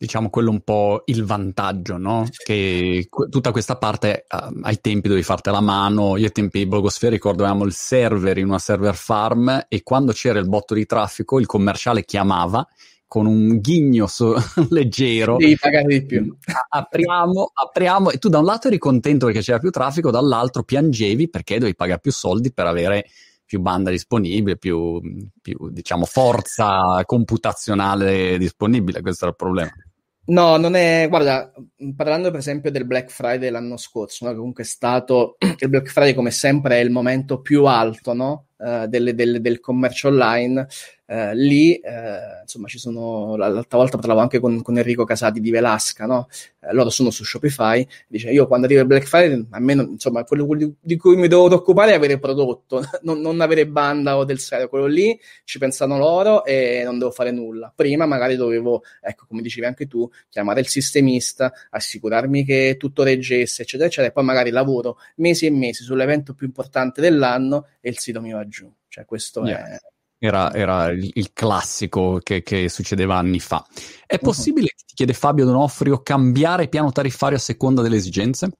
diciamo 0.00 0.30
quello 0.30 0.50
un 0.50 0.62
po' 0.62 1.02
il 1.06 1.24
vantaggio, 1.26 1.98
no? 1.98 2.26
Che 2.34 3.08
tutta 3.28 3.50
questa 3.50 3.76
parte 3.76 4.24
uh, 4.30 4.60
ai 4.62 4.80
tempi 4.80 5.08
dovevi 5.08 5.22
fartela 5.22 5.58
a 5.58 5.60
mano. 5.60 6.16
Io 6.16 6.24
ai 6.24 6.32
tempi 6.32 6.60
di 6.60 6.66
Blogosphere 6.66 7.12
ricordo 7.12 7.42
avevamo 7.42 7.66
il 7.66 7.74
server 7.74 8.38
in 8.38 8.46
una 8.46 8.58
server 8.58 8.94
farm 8.94 9.66
e 9.68 9.82
quando 9.82 10.12
c'era 10.12 10.38
il 10.38 10.48
botto 10.48 10.72
di 10.72 10.86
traffico 10.86 11.38
il 11.38 11.44
commerciale 11.44 12.06
chiamava 12.06 12.66
con 13.06 13.26
un 13.26 13.58
ghigno 13.58 14.06
so- 14.06 14.36
leggero. 14.70 15.36
Devi 15.36 15.58
pagare 15.58 15.84
di 15.84 16.06
più. 16.06 16.34
Apriamo, 16.70 17.50
apriamo, 17.52 18.10
e 18.10 18.16
tu 18.16 18.30
da 18.30 18.38
un 18.38 18.46
lato 18.46 18.68
eri 18.68 18.78
contento 18.78 19.26
perché 19.26 19.42
c'era 19.42 19.58
più 19.58 19.68
traffico, 19.68 20.10
dall'altro 20.10 20.62
piangevi 20.62 21.28
perché 21.28 21.56
dovevi 21.56 21.76
pagare 21.76 22.00
più 22.00 22.10
soldi 22.10 22.54
per 22.54 22.64
avere 22.64 23.04
più 23.44 23.60
banda 23.60 23.90
disponibile, 23.90 24.56
più, 24.56 24.98
più 25.42 25.68
diciamo 25.70 26.06
forza 26.06 27.02
computazionale 27.04 28.38
disponibile. 28.38 29.02
Questo 29.02 29.24
era 29.24 29.32
il 29.32 29.36
problema. 29.36 29.89
No, 30.30 30.56
non 30.58 30.76
è. 30.76 31.06
Guarda, 31.08 31.52
parlando 31.96 32.30
per 32.30 32.38
esempio 32.38 32.70
del 32.70 32.86
Black 32.86 33.10
Friday 33.10 33.38
dell'anno 33.38 33.76
scorso, 33.76 34.26
no? 34.26 34.34
comunque 34.34 34.62
è 34.62 34.66
stato. 34.66 35.36
Il 35.58 35.68
Black 35.68 35.88
Friday, 35.88 36.14
come 36.14 36.30
sempre, 36.30 36.76
è 36.78 36.80
il 36.80 36.90
momento 36.90 37.40
più 37.40 37.64
alto 37.64 38.12
no? 38.14 38.46
Uh, 38.60 38.86
delle, 38.86 39.14
delle, 39.14 39.40
del 39.40 39.60
commercio 39.60 40.08
online 40.08 40.66
eh, 41.10 41.34
lì, 41.34 41.74
eh, 41.74 42.42
insomma, 42.42 42.68
ci 42.68 42.78
sono, 42.78 43.34
l'altra 43.34 43.78
volta 43.78 43.98
parlavo 43.98 44.20
anche 44.20 44.38
con, 44.38 44.62
con 44.62 44.78
Enrico 44.78 45.02
Casati 45.02 45.40
di 45.40 45.50
Velasca, 45.50 46.06
no? 46.06 46.28
Eh, 46.60 46.72
loro 46.72 46.88
sono 46.88 47.10
su 47.10 47.24
Shopify, 47.24 47.84
dice, 48.06 48.30
io 48.30 48.46
quando 48.46 48.66
arriva 48.66 48.82
il 48.82 48.86
Black 48.86 49.06
Friday, 49.06 49.44
almeno, 49.50 49.82
insomma, 49.82 50.22
quello 50.22 50.46
di 50.78 50.96
cui 50.96 51.16
mi 51.16 51.26
devo 51.26 51.52
occupare 51.52 51.90
è 51.90 51.94
avere 51.94 52.20
prodotto, 52.20 52.80
non, 53.02 53.20
non 53.20 53.40
avere 53.40 53.66
banda 53.66 54.16
o 54.18 54.24
del 54.24 54.38
serio, 54.38 54.68
quello 54.68 54.86
lì 54.86 55.18
ci 55.42 55.58
pensano 55.58 55.98
loro 55.98 56.44
e 56.44 56.82
non 56.84 56.96
devo 57.00 57.10
fare 57.10 57.32
nulla. 57.32 57.72
Prima 57.74 58.06
magari 58.06 58.36
dovevo, 58.36 58.84
ecco, 59.00 59.24
come 59.26 59.42
dicevi 59.42 59.66
anche 59.66 59.88
tu, 59.88 60.08
chiamare 60.28 60.60
il 60.60 60.68
sistemista, 60.68 61.52
assicurarmi 61.70 62.44
che 62.44 62.76
tutto 62.78 63.02
reggesse, 63.02 63.62
eccetera, 63.62 63.88
eccetera, 63.88 64.10
e 64.10 64.12
poi 64.12 64.22
magari 64.22 64.50
lavoro 64.50 64.98
mesi 65.16 65.46
e 65.46 65.50
mesi 65.50 65.82
sull'evento 65.82 66.34
più 66.34 66.46
importante 66.46 67.00
dell'anno 67.00 67.66
e 67.80 67.90
il 67.90 67.98
sito 67.98 68.20
mi 68.20 68.30
va 68.30 68.46
giù. 68.50 68.70
Cioè, 68.88 69.06
questo 69.06 69.42
yeah. 69.46 69.64
è 69.64 69.78
era, 70.22 70.52
era 70.52 70.90
il, 70.90 71.30
classico 71.32 72.18
che, 72.22 72.42
che, 72.42 72.68
succedeva 72.68 73.16
anni 73.16 73.40
fa. 73.40 73.64
È 74.06 74.16
mhm. 74.16 74.20
possibile, 74.20 74.66
uh-huh. 74.66 74.84
ti 74.86 74.94
chiede 74.94 75.14
Fabio 75.14 75.46
Donofrio, 75.46 76.02
cambiare 76.02 76.68
piano 76.68 76.92
tariffario 76.92 77.38
a 77.38 77.40
seconda 77.40 77.80
delle 77.80 77.96
esigenze? 77.96 78.50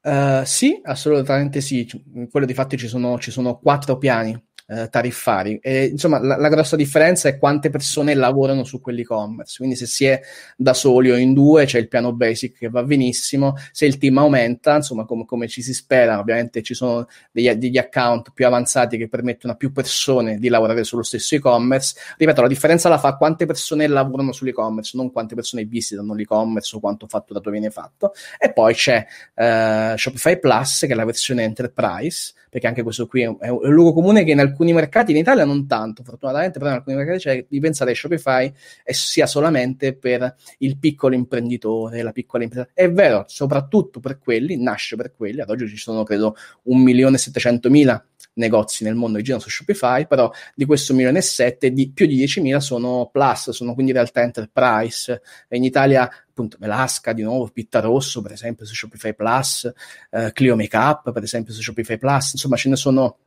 Uh, 0.00 0.44
sì, 0.44 0.80
assolutamente 0.84 1.60
sì. 1.60 1.86
Quello 2.30 2.46
di 2.46 2.54
fatto 2.54 2.76
ci 2.76 2.86
sono, 2.86 3.18
ci 3.18 3.32
sono 3.32 3.58
quattro 3.58 3.98
piani 3.98 4.40
eh, 4.68 4.88
tariffari. 4.90 5.58
E, 5.62 5.86
insomma, 5.86 6.20
la, 6.20 6.36
la, 6.36 6.48
grossa 6.48 6.76
differenza 6.76 7.28
è 7.28 7.38
quante 7.38 7.70
persone 7.70 8.14
lavorano 8.14 8.64
su 8.64 8.80
quell'e-commerce. 8.80 9.56
Quindi, 9.56 9.76
se 9.76 9.86
si 9.86 10.04
è 10.04 10.20
da 10.56 10.74
soli 10.74 11.10
o 11.10 11.16
in 11.16 11.32
due, 11.32 11.64
c'è 11.64 11.78
il 11.78 11.88
piano 11.88 12.12
basic 12.12 12.58
che 12.58 12.68
va 12.68 12.82
benissimo. 12.82 13.54
Se 13.72 13.86
il 13.86 13.96
team 13.96 14.18
aumenta, 14.18 14.76
insomma, 14.76 15.06
com- 15.06 15.24
come 15.24 15.48
ci 15.48 15.62
si 15.62 15.72
spera, 15.72 16.18
ovviamente 16.18 16.62
ci 16.62 16.74
sono 16.74 17.06
degli, 17.32 17.50
degli, 17.54 17.78
account 17.78 18.32
più 18.34 18.46
avanzati 18.46 18.98
che 18.98 19.08
permettono 19.08 19.54
a 19.54 19.56
più 19.56 19.72
persone 19.72 20.38
di 20.38 20.48
lavorare 20.48 20.84
sullo 20.84 21.02
stesso 21.02 21.34
e-commerce. 21.34 21.94
Ripeto, 22.18 22.42
la 22.42 22.48
differenza 22.48 22.90
la 22.90 22.98
fa 22.98 23.16
quante 23.16 23.46
persone 23.46 23.86
lavorano 23.86 24.32
sull'e-commerce, 24.32 24.96
non 24.96 25.10
quante 25.10 25.34
persone 25.34 25.64
visitano 25.64 26.12
l'e-commerce 26.14 26.76
o 26.76 26.80
quanto 26.80 27.06
fatturato 27.06 27.50
viene 27.50 27.70
fatto. 27.70 28.12
E 28.38 28.52
poi 28.52 28.74
c'è 28.74 29.06
eh, 29.34 29.94
Shopify 29.96 30.38
Plus, 30.38 30.80
che 30.80 30.92
è 30.92 30.94
la 30.94 31.06
versione 31.06 31.44
enterprise, 31.44 32.34
perché 32.50 32.66
anche 32.66 32.82
questo 32.82 33.06
qui 33.06 33.22
è 33.22 33.26
un, 33.26 33.36
è 33.40 33.48
un 33.48 33.72
luogo 33.72 33.92
comune 33.94 34.24
che 34.24 34.32
in 34.32 34.40
alcuni 34.40 34.57
mercati, 34.66 35.12
in 35.12 35.18
Italia 35.18 35.44
non 35.44 35.66
tanto, 35.66 36.02
fortunatamente, 36.02 36.58
però 36.58 36.70
in 36.70 36.76
alcuni 36.76 36.96
mercati 36.96 37.18
c'è 37.18 37.46
di 37.48 37.60
pensare 37.60 37.94
Shopify 37.94 38.52
sia 38.84 39.26
solamente 39.26 39.94
per 39.94 40.34
il 40.58 40.78
piccolo 40.78 41.14
imprenditore, 41.14 42.02
la 42.02 42.12
piccola 42.12 42.42
impresa. 42.42 42.68
È 42.72 42.90
vero, 42.90 43.24
soprattutto 43.26 44.00
per 44.00 44.18
quelli, 44.18 44.60
nasce 44.60 44.96
per 44.96 45.12
quelli, 45.12 45.40
ad 45.40 45.50
oggi 45.50 45.68
ci 45.68 45.76
sono 45.76 46.02
credo 46.02 46.36
1.700.000 46.66 48.00
negozi 48.34 48.84
nel 48.84 48.94
mondo 48.94 49.18
che 49.18 49.24
girano 49.24 49.42
su 49.42 49.50
Shopify, 49.50 50.06
però 50.06 50.30
di 50.54 50.64
questo 50.64 50.94
milione 50.94 51.18
e 51.18 51.22
sette, 51.22 51.72
di, 51.72 51.90
più 51.90 52.06
di 52.06 52.24
10.000 52.24 52.56
sono 52.58 53.08
plus, 53.12 53.50
sono 53.50 53.74
quindi 53.74 53.92
in 53.92 53.98
realtà 53.98 54.22
enterprise. 54.22 55.20
In 55.50 55.64
Italia 55.64 56.08
appunto 56.38 56.56
Velasca 56.60 57.12
di 57.12 57.22
nuovo, 57.22 57.48
Pitta 57.48 57.80
Rosso 57.80 58.22
per 58.22 58.32
esempio 58.32 58.64
su 58.64 58.74
Shopify 58.74 59.14
Plus, 59.14 59.70
eh, 60.10 60.30
Clio 60.32 60.56
Makeup 60.56 61.12
per 61.12 61.22
esempio 61.22 61.52
su 61.52 61.60
Shopify 61.60 61.98
Plus, 61.98 62.32
insomma 62.32 62.56
ce 62.56 62.68
ne 62.68 62.76
sono 62.76 63.18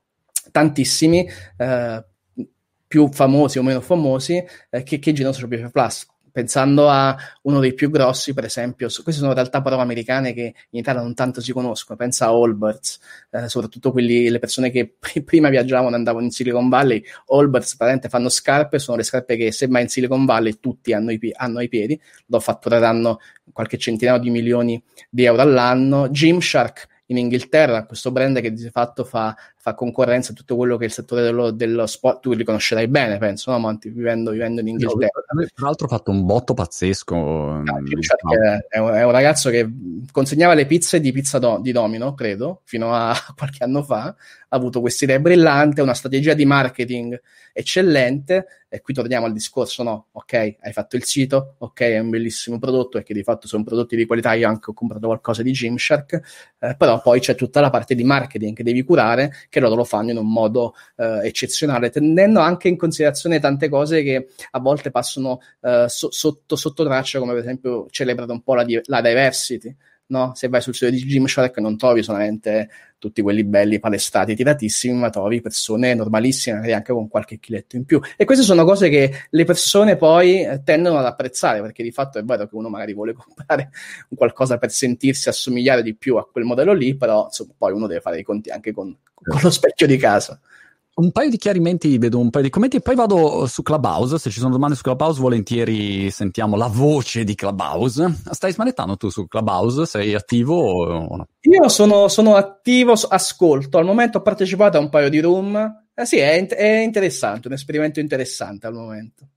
tantissimi, 0.52 1.28
eh, 1.58 2.06
più 2.88 3.10
famosi 3.10 3.58
o 3.58 3.64
meno 3.64 3.80
famosi, 3.80 4.44
eh, 4.70 4.84
che, 4.84 5.00
che 5.00 5.14
girano 5.14 5.34
su 5.34 5.42
Shopify 5.42 5.70
Plus. 5.70 6.08
Pensando 6.32 6.88
a 6.90 7.18
uno 7.42 7.60
dei 7.60 7.74
più 7.74 7.90
grossi, 7.90 8.34
per 8.34 8.46
esempio, 8.46 8.88
queste 9.04 9.22
sono 9.22 9.34
realtà 9.34 9.62
parole 9.62 9.82
americane 9.82 10.34
che 10.34 10.54
in 10.70 10.80
Italia 10.80 11.02
non 11.02 11.14
tanto 11.14 11.42
si 11.42 11.52
conoscono, 11.52 11.98
pensa 11.98 12.28
a 12.28 12.30
Allbirds, 12.30 13.00
eh, 13.32 13.50
soprattutto 13.50 13.92
quelli, 13.92 14.30
le 14.30 14.40
persone 14.40 14.72
che 14.72 14.96
pr- 14.98 15.24
prima 15.24 15.50
viaggiavano 15.50 15.92
e 15.92 15.98
andavano 15.98 16.24
in 16.24 16.32
Silicon 16.32 16.70
Valley, 16.70 17.04
Allbirds 17.28 17.76
praticamente 17.76 18.08
fanno 18.08 18.30
scarpe, 18.30 18.80
sono 18.80 18.96
le 18.96 19.04
scarpe 19.04 19.36
che 19.36 19.52
se 19.52 19.68
mai 19.68 19.84
in 19.84 19.90
Silicon 19.90 20.24
Valley 20.24 20.58
tutti 20.60 20.94
hanno 20.94 21.12
i, 21.12 21.20
hanno 21.34 21.60
i 21.60 21.68
piedi, 21.68 22.00
lo 22.28 22.40
fattureranno 22.40 23.20
qualche 23.52 23.78
centinaio 23.78 24.20
di 24.20 24.30
milioni 24.30 24.82
di 25.10 25.26
euro 25.26 25.42
all'anno, 25.42 26.10
Gymshark 26.10 26.88
in 27.08 27.18
Inghilterra, 27.18 27.86
questo 27.86 28.12
brand 28.12 28.40
che 28.40 28.54
di 28.54 28.70
fatto 28.70 29.04
fa, 29.04 29.36
fa 29.62 29.76
concorrenza 29.76 30.32
a 30.32 30.36
tutto 30.36 30.56
quello 30.56 30.76
che 30.76 30.86
è 30.86 30.88
il 30.88 30.92
settore 30.92 31.22
dello, 31.22 31.52
dello 31.52 31.86
sport, 31.86 32.22
tu 32.22 32.34
li 32.34 32.44
conoscerai 32.44 32.88
bene, 32.88 33.20
penso, 33.20 33.52
no, 33.52 33.60
Monti, 33.60 33.90
vivendo, 33.90 34.32
vivendo 34.32 34.60
in 34.60 34.70
Inghilterra. 34.70 35.22
No, 35.34 35.46
tra 35.54 35.66
l'altro 35.68 35.86
ha 35.86 35.90
fatto 35.90 36.10
un 36.10 36.26
botto 36.26 36.56
pazzesco. 36.56 37.16
No, 37.16 37.62
no. 37.62 37.80
È, 38.68 38.80
un, 38.80 38.90
è, 38.90 39.04
un, 39.04 39.12
ragazzo 39.12 39.52
che 39.52 39.70
consegnava 40.12 40.56
le 40.56 40.66
pizze 40.66 41.00
di 41.00 41.12
pizza 41.12 41.38
do, 41.38 41.60
di 41.62 41.72
Domino, 41.72 42.16
credo, 42.16 42.62
fino 42.64 42.92
a 42.92 43.14
qualche 43.38 43.64
anno 43.64 43.84
fa, 43.84 44.06
ha 44.06 44.16
avuto 44.50 44.82
questa 44.82 45.06
idea 45.06 45.20
brillante, 45.20 45.82
una 45.82 45.94
strategia 45.94 46.34
di 46.34 46.46
marketing 46.46 47.22
eccellente, 47.54 48.46
e 48.74 48.80
qui 48.80 48.94
torniamo 48.94 49.26
al 49.26 49.34
discorso, 49.34 49.84
no, 49.84 50.08
ok, 50.12 50.34
hai 50.34 50.72
fatto 50.72 50.96
il 50.96 51.04
sito, 51.04 51.56
ok, 51.58 51.82
è 51.82 52.00
un 52.00 52.10
bellissimo 52.10 52.58
prodotto 52.58 52.98
e 52.98 53.04
che 53.04 53.14
di 53.14 53.22
fatto 53.22 53.46
sono 53.48 53.64
prodotti 53.64 53.98
di 53.98 54.06
qualità, 54.06 54.34
io 54.34 54.48
anche 54.48 54.72
ho 54.72 54.74
comprato 54.74 55.08
qualcosa 55.08 55.44
di 55.44 55.52
Gymshark, 55.52 56.22
eh, 56.58 56.76
però 56.78 57.02
poi 57.02 57.20
c'è 57.20 57.36
tutta 57.36 57.60
la 57.60 57.70
parte 57.70 57.96
di 57.96 58.04
marketing 58.06 58.56
che 58.56 58.64
devi 58.64 58.84
curare, 58.84 59.34
che 59.52 59.60
loro 59.60 59.76
lo 59.76 59.84
fanno 59.84 60.12
in 60.12 60.18
un 60.18 60.32
modo 60.32 60.74
eh, 60.96 61.28
eccezionale, 61.28 61.90
tenendo 61.90 62.40
anche 62.40 62.70
in 62.70 62.78
considerazione 62.78 63.42
tante 63.42 63.68
cose 63.68 64.02
che 64.02 64.30
a 64.52 64.60
volte 64.60 64.92
passano 64.92 65.42
eh, 65.60 65.86
so- 65.90 66.10
sotto, 66.10 66.56
sotto 66.56 66.86
traccia, 66.86 67.20
come 67.20 67.34
per 67.34 67.42
esempio 67.42 67.86
celebrano 67.90 68.32
un 68.32 68.42
po' 68.44 68.56
la, 68.56 68.66
la 68.86 69.02
diversity, 69.02 69.76
no? 70.12 70.34
Se 70.36 70.48
vai 70.50 70.62
sul 70.62 70.76
sito 70.76 70.92
di 70.92 70.98
Gymshark 70.98 71.58
non 71.58 71.78
trovi 71.78 72.04
solamente 72.04 72.70
tutti 73.00 73.22
quelli 73.22 73.44
belli 73.44 73.80
palestrati, 73.80 74.36
tiratissimi, 74.36 74.94
ma 74.94 75.10
trovi 75.10 75.42
persone 75.42 75.96
normalissime, 75.96 76.58
magari 76.58 76.74
anche 76.74 76.94
con 76.94 77.08
qualche 77.08 77.40
chiletto 77.40 77.78
in 77.78 77.86
più. 77.86 78.00
E 78.16 78.26
queste 78.26 78.44
sono 78.44 78.64
cose 78.64 78.90
che 78.90 79.12
le 79.30 79.44
persone 79.44 79.96
poi 79.96 80.44
eh, 80.44 80.62
tendono 80.64 81.00
ad 81.00 81.06
apprezzare, 81.06 81.62
perché 81.62 81.82
di 81.82 81.92
fatto 81.92 82.20
è 82.20 82.24
vero 82.24 82.48
che 82.48 82.56
uno 82.56 82.70
magari 82.70 82.94
vuole 82.94 83.14
comprare 83.18 83.72
qualcosa 84.14 84.58
per 84.58 84.70
sentirsi 84.70 85.30
assomigliare 85.30 85.82
di 85.82 85.96
più 85.96 86.18
a 86.18 86.28
quel 86.30 86.44
modello 86.44 86.74
lì, 86.74 86.96
però 86.96 87.26
insomma, 87.26 87.54
poi 87.58 87.74
uno 87.74 87.88
deve 87.88 88.02
fare 88.02 88.20
i 88.20 88.24
conti 88.24 88.50
anche 88.50 88.72
con, 88.72 88.96
con 89.14 89.40
lo 89.42 89.50
specchio 89.50 89.88
di 89.88 89.98
casa 89.98 90.40
un 90.94 91.12
paio 91.12 91.30
di 91.30 91.38
chiarimenti, 91.38 91.98
vedo 91.98 92.20
un 92.20 92.30
paio 92.30 92.46
di 92.46 92.50
commenti 92.50 92.78
e 92.78 92.82
poi 92.82 92.96
vado 92.96 93.46
su 93.46 93.62
Clubhouse. 93.62 94.18
Se 94.18 94.30
ci 94.30 94.40
sono 94.40 94.52
domande 94.52 94.76
su 94.76 94.82
Clubhouse, 94.82 95.22
volentieri 95.22 96.12
sentiamo 96.12 96.56
la 96.56 96.68
voce 96.68 97.24
di 97.24 97.36
Clubhouse. 97.36 98.22
Stai 98.32 98.52
smanettando 98.52 98.98
tu 98.98 99.10
su 99.10 99.28
Clubhouse? 99.28 99.86
Sei 99.86 100.14
attivo 100.14 100.56
o 100.56 101.16
no? 101.16 101.28
Io 101.42 101.70
sono, 101.70 102.08
sono 102.08 102.36
attivo, 102.36 102.94
ascolto. 102.94 103.78
Al 103.78 103.86
momento 103.86 104.18
ho 104.18 104.22
partecipato 104.22 104.78
a 104.78 104.82
un 104.82 104.90
paio 104.90 105.10
di 105.10 105.20
room. 105.20 105.86
Eh 105.94 106.06
sì, 106.06 106.18
è, 106.18 106.46
è 106.48 106.82
interessante, 106.82 107.48
un 107.48 107.54
esperimento 107.54 108.00
interessante 108.00 108.68
al 108.68 108.74
momento. 108.74 109.28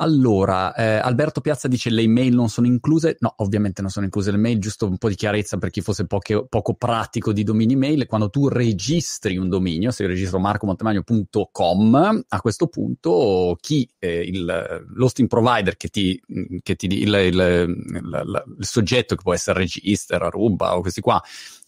Allora, 0.00 0.74
eh, 0.74 0.98
Alberto 0.98 1.40
Piazza 1.40 1.66
dice 1.66 1.90
le 1.90 2.02
email 2.02 2.32
non 2.32 2.48
sono 2.48 2.68
incluse. 2.68 3.16
No, 3.18 3.34
ovviamente 3.38 3.82
non 3.82 3.90
sono 3.90 4.04
incluse 4.04 4.30
le 4.30 4.36
mail, 4.36 4.60
giusto 4.60 4.86
un 4.86 4.96
po' 4.96 5.08
di 5.08 5.16
chiarezza 5.16 5.58
per 5.58 5.70
chi 5.70 5.80
fosse 5.80 6.06
poche, 6.06 6.46
poco 6.48 6.74
pratico 6.74 7.32
di 7.32 7.42
domini 7.42 7.74
mail. 7.74 8.06
Quando 8.06 8.30
tu 8.30 8.46
registri 8.46 9.36
un 9.36 9.48
dominio, 9.48 9.90
se 9.90 10.04
io 10.04 10.08
registro 10.08 10.38
marcomontemagno.com, 10.38 12.24
a 12.28 12.40
questo 12.40 12.68
punto 12.68 13.56
chi 13.60 13.88
eh, 13.98 14.20
il, 14.20 14.86
l'hosting 14.94 15.26
provider 15.26 15.76
che 15.76 15.88
ti, 15.88 16.20
che 16.62 16.76
ti 16.76 16.86
il, 16.86 17.12
il, 17.12 17.74
il, 17.96 18.44
soggetto 18.60 19.16
che 19.16 19.22
può 19.22 19.34
essere 19.34 19.58
Register, 19.58 20.22
Aruba 20.22 20.76
o 20.76 20.80
questi 20.80 21.00
qua, 21.00 21.20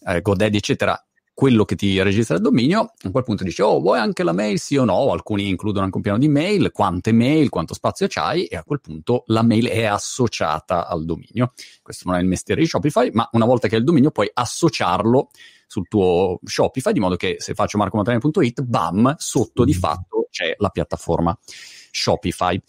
eh, 0.05 0.21
GoDaddy, 0.21 0.55
eccetera, 0.55 0.97
quello 1.41 1.65
che 1.65 1.73
ti 1.73 1.99
registra 2.03 2.35
il 2.35 2.43
dominio, 2.43 2.93
a 3.01 3.09
quel 3.09 3.23
punto 3.23 3.43
dice, 3.43 3.63
oh, 3.63 3.79
vuoi 3.79 3.97
anche 3.97 4.21
la 4.21 4.31
mail? 4.31 4.59
Sì 4.59 4.77
o 4.77 4.85
no? 4.85 5.11
Alcuni 5.11 5.49
includono 5.49 5.85
anche 5.85 5.97
un 5.97 6.03
piano 6.03 6.19
di 6.19 6.27
mail, 6.27 6.71
quante 6.71 7.11
mail, 7.11 7.49
quanto 7.49 7.73
spazio 7.73 8.05
c'hai, 8.07 8.45
e 8.45 8.57
a 8.57 8.63
quel 8.63 8.79
punto 8.79 9.23
la 9.25 9.41
mail 9.41 9.65
è 9.65 9.85
associata 9.85 10.87
al 10.87 11.03
dominio. 11.03 11.53
Questo 11.81 12.07
non 12.07 12.19
è 12.19 12.21
il 12.21 12.27
mestiere 12.27 12.61
di 12.61 12.67
Shopify, 12.67 13.09
ma 13.13 13.27
una 13.31 13.45
volta 13.45 13.67
che 13.67 13.73
hai 13.73 13.79
il 13.79 13.87
dominio 13.87 14.11
puoi 14.11 14.29
associarlo 14.31 15.29
sul 15.65 15.87
tuo 15.87 16.37
Shopify, 16.43 16.93
di 16.93 16.99
modo 16.99 17.15
che 17.15 17.37
se 17.39 17.55
faccio 17.55 17.79
marcomontane.it, 17.79 18.61
bam, 18.61 19.15
sotto 19.17 19.65
di 19.65 19.73
fatto 19.73 20.27
c'è 20.29 20.53
la 20.59 20.69
piattaforma 20.69 21.35
Shopify. 21.89 22.61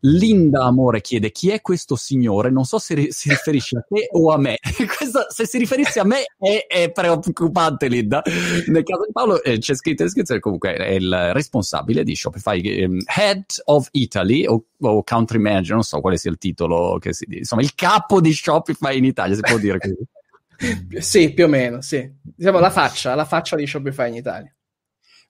Linda 0.00 0.64
Amore 0.64 1.00
chiede 1.00 1.30
chi 1.30 1.50
è 1.50 1.60
questo 1.60 1.96
signore, 1.96 2.50
non 2.50 2.64
so 2.64 2.78
se 2.78 2.94
ri- 2.94 3.12
si 3.12 3.28
riferisce 3.28 3.78
a 3.78 3.84
te 3.86 4.08
o 4.12 4.32
a 4.32 4.38
me. 4.38 4.58
Questo, 4.96 5.26
se 5.28 5.46
si 5.46 5.58
riferisse 5.58 6.00
a 6.00 6.04
me 6.04 6.24
è, 6.38 6.66
è, 6.66 6.90
preoccupante 6.90 7.88
Linda. 7.88 8.22
Nel 8.66 8.82
caso 8.82 9.04
di 9.06 9.12
Paolo 9.12 9.42
eh, 9.42 9.58
c'è 9.58 9.74
scritto 9.74 10.02
in 10.02 10.08
descrizione 10.08 10.40
comunque 10.40 10.74
è 10.74 10.90
il 10.90 11.30
responsabile 11.32 12.02
di 12.04 12.14
Shopify, 12.14 12.84
um, 12.84 12.98
Head 13.14 13.44
of 13.64 13.88
Italy 13.92 14.46
o, 14.46 14.64
o, 14.78 15.02
Country 15.02 15.38
Manager, 15.38 15.74
non 15.74 15.84
so 15.84 16.00
quale 16.00 16.16
sia 16.16 16.30
il 16.30 16.38
titolo 16.38 16.98
che 16.98 17.12
si 17.12 17.26
insomma 17.28 17.62
il 17.62 17.74
capo 17.74 18.20
di 18.20 18.32
Shopify 18.32 18.96
in 18.96 19.04
Italia, 19.04 19.34
si 19.34 19.42
può 19.42 19.58
dire 19.58 19.78
così. 19.78 21.00
sì, 21.00 21.32
più 21.32 21.44
o 21.44 21.48
meno, 21.48 21.82
sì. 21.82 22.10
Diciamo 22.22 22.58
la 22.58 22.70
faccia, 22.70 23.14
la 23.14 23.24
faccia 23.24 23.56
di 23.56 23.66
Shopify 23.66 24.08
in 24.08 24.14
Italia. 24.14 24.54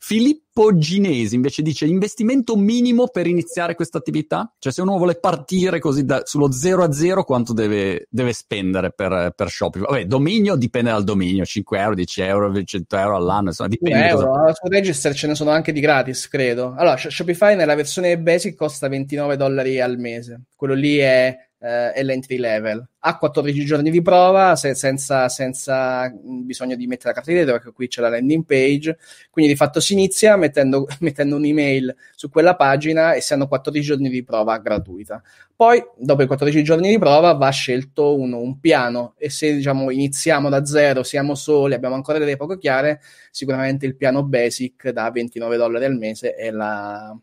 Filippo 0.02 0.78
Ginesi 0.78 1.34
invece 1.34 1.60
dice 1.60 1.84
investimento 1.84 2.56
minimo 2.56 3.08
per 3.08 3.26
iniziare 3.26 3.74
questa 3.74 3.98
attività? 3.98 4.50
Cioè 4.58 4.72
se 4.72 4.80
uno 4.80 4.96
vuole 4.96 5.16
partire 5.16 5.78
così 5.78 6.06
da, 6.06 6.22
sullo 6.24 6.50
0 6.50 6.84
a 6.84 6.90
0 6.90 7.22
quanto 7.22 7.52
deve, 7.52 8.06
deve 8.08 8.32
spendere 8.32 8.92
per, 8.92 9.34
per 9.36 9.50
Shopify? 9.50 9.84
Vabbè, 9.84 10.06
dominio 10.06 10.56
dipende 10.56 10.90
dal 10.90 11.04
dominio, 11.04 11.44
5 11.44 11.78
euro, 11.78 11.94
10 11.94 12.20
euro, 12.22 12.64
100 12.64 12.96
euro 12.96 13.16
all'anno, 13.16 13.48
insomma 13.48 13.68
dipende. 13.68 14.08
Euro, 14.08 14.30
cosa... 14.30 14.54
su 14.54 14.68
Register 14.68 15.14
ce 15.14 15.26
ne 15.26 15.34
sono 15.34 15.50
anche 15.50 15.70
di 15.70 15.80
gratis, 15.80 16.28
credo. 16.28 16.74
Allora, 16.76 16.96
Shopify 16.96 17.54
nella 17.54 17.74
versione 17.74 18.18
basic 18.18 18.56
costa 18.56 18.88
29 18.88 19.36
dollari 19.36 19.80
al 19.80 19.98
mese, 19.98 20.44
quello 20.56 20.74
lì 20.74 20.96
è 20.96 21.36
eh, 21.60 21.92
è 21.92 22.02
l'entry 22.02 22.38
level. 22.38 22.86
Ha 23.00 23.18
14 23.18 23.64
giorni 23.64 23.90
di 23.90 24.02
prova 24.02 24.56
se, 24.56 24.74
senza, 24.74 25.28
senza, 25.28 26.10
bisogno 26.10 26.74
di 26.74 26.86
mettere 26.86 27.08
la 27.08 27.14
carta 27.14 27.30
di 27.30 27.36
credito 27.36 27.56
perché 27.56 27.72
qui 27.72 27.88
c'è 27.88 28.00
la 28.00 28.08
landing 28.08 28.44
page. 28.44 28.98
Quindi 29.30 29.52
di 29.52 29.56
fatto 29.56 29.80
si 29.80 29.92
inizia 29.92 30.36
mettendo, 30.36 30.86
mettendo 31.00 31.36
un'email 31.36 31.94
su 32.14 32.30
quella 32.30 32.56
pagina 32.56 33.12
e 33.12 33.20
si 33.20 33.32
hanno 33.32 33.46
14 33.46 33.84
giorni 33.84 34.08
di 34.08 34.24
prova 34.24 34.58
gratuita. 34.58 35.22
Poi, 35.54 35.82
dopo 35.96 36.22
i 36.22 36.26
14 36.26 36.64
giorni 36.64 36.88
di 36.88 36.98
prova, 36.98 37.32
va 37.34 37.50
scelto 37.50 38.18
uno, 38.18 38.38
un 38.38 38.58
piano 38.60 39.14
e 39.18 39.28
se 39.28 39.54
diciamo 39.54 39.90
iniziamo 39.90 40.48
da 40.48 40.64
zero, 40.64 41.02
siamo 41.02 41.34
soli, 41.34 41.74
abbiamo 41.74 41.94
ancora 41.94 42.18
delle 42.18 42.36
poco 42.36 42.56
chiare, 42.56 43.00
sicuramente 43.30 43.84
il 43.84 43.96
piano 43.96 44.22
basic 44.24 44.88
da 44.90 45.10
29 45.10 45.56
dollari 45.58 45.84
al 45.84 45.96
mese 45.96 46.34
è 46.34 46.50
la... 46.50 47.14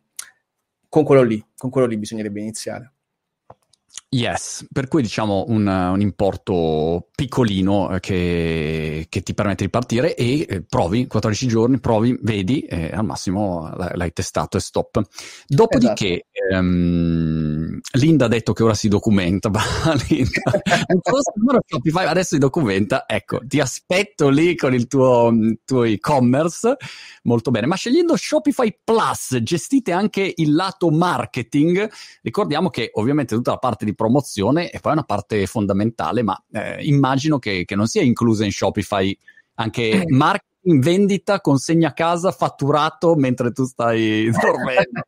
con 0.88 1.04
quello 1.04 1.24
lì, 1.24 1.44
con 1.58 1.72
quello 1.72 1.88
lì 1.88 1.98
bisognerebbe 1.98 2.40
iniziare. 2.40 2.92
Yes, 4.10 4.66
per 4.72 4.88
cui 4.88 5.02
diciamo 5.02 5.44
un, 5.50 5.68
un 5.68 6.00
importo 6.00 7.10
piccolino 7.14 7.94
eh, 7.94 8.00
che, 8.00 9.06
che, 9.10 9.22
ti 9.22 9.34
permette 9.34 9.66
di 9.66 9.70
partire 9.70 10.16
e 10.16 10.46
eh, 10.48 10.62
provi 10.62 11.08
14 11.08 11.48
giorni, 11.48 11.78
provi, 11.82 12.18
vedi, 12.22 12.62
e 12.62 12.90
al 12.94 13.04
massimo 13.04 13.70
l'hai 13.76 14.14
testato 14.14 14.56
e 14.56 14.62
stop. 14.62 15.02
Dopodiché 15.46 16.28
esatto. 16.32 16.56
ehm, 16.56 17.80
Linda 17.98 18.26
ha 18.26 18.28
detto 18.30 18.54
che 18.54 18.64
ora 18.64 18.76
si 18.76 18.88
documenta, 18.88 19.52
Linda, 20.08 20.42
Shopify 21.66 22.06
adesso 22.06 22.36
si 22.36 22.40
documenta, 22.40 23.04
ecco, 23.06 23.42
ti 23.46 23.60
aspetto 23.60 24.30
lì 24.30 24.56
con 24.56 24.74
il 24.74 24.88
tuo, 24.88 25.34
tuo 25.66 25.84
e-commerce, 25.84 26.78
molto 27.24 27.52
bene, 27.52 27.66
ma 27.66 27.76
scegliendo 27.76 28.16
Shopify 28.16 28.74
Plus 28.86 29.38
gestite 29.42 29.92
anche 29.92 30.32
il 30.34 30.56
lato 30.56 30.92
marketing, 30.92 31.90
ricordiamo 32.22 32.70
che 32.70 32.90
ovviamente 32.94 33.36
tutta 33.36 33.52
la 33.52 33.58
parte 33.58 33.84
di 33.84 33.96
promozione 33.98 34.70
e 34.70 34.80
poi 34.80 34.94
una 34.94 35.04
parte 35.04 35.46
fondamentale, 35.48 36.22
ma 36.22 36.42
eh, 36.54 36.86
immagino 36.86 37.40
che, 37.40 37.66
che, 37.66 37.76
non 37.76 37.88
sia 37.88 38.04
inclusa 38.04 38.46
in 38.46 38.52
Shopify 38.52 39.18
anche 39.56 40.04
marketing, 40.08 40.84
vendita, 40.84 41.42
consegna 41.42 41.90
a 41.90 41.94
casa, 41.94 42.32
fatturato 42.32 43.16
mentre 43.16 43.52
tu 43.52 43.66
stai 43.66 44.30
dormendo. 44.32 45.02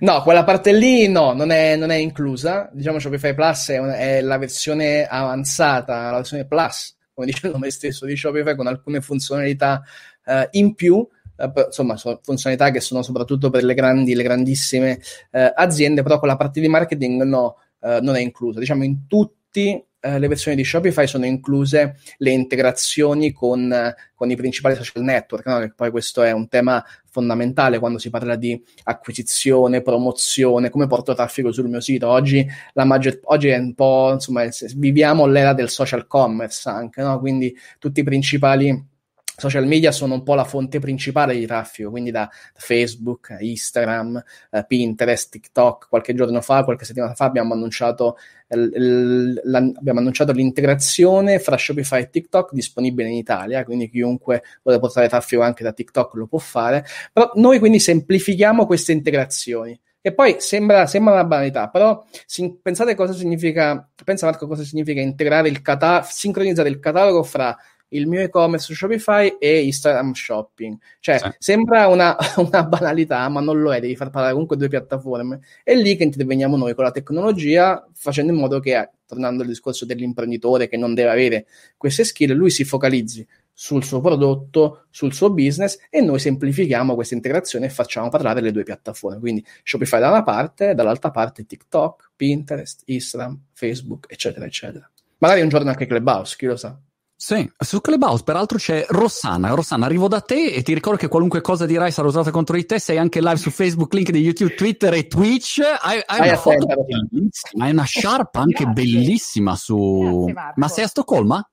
No, 0.00 0.22
quella 0.22 0.44
parte 0.44 0.72
lì 0.72 1.08
no, 1.08 1.32
non 1.32 1.50
è, 1.50 1.76
non 1.76 1.90
è 1.90 1.96
inclusa. 1.96 2.70
Diciamo 2.72 2.98
Shopify 2.98 3.34
Plus 3.34 3.70
è, 3.70 3.78
un, 3.78 3.88
è, 3.88 4.20
la 4.20 4.38
versione 4.38 5.06
avanzata, 5.06 6.10
la 6.10 6.18
versione 6.18 6.46
Plus, 6.46 6.96
come 7.12 7.26
dice 7.26 7.46
il 7.46 7.52
nome 7.52 7.70
stesso 7.70 8.04
di 8.04 8.16
Shopify, 8.16 8.54
con 8.54 8.66
alcune 8.66 9.00
funzionalità 9.00 9.82
uh, 10.26 10.46
in 10.52 10.74
più. 10.74 10.96
Uh, 11.36 11.52
insomma, 11.66 11.96
funzionalità 11.96 12.70
che 12.70 12.80
sono 12.80 13.02
soprattutto 13.02 13.50
per 13.50 13.64
le 13.64 13.74
grandi, 13.74 14.14
le 14.14 14.22
grandissime 14.22 15.00
uh, 15.32 15.52
aziende, 15.54 16.02
però 16.02 16.18
con 16.18 16.28
la 16.28 16.36
parte 16.36 16.60
di 16.60 16.68
marketing 16.68 17.22
no, 17.22 17.56
eh, 17.80 18.00
non 18.02 18.16
è 18.16 18.20
inclusa. 18.20 18.58
Diciamo 18.58 18.84
in 18.84 19.06
tutte 19.06 19.86
eh, 20.06 20.18
le 20.18 20.28
versioni 20.28 20.56
di 20.56 20.64
Shopify 20.64 21.06
sono 21.06 21.26
incluse 21.26 21.96
le 22.18 22.30
integrazioni 22.30 23.32
con, 23.32 23.94
con 24.14 24.30
i 24.30 24.36
principali 24.36 24.76
social 24.76 25.02
network, 25.02 25.46
no? 25.46 25.72
poi 25.74 25.90
questo 25.90 26.22
è 26.22 26.30
un 26.30 26.48
tema 26.48 26.84
fondamentale 27.10 27.78
quando 27.78 27.98
si 27.98 28.10
parla 28.10 28.36
di 28.36 28.62
acquisizione, 28.84 29.82
promozione, 29.82 30.70
come 30.70 30.86
porto 30.86 31.14
traffico 31.14 31.50
sul 31.50 31.68
mio 31.68 31.80
sito. 31.80 32.08
Oggi, 32.08 32.46
maggior, 32.74 33.18
oggi 33.24 33.48
è 33.48 33.56
un 33.56 33.74
po', 33.74 34.12
insomma, 34.12 34.46
viviamo 34.76 35.26
l'era 35.26 35.54
del 35.54 35.70
social 35.70 36.06
commerce 36.06 36.68
anche, 36.68 37.02
no? 37.02 37.18
quindi 37.18 37.56
tutti 37.78 38.00
i 38.00 38.04
principali 38.04 38.94
social 39.36 39.66
media 39.66 39.92
sono 39.92 40.14
un 40.14 40.22
po' 40.22 40.34
la 40.34 40.44
fonte 40.44 40.78
principale 40.78 41.34
di 41.34 41.46
traffico, 41.46 41.90
quindi 41.90 42.10
da 42.10 42.28
Facebook, 42.54 43.36
Instagram, 43.38 44.22
eh, 44.50 44.64
Pinterest, 44.66 45.30
TikTok. 45.30 45.88
Qualche 45.88 46.14
giorno 46.14 46.40
fa, 46.40 46.64
qualche 46.64 46.84
settimana 46.84 47.14
fa 47.14 47.26
abbiamo 47.26 47.52
annunciato, 47.54 48.16
l- 48.48 48.60
l- 48.60 49.40
la- 49.44 49.58
abbiamo 49.58 50.00
annunciato 50.00 50.32
l'integrazione 50.32 51.38
fra 51.38 51.56
Shopify 51.56 52.02
e 52.02 52.10
TikTok 52.10 52.52
disponibile 52.52 53.08
in 53.08 53.14
Italia, 53.14 53.64
quindi 53.64 53.90
chiunque 53.90 54.42
vuole 54.62 54.78
portare 54.78 55.08
traffico 55.08 55.42
anche 55.42 55.62
da 55.62 55.72
TikTok 55.72 56.14
lo 56.14 56.26
può 56.26 56.38
fare. 56.38 56.84
Però 57.12 57.30
noi 57.34 57.58
quindi 57.58 57.78
semplifichiamo 57.78 58.66
queste 58.66 58.92
integrazioni. 58.92 59.78
E 60.00 60.14
poi 60.14 60.36
sembra, 60.38 60.86
sembra 60.86 61.14
una 61.14 61.24
banalità, 61.24 61.68
però 61.68 62.04
si, 62.26 62.56
pensate 62.62 62.94
cosa 62.94 63.12
significa, 63.12 63.90
pensa 64.04 64.26
Marco 64.26 64.46
cosa 64.46 64.62
significa 64.62 65.00
integrare 65.00 65.48
il 65.48 65.60
catalogo, 65.62 66.06
sincronizzare 66.08 66.68
il 66.68 66.78
catalogo 66.78 67.24
fra 67.24 67.56
il 67.88 68.06
mio 68.06 68.20
e-commerce 68.20 68.66
su 68.66 68.74
Shopify 68.74 69.36
e 69.38 69.64
Instagram 69.64 70.12
Shopping. 70.12 70.76
Cioè, 71.00 71.18
sì. 71.18 71.30
sembra 71.38 71.88
una, 71.88 72.16
una, 72.36 72.64
banalità, 72.64 73.28
ma 73.28 73.40
non 73.40 73.60
lo 73.60 73.72
è, 73.72 73.80
devi 73.80 73.96
far 73.96 74.10
parlare 74.10 74.32
comunque 74.32 74.56
due 74.56 74.68
piattaforme. 74.68 75.40
È 75.62 75.74
lì 75.74 75.96
che 75.96 76.04
interveniamo 76.04 76.56
noi 76.56 76.74
con 76.74 76.84
la 76.84 76.90
tecnologia, 76.90 77.86
facendo 77.94 78.32
in 78.32 78.38
modo 78.38 78.60
che, 78.60 78.90
tornando 79.06 79.42
al 79.42 79.48
discorso 79.48 79.86
dell'imprenditore 79.86 80.68
che 80.68 80.76
non 80.76 80.94
deve 80.94 81.10
avere 81.10 81.46
queste 81.76 82.04
skill, 82.04 82.32
lui 82.32 82.50
si 82.50 82.64
focalizzi 82.64 83.26
sul 83.58 83.82
suo 83.84 84.02
prodotto, 84.02 84.84
sul 84.90 85.14
suo 85.14 85.32
business 85.32 85.78
e 85.88 86.02
noi 86.02 86.18
semplifichiamo 86.18 86.94
questa 86.94 87.14
integrazione 87.14 87.66
e 87.66 87.70
facciamo 87.70 88.10
parlare 88.10 88.42
le 88.42 88.52
due 88.52 88.64
piattaforme. 88.64 89.18
Quindi 89.18 89.42
Shopify 89.62 89.98
da 89.98 90.10
una 90.10 90.22
parte, 90.22 90.74
dall'altra 90.74 91.10
parte 91.10 91.46
TikTok, 91.46 92.10
Pinterest, 92.16 92.82
Instagram, 92.84 93.40
Facebook, 93.52 94.06
eccetera, 94.10 94.44
eccetera. 94.44 94.90
Magari 95.18 95.40
un 95.40 95.48
giorno 95.48 95.70
anche 95.70 95.86
Clubhouse, 95.86 96.36
chi 96.36 96.44
lo 96.44 96.56
sa. 96.56 96.78
Sì, 97.18 97.50
su 97.58 97.80
Clubhouse 97.80 98.22
peraltro 98.22 98.58
c'è 98.58 98.84
Rossana. 98.88 99.48
Rossana, 99.54 99.86
arrivo 99.86 100.06
da 100.06 100.20
te 100.20 100.52
e 100.52 100.62
ti 100.62 100.74
ricordo 100.74 100.98
che 100.98 101.08
qualunque 101.08 101.40
cosa 101.40 101.64
dirai 101.64 101.90
sarà 101.90 102.08
usata 102.08 102.30
contro 102.30 102.56
di 102.56 102.66
te. 102.66 102.78
Sei 102.78 102.98
anche 102.98 103.20
live 103.20 103.38
su 103.38 103.50
Facebook, 103.50 103.94
LinkedIn, 103.94 104.22
YouTube, 104.22 104.54
Twitter 104.54 104.92
e 104.92 105.06
Twitch. 105.06 105.60
Hai, 105.60 106.02
hai 106.04 106.28
una 106.28 106.36
foto 106.36 106.66
bellissima, 106.66 107.64
hai 107.64 107.70
una 107.70 107.84
sciarpa 107.84 108.40
anche 108.40 108.64
Grazie. 108.64 108.82
bellissima 108.82 109.56
su... 109.56 110.24
Grazie, 110.26 110.52
Ma 110.56 110.68
sei 110.68 110.84
a 110.84 110.88
Stoccolma? 110.88 111.50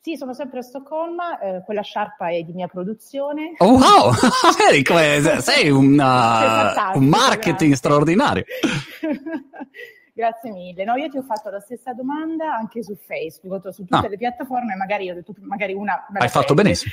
Sì, 0.00 0.16
sono 0.16 0.34
sempre 0.34 0.60
a 0.60 0.62
Stoccolma, 0.62 1.38
eh, 1.38 1.62
quella 1.64 1.82
sciarpa 1.82 2.30
è 2.30 2.42
di 2.42 2.52
mia 2.52 2.66
produzione. 2.66 3.54
Oh 3.58 3.78
wow! 3.78 4.12
sei 5.40 5.70
una, 5.70 6.92
un 6.94 7.06
marketing 7.06 7.74
straordinario. 7.74 8.44
Grazie 10.18 10.50
mille. 10.50 10.82
No, 10.82 10.96
io 10.96 11.08
ti 11.08 11.16
ho 11.16 11.22
fatto 11.22 11.48
la 11.48 11.60
stessa 11.60 11.92
domanda 11.92 12.52
anche 12.52 12.82
su 12.82 12.96
Facebook, 12.96 13.72
su 13.72 13.84
tutte 13.84 14.06
ah. 14.06 14.08
le 14.08 14.16
piattaforme, 14.16 14.74
magari 14.74 15.08
ho 15.08 15.14
detto 15.14 15.32
magari 15.42 15.74
una... 15.74 16.08
Hai 16.12 16.28
fatto 16.28 16.54
benissimo. 16.54 16.92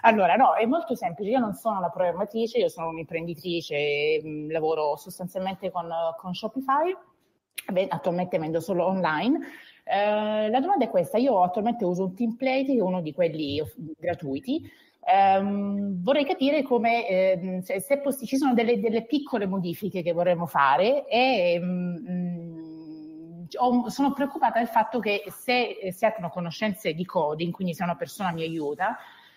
Allora, 0.00 0.34
no, 0.36 0.54
è 0.54 0.64
molto 0.64 0.94
semplice. 0.94 1.28
Io 1.28 1.40
non 1.40 1.52
sono 1.52 1.76
una 1.76 1.90
programmatrice, 1.90 2.56
io 2.56 2.70
sono 2.70 2.88
un'imprenditrice, 2.88 4.18
mh, 4.22 4.28
mm, 4.28 4.50
lavoro 4.50 4.96
sostanzialmente 4.96 5.70
con, 5.70 5.90
con 6.16 6.34
Shopify. 6.34 6.96
Beh, 7.70 7.88
attualmente 7.90 8.38
vendo 8.38 8.60
solo 8.60 8.86
online. 8.86 9.40
Eh, 9.84 10.48
la 10.48 10.60
domanda 10.60 10.86
è 10.86 10.88
questa: 10.88 11.18
io 11.18 11.42
attualmente 11.42 11.84
uso 11.84 12.04
un 12.04 12.14
template, 12.14 12.64
che 12.64 12.78
è 12.78 12.80
uno 12.80 13.02
di 13.02 13.12
quelli 13.12 13.62
gratuiti. 13.98 14.70
Um, 15.06 16.02
vorrei 16.02 16.24
capire 16.24 16.62
come 16.62 17.06
eh, 17.06 17.60
se, 17.62 17.78
se 17.80 17.98
poss- 17.98 18.24
ci 18.24 18.38
sono 18.38 18.54
delle, 18.54 18.80
delle, 18.80 19.04
piccole 19.04 19.44
modifiche 19.44 20.02
che 20.02 20.14
vorremmo 20.14 20.46
fare 20.46 21.06
e 21.06 21.58
um, 21.60 22.43
sono 23.88 24.12
preoccupata 24.12 24.58
del 24.58 24.68
fatto 24.68 24.98
che 24.98 25.24
se 25.28 25.92
si 25.92 26.04
hanno 26.04 26.30
conoscenze 26.30 26.94
di 26.94 27.04
coding, 27.04 27.52
quindi 27.52 27.74
se 27.74 27.82
una 27.82 27.96
persona 27.96 28.32
mi 28.32 28.42
aiuta, 28.42 28.96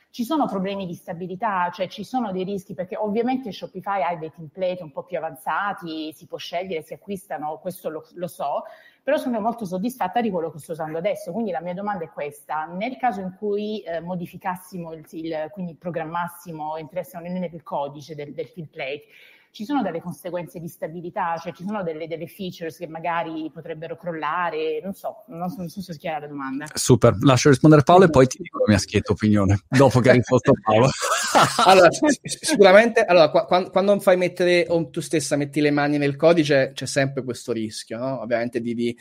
ci 0.09 0.23
sono 0.23 0.47
problemi 0.47 0.85
di 0.85 0.95
stabilità, 0.95 1.69
cioè 1.71 1.87
ci 1.87 2.03
sono 2.03 2.31
dei 2.31 2.43
rischi 2.43 2.73
perché 2.73 2.95
ovviamente 2.95 3.51
Shopify 3.51 4.01
ha 4.01 4.15
dei 4.15 4.31
template 4.35 4.81
un 4.81 4.91
po' 4.91 5.03
più 5.03 5.17
avanzati, 5.17 6.11
si 6.13 6.25
può 6.25 6.37
scegliere, 6.37 6.81
si 6.81 6.93
acquistano, 6.93 7.59
questo 7.59 7.89
lo, 7.89 8.03
lo 8.13 8.27
so, 8.27 8.63
però 9.03 9.17
sono 9.17 9.39
molto 9.39 9.65
soddisfatta 9.65 10.19
di 10.19 10.31
quello 10.31 10.49
che 10.49 10.59
sto 10.59 10.71
usando 10.71 10.97
adesso. 10.97 11.31
Quindi 11.31 11.51
la 11.51 11.61
mia 11.61 11.73
domanda 11.73 12.03
è 12.05 12.09
questa: 12.09 12.65
nel 12.65 12.97
caso 12.97 13.21
in 13.21 13.35
cui 13.37 13.81
eh, 13.81 13.99
modificassimo 13.99 14.93
il, 14.93 15.05
il, 15.11 15.49
quindi 15.51 15.75
programmassimo, 15.75 16.77
entrassimo 16.77 17.21
nel 17.21 17.63
codice 17.63 18.15
del, 18.15 18.33
del 18.33 18.51
template, 18.51 19.03
ci 19.51 19.65
sono 19.65 19.81
delle 19.81 20.01
conseguenze 20.01 20.59
di 20.59 20.67
stabilità, 20.67 21.37
cioè 21.41 21.51
ci 21.53 21.63
sono 21.63 21.83
delle, 21.83 22.07
delle 22.07 22.27
features 22.27 22.77
che 22.77 22.87
magari 22.87 23.49
potrebbero 23.53 23.97
crollare, 23.97 24.79
non 24.83 24.93
so, 24.93 25.23
non 25.27 25.49
so, 25.49 25.57
non 25.57 25.69
so 25.69 25.81
se 25.81 25.93
è 25.93 25.97
chiara 25.97 26.19
la 26.19 26.27
domanda. 26.27 26.65
Super, 26.73 27.17
lascio 27.21 27.49
rispondere 27.49 27.83
Paolo 27.83 28.05
e 28.05 28.09
poi 28.09 28.27
ti 28.27 28.37
dico 28.41 28.59
la 28.59 28.65
mia 28.67 28.77
schietta 28.77 29.13
opinione, 29.13 29.61
dopo 29.67 29.99
che 29.99 30.09
hai 30.09 30.17
risposto 30.17 30.53
Paolo. 30.61 30.89
allora, 31.65 31.89
sicuramente, 32.23 33.03
allora, 33.03 33.29
quando, 33.29 33.69
quando 33.69 33.99
fai 33.99 34.17
mettere, 34.17 34.65
o 34.69 34.89
tu 34.89 35.01
stessa 35.01 35.35
metti 35.35 35.61
le 35.61 35.71
mani 35.71 35.97
nel 35.97 36.15
codice, 36.15 36.71
c'è 36.73 36.85
sempre 36.85 37.23
questo 37.23 37.51
rischio, 37.51 37.97
no? 37.97 38.21
ovviamente 38.21 38.61
di, 38.61 38.73
di, 38.73 38.95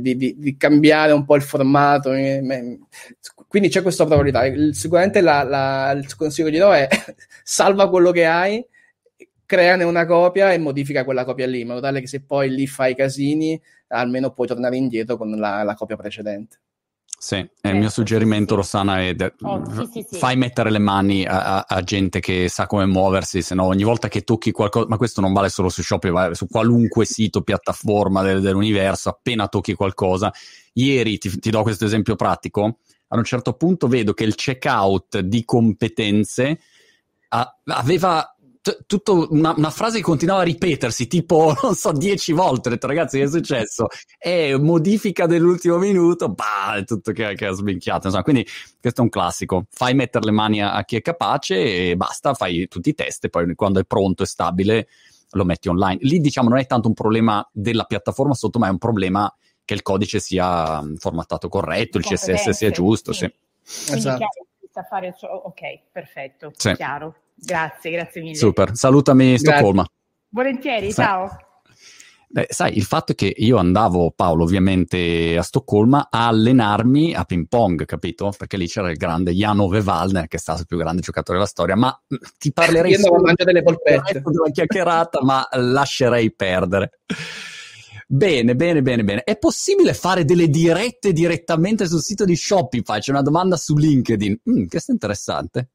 di, 0.00 0.36
di, 0.38 0.56
cambiare 0.56 1.12
un 1.12 1.24
po' 1.24 1.36
il 1.36 1.42
formato, 1.42 2.10
quindi 3.48 3.68
c'è 3.68 3.82
questa 3.82 4.04
probabilità. 4.04 4.72
Sicuramente 4.72 5.20
la, 5.20 5.42
la, 5.42 5.90
il 5.92 6.14
consiglio 6.16 6.48
che 6.48 6.54
gli 6.54 6.58
do 6.58 6.72
è 6.72 6.88
salva 7.42 7.88
quello 7.88 8.10
che 8.10 8.26
hai, 8.26 8.64
creane 9.50 9.82
una 9.82 10.06
copia 10.06 10.52
e 10.52 10.58
modifica 10.58 11.02
quella 11.02 11.24
copia 11.24 11.48
lì, 11.48 11.62
in 11.62 11.66
modo 11.66 11.80
tale 11.80 11.98
che 11.98 12.06
se 12.06 12.22
poi 12.22 12.50
lì 12.50 12.68
fai 12.68 12.94
casini, 12.94 13.60
almeno 13.88 14.30
puoi 14.30 14.46
tornare 14.46 14.76
indietro 14.76 15.16
con 15.16 15.28
la, 15.32 15.64
la 15.64 15.74
copia 15.74 15.96
precedente. 15.96 16.60
Sì, 17.18 17.34
è 17.60 17.68
il 17.68 17.76
mio 17.76 17.88
eh, 17.88 17.90
suggerimento, 17.90 18.54
Rossana, 18.54 19.00
è 19.00 19.12
de- 19.14 19.34
oh, 19.40 19.88
sì, 19.90 20.06
sì, 20.08 20.16
fai 20.18 20.36
mettere 20.36 20.70
le 20.70 20.78
mani 20.78 21.24
a, 21.24 21.56
a, 21.56 21.64
a, 21.66 21.82
gente 21.82 22.20
che 22.20 22.48
sa 22.48 22.66
come 22.66 22.86
muoversi, 22.86 23.42
se 23.42 23.56
no 23.56 23.64
ogni 23.64 23.82
volta 23.82 24.06
che 24.06 24.22
tocchi 24.22 24.52
qualcosa, 24.52 24.86
ma 24.88 24.96
questo 24.96 25.20
non 25.20 25.32
vale 25.32 25.48
solo 25.48 25.68
su 25.68 25.82
Shopify, 25.82 26.14
vale 26.14 26.34
su 26.36 26.46
qualunque 26.46 27.04
sito, 27.04 27.42
piattaforma 27.42 28.22
del, 28.22 28.40
dell'universo, 28.40 29.08
appena 29.08 29.48
tocchi 29.48 29.74
qualcosa. 29.74 30.32
Ieri 30.74 31.18
ti, 31.18 31.40
ti 31.40 31.50
do 31.50 31.62
questo 31.62 31.84
esempio 31.84 32.14
pratico, 32.14 32.78
ad 33.08 33.18
un 33.18 33.24
certo 33.24 33.54
punto 33.54 33.88
vedo 33.88 34.14
che 34.14 34.22
il 34.22 34.36
checkout 34.36 35.18
di 35.18 35.44
competenze 35.44 36.60
a, 37.30 37.58
aveva 37.64 38.34
t- 38.62 38.84
tutta 38.86 39.12
una, 39.12 39.54
una, 39.56 39.70
frase 39.70 39.98
che 39.98 40.02
continuava 40.02 40.42
a 40.42 40.44
ripetersi, 40.44 41.06
tipo, 41.06 41.54
non 41.62 41.74
so, 41.74 41.92
dieci 41.92 42.32
volte. 42.32 42.68
Ho 42.68 42.72
detto, 42.72 42.86
ragazzi, 42.86 43.18
che 43.18 43.24
è 43.24 43.28
successo? 43.28 43.88
È 44.18 44.54
modifica 44.56 45.26
dell'ultimo 45.26 45.78
minuto, 45.78 46.28
bah, 46.28 46.76
è 46.76 46.84
tutto 46.84 47.12
che, 47.12 47.34
che 47.34 47.46
ha 47.46 47.52
sminchiato. 47.52 48.06
Insomma, 48.06 48.22
quindi 48.22 48.46
questo 48.80 49.00
è 49.00 49.04
un 49.04 49.10
classico. 49.10 49.66
Fai 49.70 49.94
mettere 49.94 50.24
le 50.24 50.32
mani 50.32 50.62
a, 50.62 50.74
a 50.74 50.84
chi 50.84 50.96
è 50.96 51.02
capace 51.02 51.90
e 51.90 51.96
basta, 51.96 52.34
fai 52.34 52.68
tutti 52.68 52.90
i 52.90 52.94
test 52.94 53.24
e 53.24 53.28
poi 53.30 53.54
quando 53.54 53.80
è 53.80 53.84
pronto 53.84 54.22
e 54.22 54.26
stabile 54.26 54.88
lo 55.32 55.44
metti 55.44 55.68
online. 55.68 55.98
Lì, 56.02 56.20
diciamo, 56.20 56.48
non 56.48 56.58
è 56.58 56.66
tanto 56.66 56.88
un 56.88 56.94
problema 56.94 57.46
della 57.52 57.84
piattaforma 57.84 58.34
sotto, 58.34 58.58
ma 58.58 58.66
è 58.66 58.70
un 58.70 58.78
problema 58.78 59.32
che 59.64 59.74
il 59.74 59.82
codice 59.82 60.18
sia 60.18 60.82
formattato 60.96 61.48
corretto, 61.48 61.98
il 61.98 62.04
CSS 62.04 62.50
sia 62.50 62.70
giusto. 62.70 63.12
Sì. 63.12 63.30
sì. 63.62 63.94
Esatto. 63.94 64.26
Fare, 64.88 65.14
ok, 65.20 65.60
perfetto, 65.92 66.52
sì. 66.56 66.72
chiaro. 66.74 67.14
Grazie, 67.42 67.90
grazie 67.90 68.20
mille. 68.20 68.36
Super, 68.36 68.76
salutami 68.76 69.38
Stoccolma. 69.38 69.84
Volentieri, 70.30 70.92
ciao. 70.92 71.28
Beh, 72.32 72.46
sai, 72.48 72.76
il 72.76 72.84
fatto 72.84 73.10
è 73.10 73.14
che 73.16 73.34
io 73.36 73.56
andavo, 73.56 74.12
Paolo, 74.14 74.44
ovviamente 74.44 75.36
a 75.36 75.42
Stoccolma 75.42 76.06
a 76.08 76.28
allenarmi 76.28 77.12
a 77.12 77.24
ping 77.24 77.48
pong, 77.48 77.84
capito? 77.86 78.32
Perché 78.38 78.56
lì 78.56 78.68
c'era 78.68 78.88
il 78.88 78.96
grande 78.96 79.32
Jan 79.32 79.58
Ove 79.58 79.80
Wallner, 79.80 80.28
che 80.28 80.36
è 80.36 80.40
stato 80.40 80.60
il 80.60 80.66
più 80.68 80.76
grande 80.76 81.00
giocatore 81.00 81.38
della 81.38 81.50
storia, 81.50 81.74
ma 81.74 81.88
mm, 82.14 82.18
ti 82.38 82.52
parlerei 82.54 82.92
io 82.92 83.10
mangiare 83.10 83.44
delle 83.44 83.62
polpette 83.64 84.22
della 84.24 84.50
chiacchierata, 84.52 85.24
ma 85.24 85.44
lascerei 85.50 86.32
perdere. 86.32 87.00
Bene, 88.06 88.54
bene, 88.54 88.82
bene, 88.82 89.02
bene. 89.02 89.22
È 89.24 89.36
possibile 89.36 89.92
fare 89.92 90.24
delle 90.24 90.48
dirette 90.48 91.12
direttamente 91.12 91.88
sul 91.88 92.00
sito 92.00 92.24
di 92.24 92.36
Shopify? 92.36 93.00
C'è 93.00 93.10
una 93.10 93.22
domanda 93.22 93.56
su 93.56 93.76
LinkedIn. 93.76 94.40
Mm, 94.48 94.66
questo 94.66 94.92
è 94.92 94.94
interessante. 94.94 95.70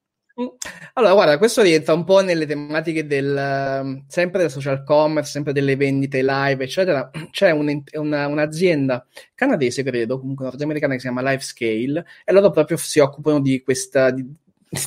Allora, 0.93 1.13
guarda, 1.13 1.38
questo 1.38 1.61
rientra 1.61 1.93
un 1.93 2.03
po' 2.03 2.21
nelle 2.21 2.45
tematiche 2.45 3.07
del 3.07 3.36
ehm, 3.36 4.03
sempre 4.07 4.41
del 4.41 4.51
social 4.51 4.83
commerce, 4.83 5.31
sempre 5.31 5.53
delle 5.53 5.77
vendite 5.77 6.21
live, 6.21 6.63
eccetera. 6.63 7.09
C'è 7.31 7.51
un, 7.51 7.83
una, 7.93 8.27
un'azienda 8.27 9.05
canadese, 9.33 9.83
credo, 9.83 10.19
comunque 10.19 10.45
nordamericana 10.45 10.93
che 10.93 10.99
si 10.99 11.05
chiama 11.07 11.21
Livescale, 11.21 12.05
e 12.25 12.33
loro 12.33 12.49
proprio 12.49 12.75
si 12.77 12.99
occupano 12.99 13.39
di 13.39 13.61
questa 13.61 14.11
di, 14.11 14.25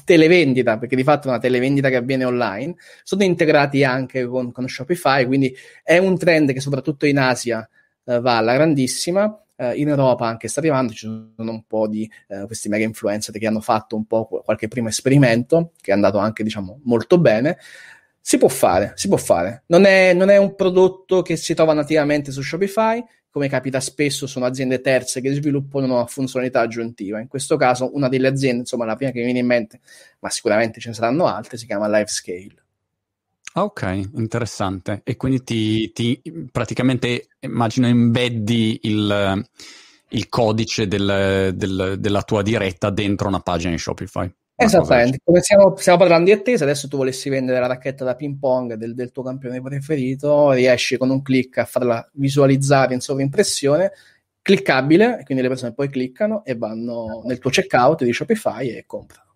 televendita, 0.05 0.77
perché 0.79 0.97
di 0.97 1.03
fatto 1.05 1.29
è 1.29 1.31
una 1.31 1.39
televendita 1.39 1.89
che 1.89 1.97
avviene 1.97 2.25
online. 2.25 2.75
Sono 3.03 3.23
integrati 3.23 3.85
anche 3.85 4.27
con, 4.27 4.53
con 4.53 4.69
Shopify, 4.69 5.25
quindi 5.25 5.55
è 5.83 5.97
un 5.97 6.19
trend 6.19 6.53
che 6.53 6.61
soprattutto 6.61 7.07
in 7.07 7.19
Asia 7.19 7.67
eh, 8.05 8.21
va 8.21 8.37
alla 8.37 8.53
grandissima 8.55 9.43
eh, 9.59 9.75
in 9.75 9.89
Europa 9.89 10.27
anche 10.27 10.49
sta 10.49 10.61
arrivando, 10.61 10.93
ci 10.93 11.07
sono 11.07 11.51
un 11.51 11.65
po' 11.67 11.89
di 11.89 12.11
eh, 12.29 12.47
questi 12.47 12.69
mega 12.69 12.85
influencer 12.85 13.37
che 13.37 13.47
hanno 13.47 13.61
fatto 13.61 13.97
un 13.97 14.07
po' 14.07 14.27
qualche 14.27 14.69
primo 14.69 14.89
esperimento, 14.89 15.73
che 15.81 15.91
è 15.91 15.95
andato 15.95 16.19
anche, 16.19 16.43
diciamo, 16.43 16.81
molto 16.85 17.19
bene. 17.19 17.59
Si 18.21 18.39
può 18.39 18.49
fare, 18.49 18.93
si 18.95 19.09
può 19.09 19.17
fare. 19.17 19.65
Non 19.67 19.85
è, 19.85 20.13
non 20.13 20.29
è 20.29 20.37
un 20.37 20.55
prodotto 20.55 21.23
che 21.23 21.37
si 21.37 21.55
trova 21.55 21.73
nativamente 21.73 22.31
su 22.31 22.43
Shopify, 22.43 23.03
come 23.31 23.49
capita 23.49 23.81
spesso, 23.81 24.27
sono 24.27 24.47
aziende 24.47 24.81
terze 24.81 25.21
che 25.21 25.33
sviluppano 25.33 25.87
una 25.87 26.07
funzionalità 26.07 26.61
aggiuntiva. 26.61 27.21
In 27.21 27.29
questo 27.29 27.57
caso, 27.57 27.95
una 27.95 28.09
delle 28.09 28.29
aziende, 28.29 28.61
insomma, 28.61 28.85
la 28.85 28.97
prima 28.97 29.11
che 29.11 29.19
mi 29.19 29.25
viene 29.25 29.41
in 29.41 29.47
mente, 29.47 29.81
ma 30.21 30.31
sicuramente 30.31 30.81
ce 30.81 30.89
ne 30.89 30.95
saranno 30.95 31.27
altre, 31.27 31.57
si 31.57 31.67
chiama 31.67 31.87
LiveScale. 31.87 32.68
Ah, 33.55 33.65
ok, 33.65 34.11
interessante. 34.15 35.01
E 35.05 35.17
quindi 35.17 35.43
ti, 35.43 35.91
ti 35.93 36.21
praticamente 36.51 37.29
immagino 37.41 37.87
embeddi 37.87 38.81
il, 38.83 39.45
il 40.11 40.29
codice 40.29 40.87
del, 40.87 41.53
del, 41.55 41.97
della 41.99 42.23
tua 42.23 42.43
diretta 42.43 42.91
dentro 42.91 43.29
una 43.29 43.41
pagina 43.41 43.73
di 43.73 43.79
Shopify. 43.79 44.33
Esattamente, 44.61 45.21
come 45.23 45.41
stiamo, 45.41 45.77
stiamo, 45.77 45.99
parlando 45.99 46.25
di 46.25 46.33
attesa, 46.33 46.65
adesso 46.65 46.89
tu 46.89 46.97
volessi 46.97 47.29
vendere 47.29 47.61
la 47.61 47.69
racchetta 47.69 48.05
da 48.05 48.17
ping 48.17 48.39
pong 48.41 48.75
del, 48.75 48.93
del, 48.93 49.13
tuo 49.13 49.23
campione 49.23 49.63
preferito, 49.63 50.51
riesci 50.51 50.97
con 50.97 51.11
un 51.11 51.23
clic 51.23 51.59
a 51.59 51.65
farla 51.65 52.09
visualizzare 52.15 52.93
in 52.93 52.99
sovraimpressione, 52.99 53.93
cliccabile, 54.43 55.23
quindi 55.25 55.45
le 55.45 55.49
persone 55.49 55.75
poi 55.75 55.89
cliccano 55.89 56.45
e 56.45 56.57
vanno 56.57 57.23
nel 57.25 57.39
tuo 57.39 57.51
checkout 57.51 58.03
di 58.03 58.13
Shopify 58.13 58.69
e 58.69 58.85
comprano. 58.85 59.28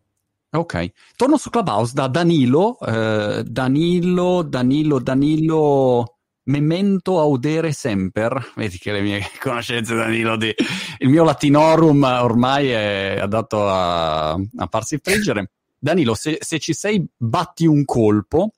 Ok, 0.54 0.92
torno 1.16 1.38
su 1.38 1.48
Clubhouse 1.48 1.94
da 1.94 2.08
Danilo, 2.08 2.78
eh, 2.80 3.42
Danilo, 3.42 4.42
Danilo, 4.42 4.98
Danilo, 4.98 6.18
memento 6.44 7.18
audere 7.18 7.72
semper. 7.72 8.52
Vedi 8.54 8.76
che 8.76 8.92
le 8.92 9.00
mie 9.00 9.30
conoscenze, 9.40 9.94
Danilo, 9.94 10.36
di... 10.36 10.54
il 10.98 11.08
mio 11.08 11.24
latinorum 11.24 12.02
ormai 12.02 12.68
è 12.68 13.18
adatto 13.18 13.66
a, 13.66 14.32
a 14.32 14.68
farsi 14.68 14.98
friggere. 15.02 15.52
Danilo, 15.78 16.14
se, 16.14 16.36
se 16.38 16.58
ci 16.58 16.74
sei, 16.74 17.02
batti 17.16 17.64
un 17.64 17.86
colpo 17.86 18.52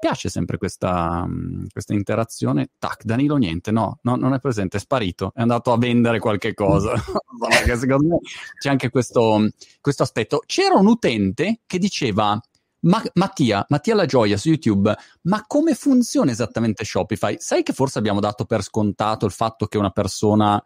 piace 0.00 0.28
sempre 0.28 0.58
questa, 0.58 1.24
mm, 1.26 1.66
questa, 1.72 1.92
interazione. 1.94 2.70
Tac, 2.78 3.04
Danilo 3.04 3.36
niente, 3.36 3.70
no, 3.70 3.98
no, 4.02 4.16
non 4.16 4.34
è 4.34 4.40
presente, 4.40 4.78
è 4.78 4.80
sparito, 4.80 5.32
è 5.34 5.40
andato 5.42 5.72
a 5.72 5.78
vendere 5.78 6.18
qualche 6.18 6.54
cosa. 6.54 6.94
secondo 7.76 8.08
me 8.08 8.18
c'è 8.58 8.70
anche 8.70 8.90
questo, 8.90 9.48
questo, 9.80 10.02
aspetto. 10.02 10.42
C'era 10.46 10.74
un 10.74 10.86
utente 10.86 11.60
che 11.66 11.78
diceva, 11.78 12.40
ma, 12.80 13.02
Mattia, 13.14 13.64
Mattia 13.68 13.94
La 13.94 14.06
Gioia 14.06 14.36
su 14.36 14.48
YouTube, 14.48 14.92
ma 15.22 15.44
come 15.46 15.74
funziona 15.74 16.30
esattamente 16.30 16.84
Shopify? 16.84 17.36
Sai 17.38 17.62
che 17.62 17.72
forse 17.72 17.98
abbiamo 17.98 18.20
dato 18.20 18.46
per 18.46 18.62
scontato 18.62 19.26
il 19.26 19.32
fatto 19.32 19.66
che 19.66 19.78
una 19.78 19.90
persona 19.90 20.60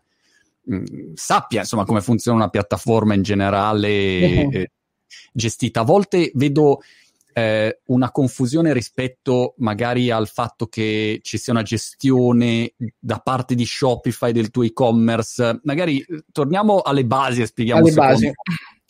mh, 0.62 0.76
mm, 0.76 1.12
sappia 1.14 1.60
insomma 1.60 1.84
come 1.84 2.00
funziona 2.00 2.38
una 2.38 2.48
piattaforma 2.48 3.14
in 3.14 3.22
generale 3.22 3.88
eh, 4.48 4.70
gestita. 5.32 5.80
A 5.80 5.84
volte 5.84 6.30
vedo 6.34 6.80
eh, 7.34 7.80
una 7.86 8.10
confusione 8.12 8.72
rispetto 8.72 9.54
magari 9.58 10.10
al 10.10 10.28
fatto 10.28 10.66
che 10.68 11.18
ci 11.22 11.36
sia 11.36 11.52
una 11.52 11.62
gestione 11.62 12.74
da 12.98 13.18
parte 13.18 13.54
di 13.54 13.66
Shopify 13.66 14.32
del 14.32 14.50
tuo 14.50 14.62
e-commerce. 14.62 15.60
Magari 15.64 16.00
eh, 16.00 16.24
torniamo 16.30 16.80
alle 16.80 17.04
basi 17.04 17.42
e 17.42 17.46
spieghiamo 17.46 17.80
alle 17.80 17.92
basi. 17.92 18.32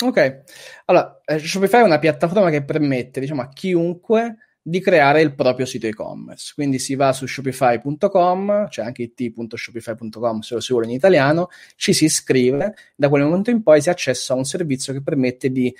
Ok, 0.03 0.43
allora 0.85 1.21
eh, 1.25 1.39
Shopify 1.39 1.81
è 1.81 1.85
una 1.85 1.99
piattaforma 1.99 2.51
che 2.51 2.63
permette 2.63 3.21
diciamo, 3.21 3.41
a 3.41 3.49
chiunque 3.49 4.37
di 4.67 4.81
creare 4.81 5.21
il 5.21 5.35
proprio 5.35 5.67
sito 5.67 5.87
e-commerce. 5.87 6.53
Quindi 6.55 6.79
si 6.79 6.95
va 6.95 7.13
su 7.13 7.27
shopify.com, 7.27 8.69
c'è 8.69 8.83
anche 8.83 9.03
it.shopify.com 9.03 10.41
se 10.41 10.55
lo 10.55 10.61
si 10.61 10.73
vuole 10.73 10.87
in 10.87 10.95
italiano, 10.95 11.49
ci 11.77 11.93
si 11.93 12.07
iscrive, 12.07 12.75
da 12.95 13.11
quel 13.11 13.25
momento 13.25 13.51
in 13.51 13.63
poi 13.63 13.83
si 13.83 13.91
accessa 13.91 14.33
a 14.33 14.37
un 14.37 14.45
servizio 14.45 14.95
che 14.95 15.03
permette 15.03 15.51
di 15.51 15.75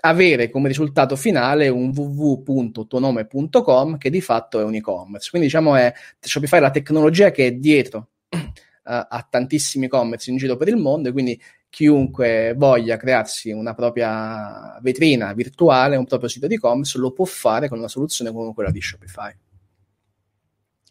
avere 0.00 0.50
come 0.50 0.68
risultato 0.68 1.16
finale 1.16 1.68
un 1.68 1.92
www.tonome.com 1.94 3.98
che 3.98 4.10
di 4.10 4.20
fatto 4.20 4.60
è 4.60 4.64
un 4.64 4.74
e-commerce. 4.74 5.30
Quindi 5.30 5.48
diciamo 5.48 5.76
è 5.76 5.92
Shopify 6.20 6.60
la 6.60 6.70
tecnologia 6.70 7.30
che 7.30 7.46
è 7.46 7.52
dietro 7.52 8.08
uh, 8.30 8.38
a 8.82 9.26
tantissimi 9.28 9.86
e-commerce 9.86 10.30
in 10.30 10.36
giro 10.36 10.56
per 10.56 10.68
il 10.68 10.76
mondo 10.76 11.08
e 11.08 11.12
quindi 11.12 11.40
chiunque 11.70 12.54
voglia 12.56 12.96
crearsi 12.96 13.50
una 13.50 13.74
propria 13.74 14.78
vetrina 14.80 15.32
virtuale, 15.34 15.96
un 15.96 16.06
proprio 16.06 16.28
sito 16.28 16.46
di 16.46 16.54
e-commerce, 16.54 16.98
lo 16.98 17.12
può 17.12 17.24
fare 17.24 17.68
con 17.68 17.78
una 17.78 17.88
soluzione 17.88 18.32
come 18.32 18.54
quella 18.54 18.70
di 18.70 18.80
Shopify. 18.80 19.34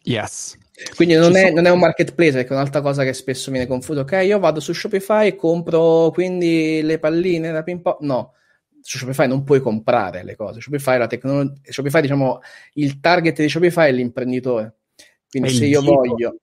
Yes. 0.04 0.56
Quindi 0.94 1.14
non 1.14 1.36
è, 1.36 1.50
non 1.50 1.66
è, 1.66 1.70
un 1.70 1.80
marketplace, 1.80 2.32
perché 2.32 2.50
è 2.50 2.52
un'altra 2.52 2.80
cosa 2.80 3.02
che 3.02 3.12
spesso 3.12 3.50
viene 3.50 3.66
confuso. 3.66 4.00
Ok, 4.00 4.20
io 4.24 4.38
vado 4.38 4.60
su 4.60 4.72
Shopify 4.72 5.26
e 5.26 5.36
compro 5.36 6.10
quindi 6.12 6.80
le 6.82 6.98
palline 6.98 7.50
da 7.50 7.62
ping 7.62 7.80
pong. 7.80 7.98
No, 8.00 8.34
su 8.88 8.96
Shopify 8.96 9.28
non 9.28 9.44
puoi 9.44 9.60
comprare 9.60 10.24
le 10.24 10.34
cose. 10.34 10.62
Shopify, 10.62 10.96
la 10.96 11.06
tecnologia, 11.06 11.60
Shopify 11.70 12.00
diciamo, 12.00 12.40
il 12.74 13.00
target 13.00 13.38
di 13.38 13.48
Shopify 13.50 13.90
è 13.90 13.92
l'imprenditore. 13.92 14.76
Quindi 15.28 15.50
se 15.50 15.66
io 15.66 15.82
voglio... 15.82 16.36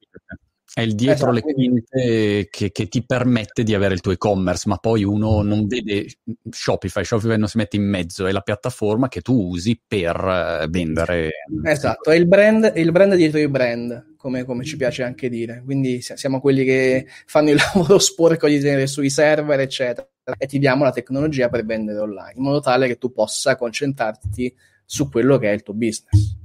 È 0.75 0.81
il 0.81 0.93
dietro 0.93 1.31
esatto, 1.31 1.47
le 1.47 1.53
quinte 1.53 2.47
che, 2.51 2.71
che, 2.73 2.87
ti 2.89 3.05
permette 3.05 3.63
di 3.63 3.73
avere 3.73 3.93
il 3.93 4.01
tuo 4.01 4.11
e-commerce, 4.11 4.67
ma 4.67 4.75
poi 4.75 5.05
uno 5.05 5.41
non 5.41 5.67
vede 5.67 6.05
Shopify, 6.49 7.05
Shopify 7.05 7.37
non 7.37 7.47
si 7.47 7.55
mette 7.55 7.77
in 7.77 7.87
mezzo, 7.87 8.25
è 8.25 8.33
la 8.33 8.41
piattaforma 8.41 9.07
che 9.07 9.21
tu 9.21 9.51
usi 9.51 9.81
per 9.87 10.17
eh, 10.17 10.67
vendere. 10.69 11.31
Esatto, 11.63 12.11
è 12.11 12.17
il 12.17 12.27
brand, 12.27 12.65
è 12.65 12.79
il 12.81 12.91
brand 12.91 13.15
dietro 13.15 13.39
il 13.39 13.49
brand, 13.49 14.15
come, 14.17 14.43
come, 14.43 14.65
ci 14.65 14.75
piace 14.75 15.03
anche 15.03 15.29
dire. 15.29 15.61
Quindi 15.63 16.01
siamo 16.01 16.41
quelli 16.41 16.65
che 16.65 17.07
fanno 17.25 17.51
il 17.51 17.55
lavoro 17.73 17.97
sporco 17.97 18.45
di 18.45 18.59
tenere 18.59 18.87
sui 18.87 19.09
server, 19.09 19.61
eccetera, 19.61 20.05
e 20.37 20.45
ti 20.45 20.59
diamo 20.59 20.83
la 20.83 20.91
tecnologia 20.91 21.47
per 21.47 21.63
vendere 21.63 21.99
online, 21.99 22.33
in 22.35 22.43
modo 22.43 22.59
tale 22.59 22.87
che 22.87 22.97
tu 22.97 23.13
possa 23.13 23.55
concentrarti 23.55 24.53
su 24.83 25.09
quello 25.09 25.37
che 25.37 25.51
è 25.51 25.53
il 25.53 25.63
tuo 25.63 25.73
business 25.73 26.43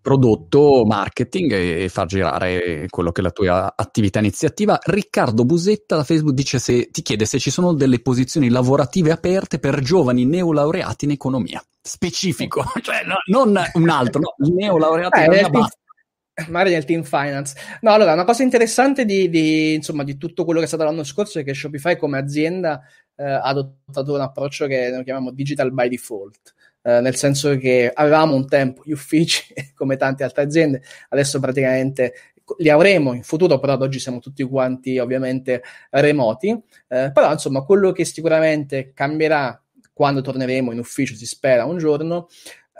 prodotto, 0.00 0.84
marketing 0.86 1.52
e, 1.52 1.88
far 1.88 2.06
girare 2.06 2.86
quello 2.88 3.12
che 3.12 3.20
è 3.20 3.24
la 3.24 3.30
tua 3.30 3.72
attività 3.76 4.18
iniziativa. 4.18 4.78
Riccardo 4.82 5.44
Busetta 5.44 5.96
da 5.96 6.04
Facebook 6.04 6.34
dice 6.34 6.58
se, 6.58 6.90
ti 6.90 7.02
chiede 7.02 7.24
se 7.24 7.38
ci 7.38 7.50
sono 7.50 7.72
delle 7.74 8.00
posizioni 8.00 8.48
lavorative 8.48 9.10
aperte 9.10 9.58
per 9.58 9.80
giovani 9.80 10.24
neolaureati 10.24 11.04
in 11.04 11.12
economia. 11.12 11.62
Specifico, 11.82 12.64
cioè 12.82 13.04
no, 13.04 13.16
non 13.26 13.62
un 13.74 13.88
altro, 13.88 14.20
no, 14.20 14.34
neolaureati 14.54 15.20
eh, 15.20 15.24
in 15.24 15.32
economia. 15.32 15.68
Magari 16.48 16.70
nel 16.72 16.84
team 16.86 17.02
finance. 17.02 17.54
No, 17.82 17.92
allora, 17.92 18.14
una 18.14 18.24
cosa 18.24 18.42
interessante 18.42 19.04
di, 19.04 19.28
di, 19.28 19.74
insomma, 19.74 20.04
di 20.04 20.16
tutto 20.16 20.44
quello 20.44 20.60
che 20.60 20.64
è 20.64 20.68
stato 20.68 20.84
l'anno 20.84 21.04
scorso 21.04 21.38
è 21.38 21.44
che 21.44 21.52
Shopify 21.52 21.96
come 21.96 22.16
azienda 22.16 22.80
eh, 23.14 23.24
ha 23.24 23.42
adottato 23.42 24.14
un 24.14 24.20
approccio 24.20 24.66
che 24.66 24.88
noi 24.90 25.04
chiamiamo 25.04 25.32
digital 25.32 25.70
by 25.70 25.88
default 25.88 26.54
eh, 26.82 27.00
nel 27.00 27.16
senso 27.16 27.56
che 27.56 27.90
avevamo 27.92 28.34
un 28.34 28.46
tempo 28.46 28.82
gli 28.84 28.92
uffici 28.92 29.54
come 29.74 29.96
tante 29.96 30.24
altre 30.24 30.42
aziende, 30.42 30.82
adesso 31.08 31.40
praticamente 31.40 32.14
li 32.58 32.68
avremo 32.68 33.12
in 33.12 33.22
futuro, 33.22 33.58
però 33.58 33.74
ad 33.74 33.82
oggi 33.82 33.98
siamo 33.98 34.18
tutti 34.18 34.42
quanti 34.42 34.98
ovviamente 34.98 35.62
remoti, 35.90 36.48
eh, 36.88 37.10
però 37.12 37.32
insomma 37.32 37.62
quello 37.62 37.92
che 37.92 38.04
sicuramente 38.04 38.92
cambierà 38.92 39.62
quando 39.92 40.20
torneremo 40.22 40.72
in 40.72 40.78
ufficio, 40.78 41.14
si 41.14 41.26
spera 41.26 41.64
un 41.64 41.78
giorno, 41.78 42.28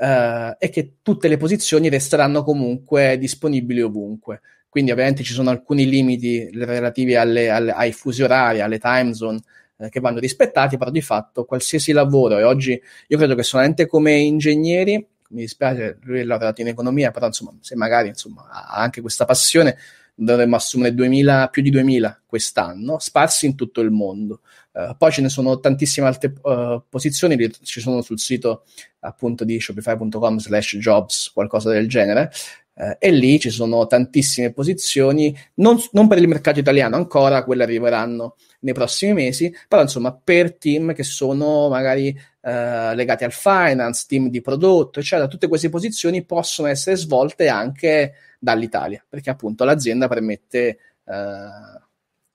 eh, 0.01 0.57
è 0.59 0.71
che 0.71 0.95
tutte 1.03 1.29
le 1.29 1.37
posizioni 1.37 1.89
resteranno 1.89 2.43
comunque 2.43 3.19
disponibili 3.19 3.83
ovunque. 3.83 4.41
Quindi 4.71 4.93
ovviamente 4.93 5.25
ci 5.25 5.33
sono 5.33 5.51
alcuni 5.51 5.87
limiti 5.89 6.49
relativi 6.53 7.17
alle, 7.17 7.51
alle, 7.51 7.73
ai 7.73 7.93
fusi 7.93 8.23
orari, 8.23 8.61
alle 8.61 8.79
time 8.79 9.13
zone, 9.15 9.41
eh, 9.81 9.89
che 9.89 10.01
vanno 10.01 10.19
rispettati, 10.19 10.77
però 10.77 10.91
di 10.91 11.01
fatto 11.01 11.45
qualsiasi 11.45 11.93
lavoro, 11.93 12.39
e 12.39 12.43
oggi 12.45 12.81
io 13.09 13.17
credo 13.17 13.35
che 13.35 13.43
solamente 13.43 13.87
come 13.87 14.17
ingegneri, 14.19 15.07
mi 15.31 15.41
dispiace, 15.43 15.99
lui 16.03 16.21
è 16.21 16.25
lavorato 16.25 16.61
in 16.61 16.69
economia, 16.69 17.11
però 17.11 17.27
insomma, 17.27 17.53
se 17.61 17.77
magari 17.77 18.09
insomma, 18.09 18.49
ha 18.51 18.81
anche 18.81 19.01
questa 19.01 19.25
passione, 19.25 19.77
dovremmo 20.15 20.57
assumere 20.57 20.95
2000, 20.95 21.49
più 21.49 21.63
di 21.63 21.71
2000 21.71 22.23
quest'anno, 22.27 22.99
sparsi 22.99 23.47
in 23.47 23.55
tutto 23.55 23.81
il 23.81 23.91
mondo. 23.91 24.41
Uh, 24.73 24.95
poi 24.97 25.11
ce 25.11 25.23
ne 25.23 25.29
sono 25.29 25.59
tantissime 25.59 26.07
altre 26.07 26.33
uh, 26.43 26.83
posizioni, 26.89 27.51
ci 27.63 27.81
sono 27.81 28.03
sul 28.03 28.21
sito 28.21 28.65
appunto 29.01 29.45
di 29.45 29.59
shopify.com 29.59 30.39
slash 30.39 30.77
jobs, 30.77 31.31
qualcosa 31.33 31.71
del 31.71 31.89
genere, 31.89 32.31
uh, 32.75 32.97
e 32.99 33.11
lì 33.11 33.39
ci 33.39 33.51
sono 33.51 33.87
tantissime 33.87 34.53
posizioni, 34.53 35.37
non, 35.55 35.79
non, 35.93 36.09
per 36.09 36.19
il 36.19 36.29
mercato 36.29 36.59
italiano 36.59 36.97
ancora, 36.97 37.45
quelle 37.45 37.63
arriveranno 37.63 38.37
nei 38.61 38.75
prossimi 38.75 39.13
mesi, 39.13 39.55
però 39.69 39.83
insomma 39.83 40.13
per 40.13 40.57
team 40.57 40.93
che 40.95 41.03
sono 41.03 41.69
magari 41.69 42.09
eh, 42.43 42.95
legati 42.95 43.25
al 43.25 43.33
finance, 43.33 44.05
team 44.09 44.29
di 44.29 44.41
prodotto, 44.41 45.01
eccetera, 45.01 45.29
tutte 45.29 45.49
queste 45.49 45.69
posizioni 45.69 46.25
possono 46.25 46.69
essere 46.69 46.97
svolte 46.97 47.49
anche 47.49 48.15
dall'Italia, 48.39 49.05
perché 49.07 49.31
appunto 49.31 49.65
l'azienda 49.65 50.09
permette 50.09 50.79
eh, 51.05 51.49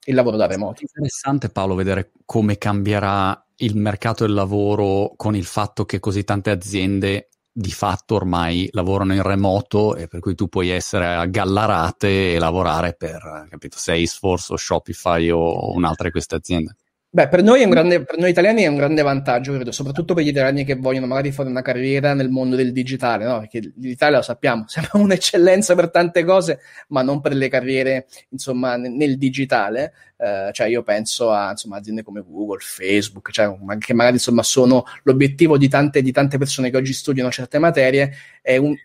il 0.05 0.15
lavoro 0.15 0.37
da 0.37 0.47
remoto. 0.47 0.81
È 0.81 0.85
interessante 0.87 1.49
Paolo 1.49 1.75
vedere 1.75 2.11
come 2.25 2.57
cambierà 2.57 3.39
il 3.57 3.75
mercato 3.75 4.25
del 4.25 4.35
lavoro 4.35 5.13
con 5.15 5.35
il 5.35 5.45
fatto 5.45 5.85
che 5.85 5.99
così 5.99 6.23
tante 6.23 6.49
aziende 6.49 7.29
di 7.57 7.71
fatto 7.71 8.15
ormai 8.15 8.67
lavorano 8.73 9.13
in 9.13 9.21
remoto 9.21 9.95
e 9.95 10.09
per 10.09 10.19
cui 10.19 10.35
tu 10.35 10.49
puoi 10.49 10.67
essere 10.67 11.15
a 11.15 11.25
Gallarate 11.25 12.33
e 12.33 12.37
lavorare 12.37 12.95
per 12.95 13.47
capito, 13.49 13.77
Salesforce 13.77 14.51
o 14.53 14.57
Shopify 14.57 15.29
o 15.29 15.71
un'altra 15.73 16.03
di 16.05 16.11
queste 16.11 16.35
aziende. 16.35 16.75
Beh, 17.15 17.29
per 17.29 17.43
noi, 17.43 17.65
grande, 17.69 18.03
per 18.03 18.17
noi, 18.17 18.29
italiani 18.29 18.63
è 18.63 18.67
un 18.67 18.75
grande 18.75 19.01
vantaggio, 19.01 19.53
credo, 19.53 19.71
soprattutto 19.71 20.13
per 20.13 20.25
gli 20.25 20.27
italiani 20.27 20.65
che 20.65 20.75
vogliono 20.75 21.05
magari 21.05 21.31
fare 21.31 21.47
una 21.47 21.61
carriera 21.61 22.13
nel 22.13 22.27
mondo 22.27 22.57
del 22.57 22.73
digitale, 22.73 23.23
no? 23.23 23.39
Perché 23.39 23.71
l'Italia 23.77 24.17
lo 24.17 24.21
sappiamo, 24.21 24.65
siamo 24.67 24.89
un'eccellenza 24.95 25.75
per 25.75 25.91
tante 25.91 26.25
cose, 26.25 26.59
ma 26.89 27.03
non 27.03 27.21
per 27.21 27.33
le 27.33 27.47
carriere, 27.47 28.07
insomma, 28.31 28.75
nel, 28.75 29.17
digitale. 29.17 29.93
Eh, 30.17 30.49
cioè, 30.51 30.67
io 30.67 30.83
penso 30.83 31.31
a 31.31 31.51
insomma, 31.51 31.77
aziende 31.77 32.03
come 32.03 32.21
Google, 32.21 32.59
Facebook, 32.59 33.31
cioè, 33.31 33.49
che 33.79 33.93
magari 33.93 34.15
insomma 34.15 34.43
sono 34.43 34.83
l'obiettivo 35.03 35.57
di 35.57 35.69
tante, 35.69 36.01
di 36.01 36.11
tante 36.11 36.37
persone 36.37 36.69
che 36.69 36.75
oggi 36.75 36.91
studiano 36.91 37.31
certe 37.31 37.59
materie, 37.59 38.11
è 38.41 38.57
un, 38.57 38.75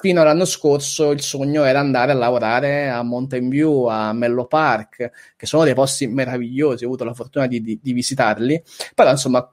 fino 0.00 0.20
all'anno 0.20 0.44
scorso 0.44 1.10
il 1.10 1.20
sogno 1.20 1.64
era 1.64 1.80
andare 1.80 2.12
a 2.12 2.14
lavorare 2.14 2.88
a 2.88 3.02
Mountain 3.02 3.48
View, 3.48 3.86
a 3.86 4.12
Mello 4.12 4.46
Park, 4.46 5.10
che 5.36 5.46
sono 5.46 5.64
dei 5.64 5.74
posti 5.74 6.06
meravigliosi, 6.06 6.84
ho 6.84 6.86
avuto 6.86 7.04
la 7.04 7.12
fortuna 7.12 7.46
di, 7.48 7.60
di, 7.60 7.78
di 7.82 7.92
visitarli, 7.92 8.62
però 8.94 9.10
insomma 9.10 9.52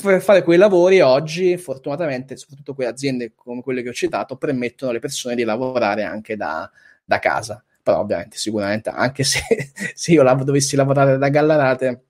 per 0.00 0.20
fare 0.22 0.42
quei 0.42 0.58
lavori 0.58 1.00
oggi, 1.00 1.56
fortunatamente, 1.56 2.36
soprattutto 2.36 2.74
quelle 2.74 2.90
aziende 2.90 3.32
come 3.34 3.62
quelle 3.62 3.82
che 3.82 3.88
ho 3.88 3.92
citato, 3.92 4.36
permettono 4.36 4.90
alle 4.90 5.00
persone 5.00 5.34
di 5.34 5.42
lavorare 5.44 6.04
anche 6.04 6.36
da, 6.36 6.70
da 7.04 7.18
casa. 7.18 7.62
Però 7.82 8.00
ovviamente, 8.00 8.36
sicuramente, 8.36 8.90
anche 8.90 9.24
se, 9.24 9.40
se 9.94 10.12
io 10.12 10.22
lav- 10.22 10.44
dovessi 10.44 10.76
lavorare 10.76 11.18
da 11.18 11.28
Gallarate, 11.28 12.07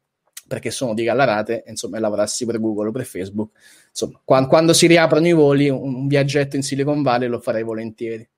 perché 0.48 0.70
sono 0.70 0.94
di 0.94 1.04
Gallarate, 1.04 1.64
insomma, 1.68 1.98
e 1.98 2.00
lavorassi 2.00 2.46
per 2.46 2.58
Google 2.58 2.88
o 2.88 2.90
per 2.90 3.04
Facebook, 3.04 3.56
insomma, 3.90 4.18
quando, 4.24 4.48
quando 4.48 4.72
si 4.72 4.86
riaprono 4.86 5.28
i 5.28 5.32
voli, 5.32 5.68
un, 5.68 5.94
un, 5.94 6.06
viaggetto 6.08 6.56
in 6.56 6.62
Silicon 6.62 7.02
Valley 7.02 7.28
lo 7.28 7.38
farei 7.38 7.62
volentieri. 7.62 8.28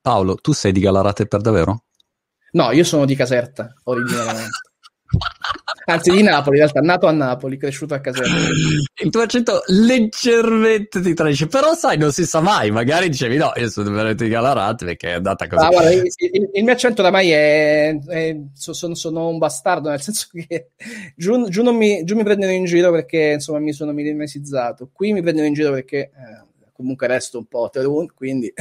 Paolo, 0.00 0.36
tu 0.36 0.52
sei 0.52 0.72
di 0.72 0.80
Gallarate 0.80 1.26
per 1.26 1.40
davvero? 1.40 1.84
No, 2.52 2.70
io 2.70 2.84
sono 2.84 3.04
di 3.04 3.14
Caserta, 3.14 3.74
originariamente. 3.84 4.71
Anzi, 5.84 6.10
di 6.12 6.22
Napoli, 6.22 6.58
in 6.58 6.62
realtà, 6.62 6.80
nato 6.80 7.06
a 7.06 7.12
Napoli, 7.12 7.56
cresciuto 7.56 7.94
a 7.94 8.00
Caserta. 8.00 8.30
Il 9.02 9.10
tuo 9.10 9.20
accento 9.20 9.62
leggermente 9.66 11.00
ti 11.00 11.14
tradisce, 11.14 11.46
però 11.46 11.74
sai, 11.74 11.98
non 11.98 12.12
si 12.12 12.24
sa 12.24 12.40
mai, 12.40 12.70
magari 12.70 13.08
dicevi 13.08 13.36
no, 13.36 13.52
io 13.56 13.68
sono 13.68 13.90
veramente 13.90 14.24
di 14.24 14.30
Galarate 14.30 14.84
perché 14.84 15.10
è 15.10 15.14
andata 15.14 15.46
così. 15.46 15.64
Ah, 15.64 15.68
guarda, 15.68 15.92
il, 15.92 16.02
il, 16.02 16.50
il, 16.52 16.64
mio 16.64 16.72
accento 16.72 17.02
oramai 17.02 17.30
è, 17.30 17.98
è 17.98 18.36
sono, 18.54 18.94
sono, 18.94 19.28
un 19.28 19.38
bastardo, 19.38 19.88
nel 19.88 20.00
senso 20.00 20.28
che 20.32 20.70
giù, 21.16 21.48
giù, 21.48 21.68
mi, 21.72 22.04
giù, 22.04 22.14
mi, 22.14 22.22
prendono 22.22 22.52
in 22.52 22.64
giro 22.64 22.92
perché 22.92 23.32
insomma 23.34 23.58
mi 23.58 23.72
sono 23.72 23.92
mimetizzato, 23.92 24.90
qui 24.92 25.12
mi 25.12 25.22
prendono 25.22 25.46
in 25.46 25.54
giro 25.54 25.72
perché 25.72 25.98
eh, 25.98 26.10
comunque 26.72 27.06
resto 27.06 27.38
un 27.38 27.46
po' 27.46 27.68
terun, 27.70 28.12
quindi... 28.14 28.52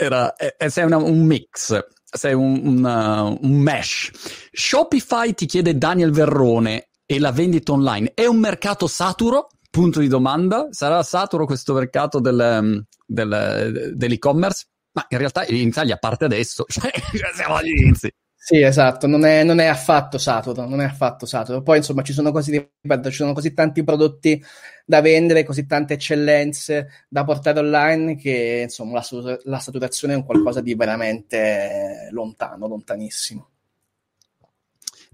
Era, 0.00 0.36
eh, 0.36 0.70
sei 0.70 0.84
una, 0.84 0.98
un 0.98 1.24
mix 1.24 1.96
sei 2.10 2.34
un, 2.34 2.60
un, 2.64 2.84
uh, 2.84 3.46
un 3.46 3.58
mesh. 3.60 4.10
Shopify 4.50 5.34
ti 5.34 5.46
chiede 5.46 5.76
Daniel 5.76 6.10
Verrone 6.10 6.88
e 7.04 7.18
la 7.18 7.32
vendita 7.32 7.72
online 7.72 8.12
è 8.14 8.26
un 8.26 8.38
mercato 8.38 8.86
saturo? 8.86 9.48
Punto 9.70 10.00
di 10.00 10.08
domanda. 10.08 10.68
Sarà 10.70 11.02
saturo 11.02 11.46
questo 11.46 11.74
mercato 11.74 12.20
del, 12.20 12.58
um, 12.60 12.82
del, 13.06 13.92
dell'e-commerce? 13.94 14.66
Ma 14.92 15.06
in 15.08 15.18
realtà 15.18 15.44
in 15.46 15.68
Italia 15.68 15.96
parte 15.96 16.24
adesso, 16.24 16.64
cioè 16.68 16.90
siamo 17.34 17.54
agli 17.54 17.80
inizi. 17.80 18.12
Sì, 18.48 18.62
esatto, 18.62 19.06
non 19.06 19.26
è, 19.26 19.44
non 19.44 19.58
è, 19.58 19.66
affatto 19.66 20.16
saturo, 20.16 20.66
non 20.66 20.80
è 20.80 20.84
affatto 20.86 21.26
saturo. 21.26 21.60
Poi, 21.60 21.76
insomma, 21.76 22.00
ci 22.00 22.14
sono 22.14 22.32
così, 22.32 22.52
ripeto, 22.52 23.10
ci 23.10 23.16
sono 23.16 23.34
così 23.34 23.52
tanti 23.52 23.84
prodotti 23.84 24.42
da 24.86 25.02
vendere, 25.02 25.44
così 25.44 25.66
tante 25.66 25.92
eccellenze 25.92 26.88
da 27.10 27.24
portare 27.24 27.58
online 27.58 28.16
che, 28.16 28.60
insomma, 28.62 29.04
la, 29.10 29.38
la 29.44 29.58
saturazione 29.58 30.14
è 30.14 30.16
un 30.16 30.24
qualcosa 30.24 30.62
di 30.62 30.74
veramente 30.74 32.08
lontano, 32.10 32.66
lontanissimo. 32.68 33.50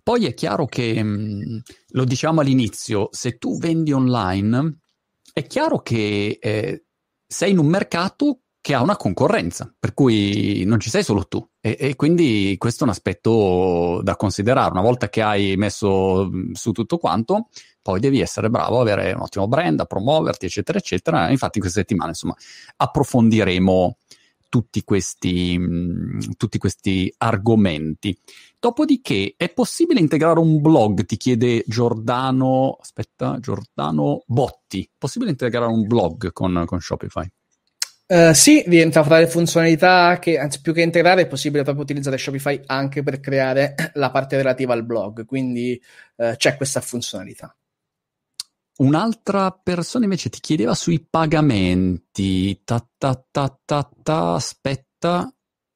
Poi 0.01 0.27
è 0.27 0.35
chiaro 0.35 0.67
che, 0.67 1.03
mm, 1.03 1.59
lo 1.89 2.05
diciamo 2.05 2.41
all'inizio, 2.41 3.09
se 3.11 3.37
tu 3.39 3.59
vendi 3.59 3.93
online, 3.93 4.79
è 5.33 5.45
chiaro 5.45 5.81
che 5.81 6.39
eh, 6.41 6.85
sei 7.27 7.51
in 7.51 7.59
un 7.59 7.67
mercato 7.67 8.43
che 8.61 8.75
ha 8.75 8.81
una 8.81 8.97
concorrenza, 8.97 9.75
per 9.77 9.93
cui 9.93 10.63
non 10.65 10.79
ci 10.79 10.89
sei 10.89 11.03
solo 11.03 11.27
tu. 11.27 11.45
E, 11.67 11.79
e, 11.81 11.97
quindi 11.97 12.57
questo 12.59 12.81
è 12.83 12.87
un 12.87 12.93
aspetto 12.93 14.03
da 14.03 14.17
considerare. 14.17 14.73
Una 14.73 14.83
volta 14.83 15.09
che 15.09 15.23
hai 15.23 15.57
messo 15.57 16.31
su 16.53 16.73
tutto 16.73 16.99
quanto, 16.99 17.49
poi 17.81 18.01
devi 18.01 18.21
essere 18.21 18.51
bravo, 18.51 18.83
avere 18.83 19.15
un 19.15 19.23
ottimo 19.23 19.49
brand, 19.49 19.81
a 19.81 19.87
promuoverti, 19.87 20.45
eccetera, 20.45 20.77
eccetera. 20.77 21.31
Infatti, 21.31 21.57
in 21.57 21.63
queste 21.63 21.81
settimane, 21.81 22.11
insomma, 22.11 22.37
approfondiremo 22.77 23.97
tutti 24.51 24.85
questi, 24.85 25.59
tutti 26.37 26.59
questi 26.59 27.11
argomenti. 27.17 28.15
Dopodiché, 28.61 29.33
è 29.35 29.51
possibile 29.51 30.01
integrare 30.01 30.41
un 30.41 30.61
blog? 30.61 31.07
Ti 31.07 31.17
chiede 31.17 31.65
Giordano, 31.67 32.77
aspetta, 32.79 33.39
Giordano 33.41 34.23
Botti. 34.27 34.87
Possibile 34.99 35.31
integrare 35.31 35.73
un 35.73 35.87
blog 35.87 36.31
con, 36.33 36.65
con 36.67 36.79
Shopify? 36.79 37.27
Uh, 38.07 38.33
sì, 38.35 38.63
rientra 38.67 39.03
fra 39.03 39.19
le 39.19 39.27
funzionalità 39.27 40.19
che, 40.19 40.39
anzi, 40.39 40.61
più 40.61 40.75
che 40.75 40.83
integrare, 40.83 41.23
è 41.23 41.27
possibile 41.27 41.63
proprio 41.63 41.85
utilizzare 41.85 42.19
Shopify 42.19 42.61
anche 42.67 43.03
per 43.03 43.19
creare 43.19 43.75
la 43.95 44.11
parte 44.11 44.37
relativa 44.37 44.75
al 44.75 44.85
blog, 44.85 45.25
quindi 45.25 45.81
uh, 46.17 46.37
c'è 46.37 46.57
questa 46.57 46.81
funzionalità. 46.81 47.57
Un'altra 48.77 49.53
persona 49.53 50.05
invece 50.05 50.31
ti 50.31 50.41
chiedeva 50.41 50.75
sui 50.75 51.01
pagamenti. 51.01 52.61
Ta 52.65 52.85
ta 52.99 53.25
ta 53.31 53.61
ta 53.65 53.89
ta, 54.03 54.35
aspetta 54.35 55.33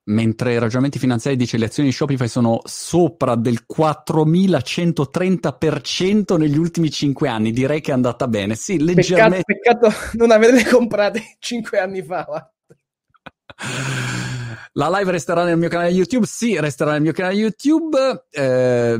mentre 0.09 0.55
i 0.55 0.59
ragionamenti 0.59 0.99
finanziari 0.99 1.37
dice 1.37 1.59
le 1.59 1.67
azioni 1.67 1.91
di 1.91 1.95
Shopify 1.95 2.27
sono 2.29 2.61
sopra 2.65 3.35
del 3.35 3.65
4130% 3.73 6.37
negli 6.37 6.59
ultimi 6.59 6.91
5 6.91 7.29
anni, 7.29 7.53
direi 7.53 7.81
che 7.81 7.91
è 7.91 7.95
andata 7.95 8.27
bene. 8.29 8.55
Sì, 8.55 8.83
leggermente. 8.83 9.45
Peccato, 9.45 9.89
peccato 9.89 10.17
non 10.19 10.31
averle 10.31 10.65
comprate 10.65 11.37
5 11.39 11.79
anni 11.79 12.03
fa. 12.03 12.51
La 14.75 14.91
live 14.91 15.11
resterà 15.11 15.45
nel 15.45 15.57
mio 15.59 15.69
canale 15.69 15.91
YouTube? 15.91 16.25
Sì, 16.27 16.61
resterà 16.61 16.93
nel 16.93 17.03
mio 17.03 17.13
canale 17.13 17.35
YouTube. 17.35 18.27
Eh, 18.31 18.97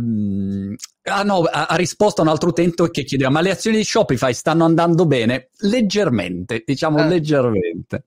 ah 1.03 1.23
no, 1.23 1.43
ha, 1.43 1.67
ha, 1.67 1.77
risposto 1.77 2.21
a 2.21 2.25
un 2.25 2.31
altro 2.31 2.49
utente 2.49 2.91
che 2.91 3.05
chiedeva, 3.05 3.31
ma 3.31 3.41
le 3.41 3.51
azioni 3.51 3.77
di 3.77 3.85
Shopify 3.85 4.35
stanno 4.35 4.65
andando 4.65 5.07
bene? 5.07 5.51
Leggermente, 5.59 6.65
diciamo 6.67 6.99
ah. 6.99 7.07
leggermente. 7.07 8.07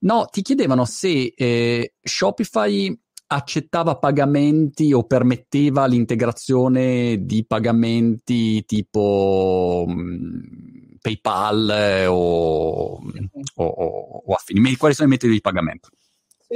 No, 0.00 0.26
ti 0.30 0.42
chiedevano 0.42 0.84
se 0.84 1.32
eh, 1.36 1.94
Shopify 2.00 2.96
accettava 3.30 3.96
pagamenti 3.98 4.92
o 4.92 5.04
permetteva 5.04 5.86
l'integrazione 5.86 7.24
di 7.24 7.44
pagamenti 7.44 8.64
tipo 8.64 9.84
mh, 9.86 9.92
mm, 9.92 10.40
PayPal 11.00 11.70
eh, 11.70 12.06
o, 12.06 12.94
o, 12.94 13.02
o, 13.64 14.22
o, 14.24 14.34
affini. 14.34 14.76
Quali 14.76 14.94
sono 14.94 15.08
i 15.08 15.10
metodi 15.10 15.32
di 15.32 15.40
pagamento? 15.40 15.88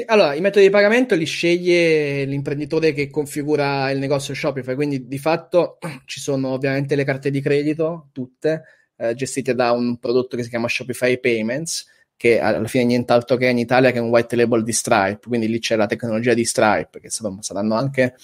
Allora, 0.07 0.34
i 0.34 0.40
metodi 0.40 0.64
di 0.64 0.70
pagamento 0.70 1.14
li 1.14 1.26
sceglie 1.26 2.24
l'imprenditore 2.24 2.95
che 2.95 3.11
configura 3.11 3.90
il 3.90 3.99
negozio 3.99 4.32
Shopify, 4.32 4.74
quindi 4.74 5.07
di 5.07 5.18
fatto 5.18 5.76
ci 6.07 6.20
sono 6.20 6.49
ovviamente 6.49 6.95
le 6.95 7.05
carte 7.05 7.30
di 7.30 7.43
credito, 7.43 8.09
tutte, 8.12 8.62
eh, 8.97 9.14
gestite 9.14 9.55
da 9.55 9.72
un 9.72 9.99
prodotto 9.99 10.36
che 10.36 10.45
si 10.45 10.49
chiama 10.49 10.68
Shopify 10.68 11.20
Payments, 11.20 11.84
che 12.23 12.39
alla 12.39 12.68
fine 12.68 12.85
è 12.85 12.87
nient'altro 12.87 13.37
che 13.37 13.49
in 13.49 13.59
Italia 13.59 13.91
che 13.91 13.99
un 13.99 14.09
white 14.09 14.37
label 14.37 14.62
di 14.62 14.73
Stripe, 14.73 15.27
quindi 15.27 15.49
lì 15.49 15.59
c'è 15.59 15.75
la 15.75 15.87
tecnologia 15.87 16.35
di 16.35 16.45
Stripe, 16.45 17.01
che 17.01 17.07
insomma, 17.07 17.43
saranno 17.43 17.75
anche 17.75 18.14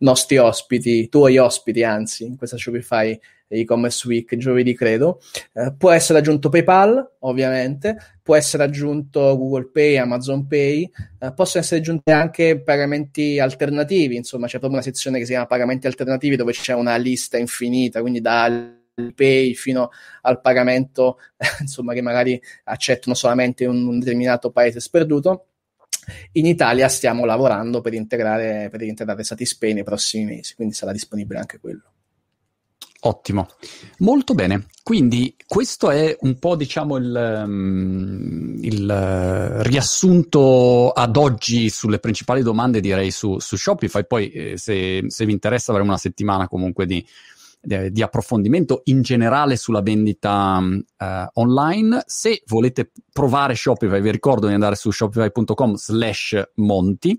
nostri 0.00 0.36
ospiti, 0.36 1.08
tuoi 1.08 1.38
ospiti 1.38 1.82
anzi, 1.82 2.26
in 2.26 2.36
questa 2.36 2.58
Shopify 2.58 3.18
e-commerce 3.48 4.06
week 4.06 4.36
giovedì 4.36 4.74
credo. 4.74 5.22
Eh, 5.54 5.72
può 5.78 5.92
essere 5.92 6.18
aggiunto 6.18 6.50
PayPal, 6.50 7.12
ovviamente, 7.20 7.96
può 8.22 8.36
essere 8.36 8.64
aggiunto 8.64 9.34
Google 9.38 9.70
Pay, 9.72 9.96
Amazon 9.96 10.46
Pay, 10.46 10.90
eh, 11.18 11.32
possono 11.32 11.62
essere 11.62 11.80
aggiunti 11.80 12.10
anche 12.10 12.60
pagamenti 12.60 13.38
alternativi, 13.38 14.16
insomma 14.16 14.44
c'è 14.44 14.58
proprio 14.58 14.72
una 14.72 14.82
sezione 14.82 15.16
che 15.16 15.24
si 15.24 15.30
chiama 15.30 15.46
pagamenti 15.46 15.86
alternativi 15.86 16.36
dove 16.36 16.52
c'è 16.52 16.74
una 16.74 16.96
lista 16.96 17.38
infinita, 17.38 18.02
quindi 18.02 18.20
da 18.20 18.76
pay 19.14 19.54
fino 19.54 19.90
al 20.22 20.40
pagamento, 20.40 21.18
insomma, 21.60 21.92
che 21.92 22.02
magari 22.02 22.40
accettano 22.64 23.14
solamente 23.14 23.66
un, 23.66 23.86
un 23.86 23.98
determinato 23.98 24.50
paese 24.50 24.80
sperduto. 24.80 25.46
In 26.32 26.46
Italia 26.46 26.88
stiamo 26.88 27.24
lavorando 27.24 27.80
per 27.80 27.94
integrare, 27.94 28.68
per 28.70 28.82
integrare 28.82 29.24
Satispay 29.24 29.74
nei 29.74 29.84
prossimi 29.84 30.24
mesi, 30.24 30.54
quindi 30.54 30.74
sarà 30.74 30.92
disponibile 30.92 31.38
anche 31.38 31.58
quello. 31.58 31.92
Ottimo, 33.02 33.46
molto 33.98 34.34
bene. 34.34 34.66
Quindi 34.82 35.36
questo 35.46 35.90
è 35.90 36.16
un 36.20 36.36
po' 36.38 36.56
diciamo 36.56 36.96
il, 36.96 37.42
um, 37.44 38.58
il 38.60 38.82
uh, 38.82 39.62
riassunto 39.62 40.90
ad 40.90 41.16
oggi 41.16 41.70
sulle 41.70 42.00
principali 42.00 42.42
domande 42.42 42.80
direi 42.80 43.12
su, 43.12 43.38
su 43.38 43.56
Shopify. 43.56 44.04
Poi 44.04 44.30
eh, 44.30 44.56
se, 44.56 45.04
se, 45.06 45.26
vi 45.26 45.32
interessa 45.32 45.70
avremo 45.70 45.90
una 45.90 45.98
settimana 45.98 46.48
comunque 46.48 46.86
di, 46.86 47.06
eh, 47.60 47.90
di 47.90 48.02
approfondimento 48.02 48.82
in 48.84 49.02
generale 49.02 49.56
sulla 49.56 49.82
vendita 49.82 50.60
eh, 50.96 51.28
online. 51.34 52.02
Se 52.06 52.42
volete 52.46 52.90
provare 53.12 53.54
Shopify, 53.54 54.00
vi 54.00 54.10
ricordo 54.10 54.46
di 54.46 54.54
andare 54.54 54.74
su 54.74 54.90
shopify.com 54.90 55.74
slash 55.74 56.50
monti. 56.56 57.18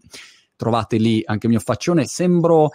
Trovate 0.55 0.97
lì 0.97 1.21
anche 1.25 1.47
il 1.47 1.53
mio 1.53 1.61
faccione. 1.61 2.05
Sembro 2.05 2.71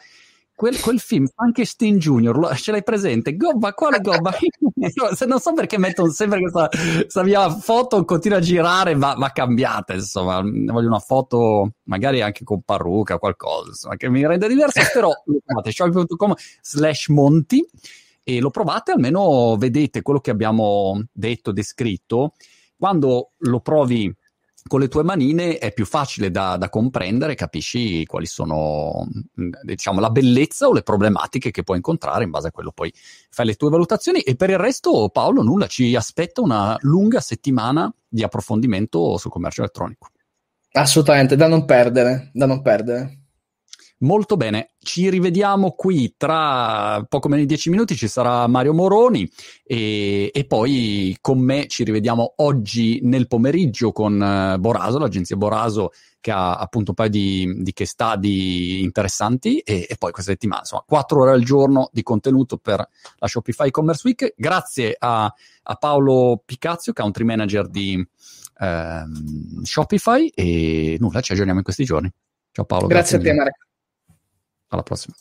Quel, 0.57 0.81
quel, 0.81 1.01
film, 1.01 1.27
Frankenstein 1.27 1.99
Junior, 1.99 2.39
lo, 2.39 2.55
ce 2.55 2.71
l'hai 2.71 2.85
presente? 2.85 3.37
Gobba, 3.37 3.73
quale 3.73 3.99
gobba? 3.99 4.33
non 5.27 5.41
so 5.41 5.53
perché 5.53 5.79
mettono 5.79 6.11
sempre 6.11 6.39
questa, 6.41 6.69
questa 6.69 7.25
mia 7.25 7.51
foto, 7.51 8.05
continua 8.05 8.39
a 8.39 8.41
girare, 8.41 8.95
va, 8.95 9.17
va 9.19 9.31
cambiata, 9.31 9.95
insomma, 9.95 10.41
voglio 10.43 10.87
una 10.87 11.01
foto 11.01 11.73
magari 11.85 12.21
anche 12.21 12.45
con 12.45 12.63
parrucca, 12.63 13.19
qualcosa, 13.19 13.71
insomma, 13.71 13.97
che 13.97 14.09
mi 14.09 14.25
renda 14.25 14.47
diverso, 14.47 14.81
però 14.93 15.11
trovate 15.45 15.73
shop.com 15.73 16.35
slash 16.63 17.09
monti 17.09 17.67
e 18.23 18.41
lo 18.41 18.51
provate, 18.51 18.93
almeno 18.93 19.57
vedete 19.59 20.03
quello 20.03 20.21
che 20.21 20.31
abbiamo 20.31 21.05
detto, 21.13 21.51
descritto, 21.51 22.35
quando 22.79 23.33
lo 23.39 23.59
provi 23.59 24.15
con 24.67 24.81
le 24.81 24.89
tue 24.89 25.03
manine 25.03 25.59
è 25.59 25.73
più 25.73 25.85
facile 25.85 26.31
da, 26.31 26.57
da, 26.57 26.71
comprendere, 26.71 27.35
capisci 27.35 28.05
quali 28.07 28.27
sono 28.27 29.07
diciamo, 29.63 30.01
la 30.01 30.11
bellezza 30.11 30.69
o 30.69 30.73
le 30.73 30.83
problematiche 30.83 31.51
che 31.51 31.63
puoi 31.63 31.77
incontrare, 31.77 32.25
in 32.25 32.31
base 32.31 32.49
a 32.49 32.51
quello 32.51 32.73
poi 32.73 32.93
fai 33.31 33.47
le 33.47 33.55
tue 33.55 33.69
valutazioni 33.69 34.21
e 34.21 34.37
per 34.37 34.51
il 34.51 34.59
resto 34.59 35.11
Paolo 35.11 35.43
nulla, 35.43 35.67
ci 35.67 35.95
aspetta 35.95 36.41
una 36.41 36.77
lunga 36.81 37.21
settimana 37.21 37.93
di 38.09 38.23
approfondimento 38.23 39.19
sul 39.19 39.31
commercio 39.31 39.61
elettronico. 39.61 40.09
Assolutamente, 40.73 41.37
da 41.37 41.47
non 41.47 41.67
perdere, 41.67 42.31
da 42.33 42.47
non 42.47 42.63
perdere. 42.63 43.24
Molto 44.05 44.37
bene, 44.37 44.75
ci 44.81 45.09
rivediamo 45.09 45.71
qui 45.71 46.15
tra 46.19 47.03
poco 47.09 47.29
meno 47.29 47.41
di 47.41 47.47
dieci 47.47 47.71
minuti, 47.71 47.97
ci 47.97 48.07
sarà 48.07 48.47
Mario 48.47 48.75
Moroni 48.75 49.27
e, 49.65 50.31
e 50.31 50.45
poi 50.45 51.17
con 51.23 51.39
me 51.39 51.67
ci 51.69 51.85
rivediamo 51.85 52.35
oggi 52.37 53.01
nel 53.03 53.27
pomeriggio 53.27 53.93
con 53.93 54.21
uh, 54.21 54.61
Boraso, 54.61 54.99
l'agenzia 54.99 55.37
Boraso 55.37 55.93
che 56.21 56.31
ha 56.31 56.55
appunto 56.55 56.91
un 56.91 56.97
paio 56.97 57.09
di, 57.09 57.63
di 57.63 57.73
case 57.73 57.93
study 57.93 58.83
interessanti 58.83 59.61
e, 59.61 59.87
e, 59.89 59.97
poi 59.99 60.13
questa 60.13 60.33
settimana, 60.33 60.61
insomma, 60.61 60.85
quattro 60.87 61.23
ore 61.23 61.31
al 61.33 61.43
giorno 61.43 61.89
di 61.91 62.03
contenuto 62.03 62.59
per 62.59 62.87
la 63.17 63.27
Shopify 63.27 63.71
Commerce 63.71 64.03
Week. 64.05 64.35
Grazie 64.37 64.97
a, 64.99 65.25
a 65.63 65.75
Paolo 65.77 66.43
Picazio, 66.45 66.93
country 66.93 67.25
manager 67.25 67.69
di 67.69 68.07
ehm, 68.61 69.63
Shopify 69.63 70.31
e 70.35 70.99
nulla, 71.01 71.23
ci 71.23 71.33
aggiorniamo 71.33 71.61
in 71.61 71.65
questi 71.65 71.85
giorni. 71.85 72.13
Ciao 72.53 72.67
Paolo. 72.67 72.87
Grazie, 72.87 73.17
grazie 73.17 73.31
a 73.31 73.33
te 73.33 73.41
Marco. 73.43 73.64
Alla 74.75 74.83
prossima. 74.83 75.15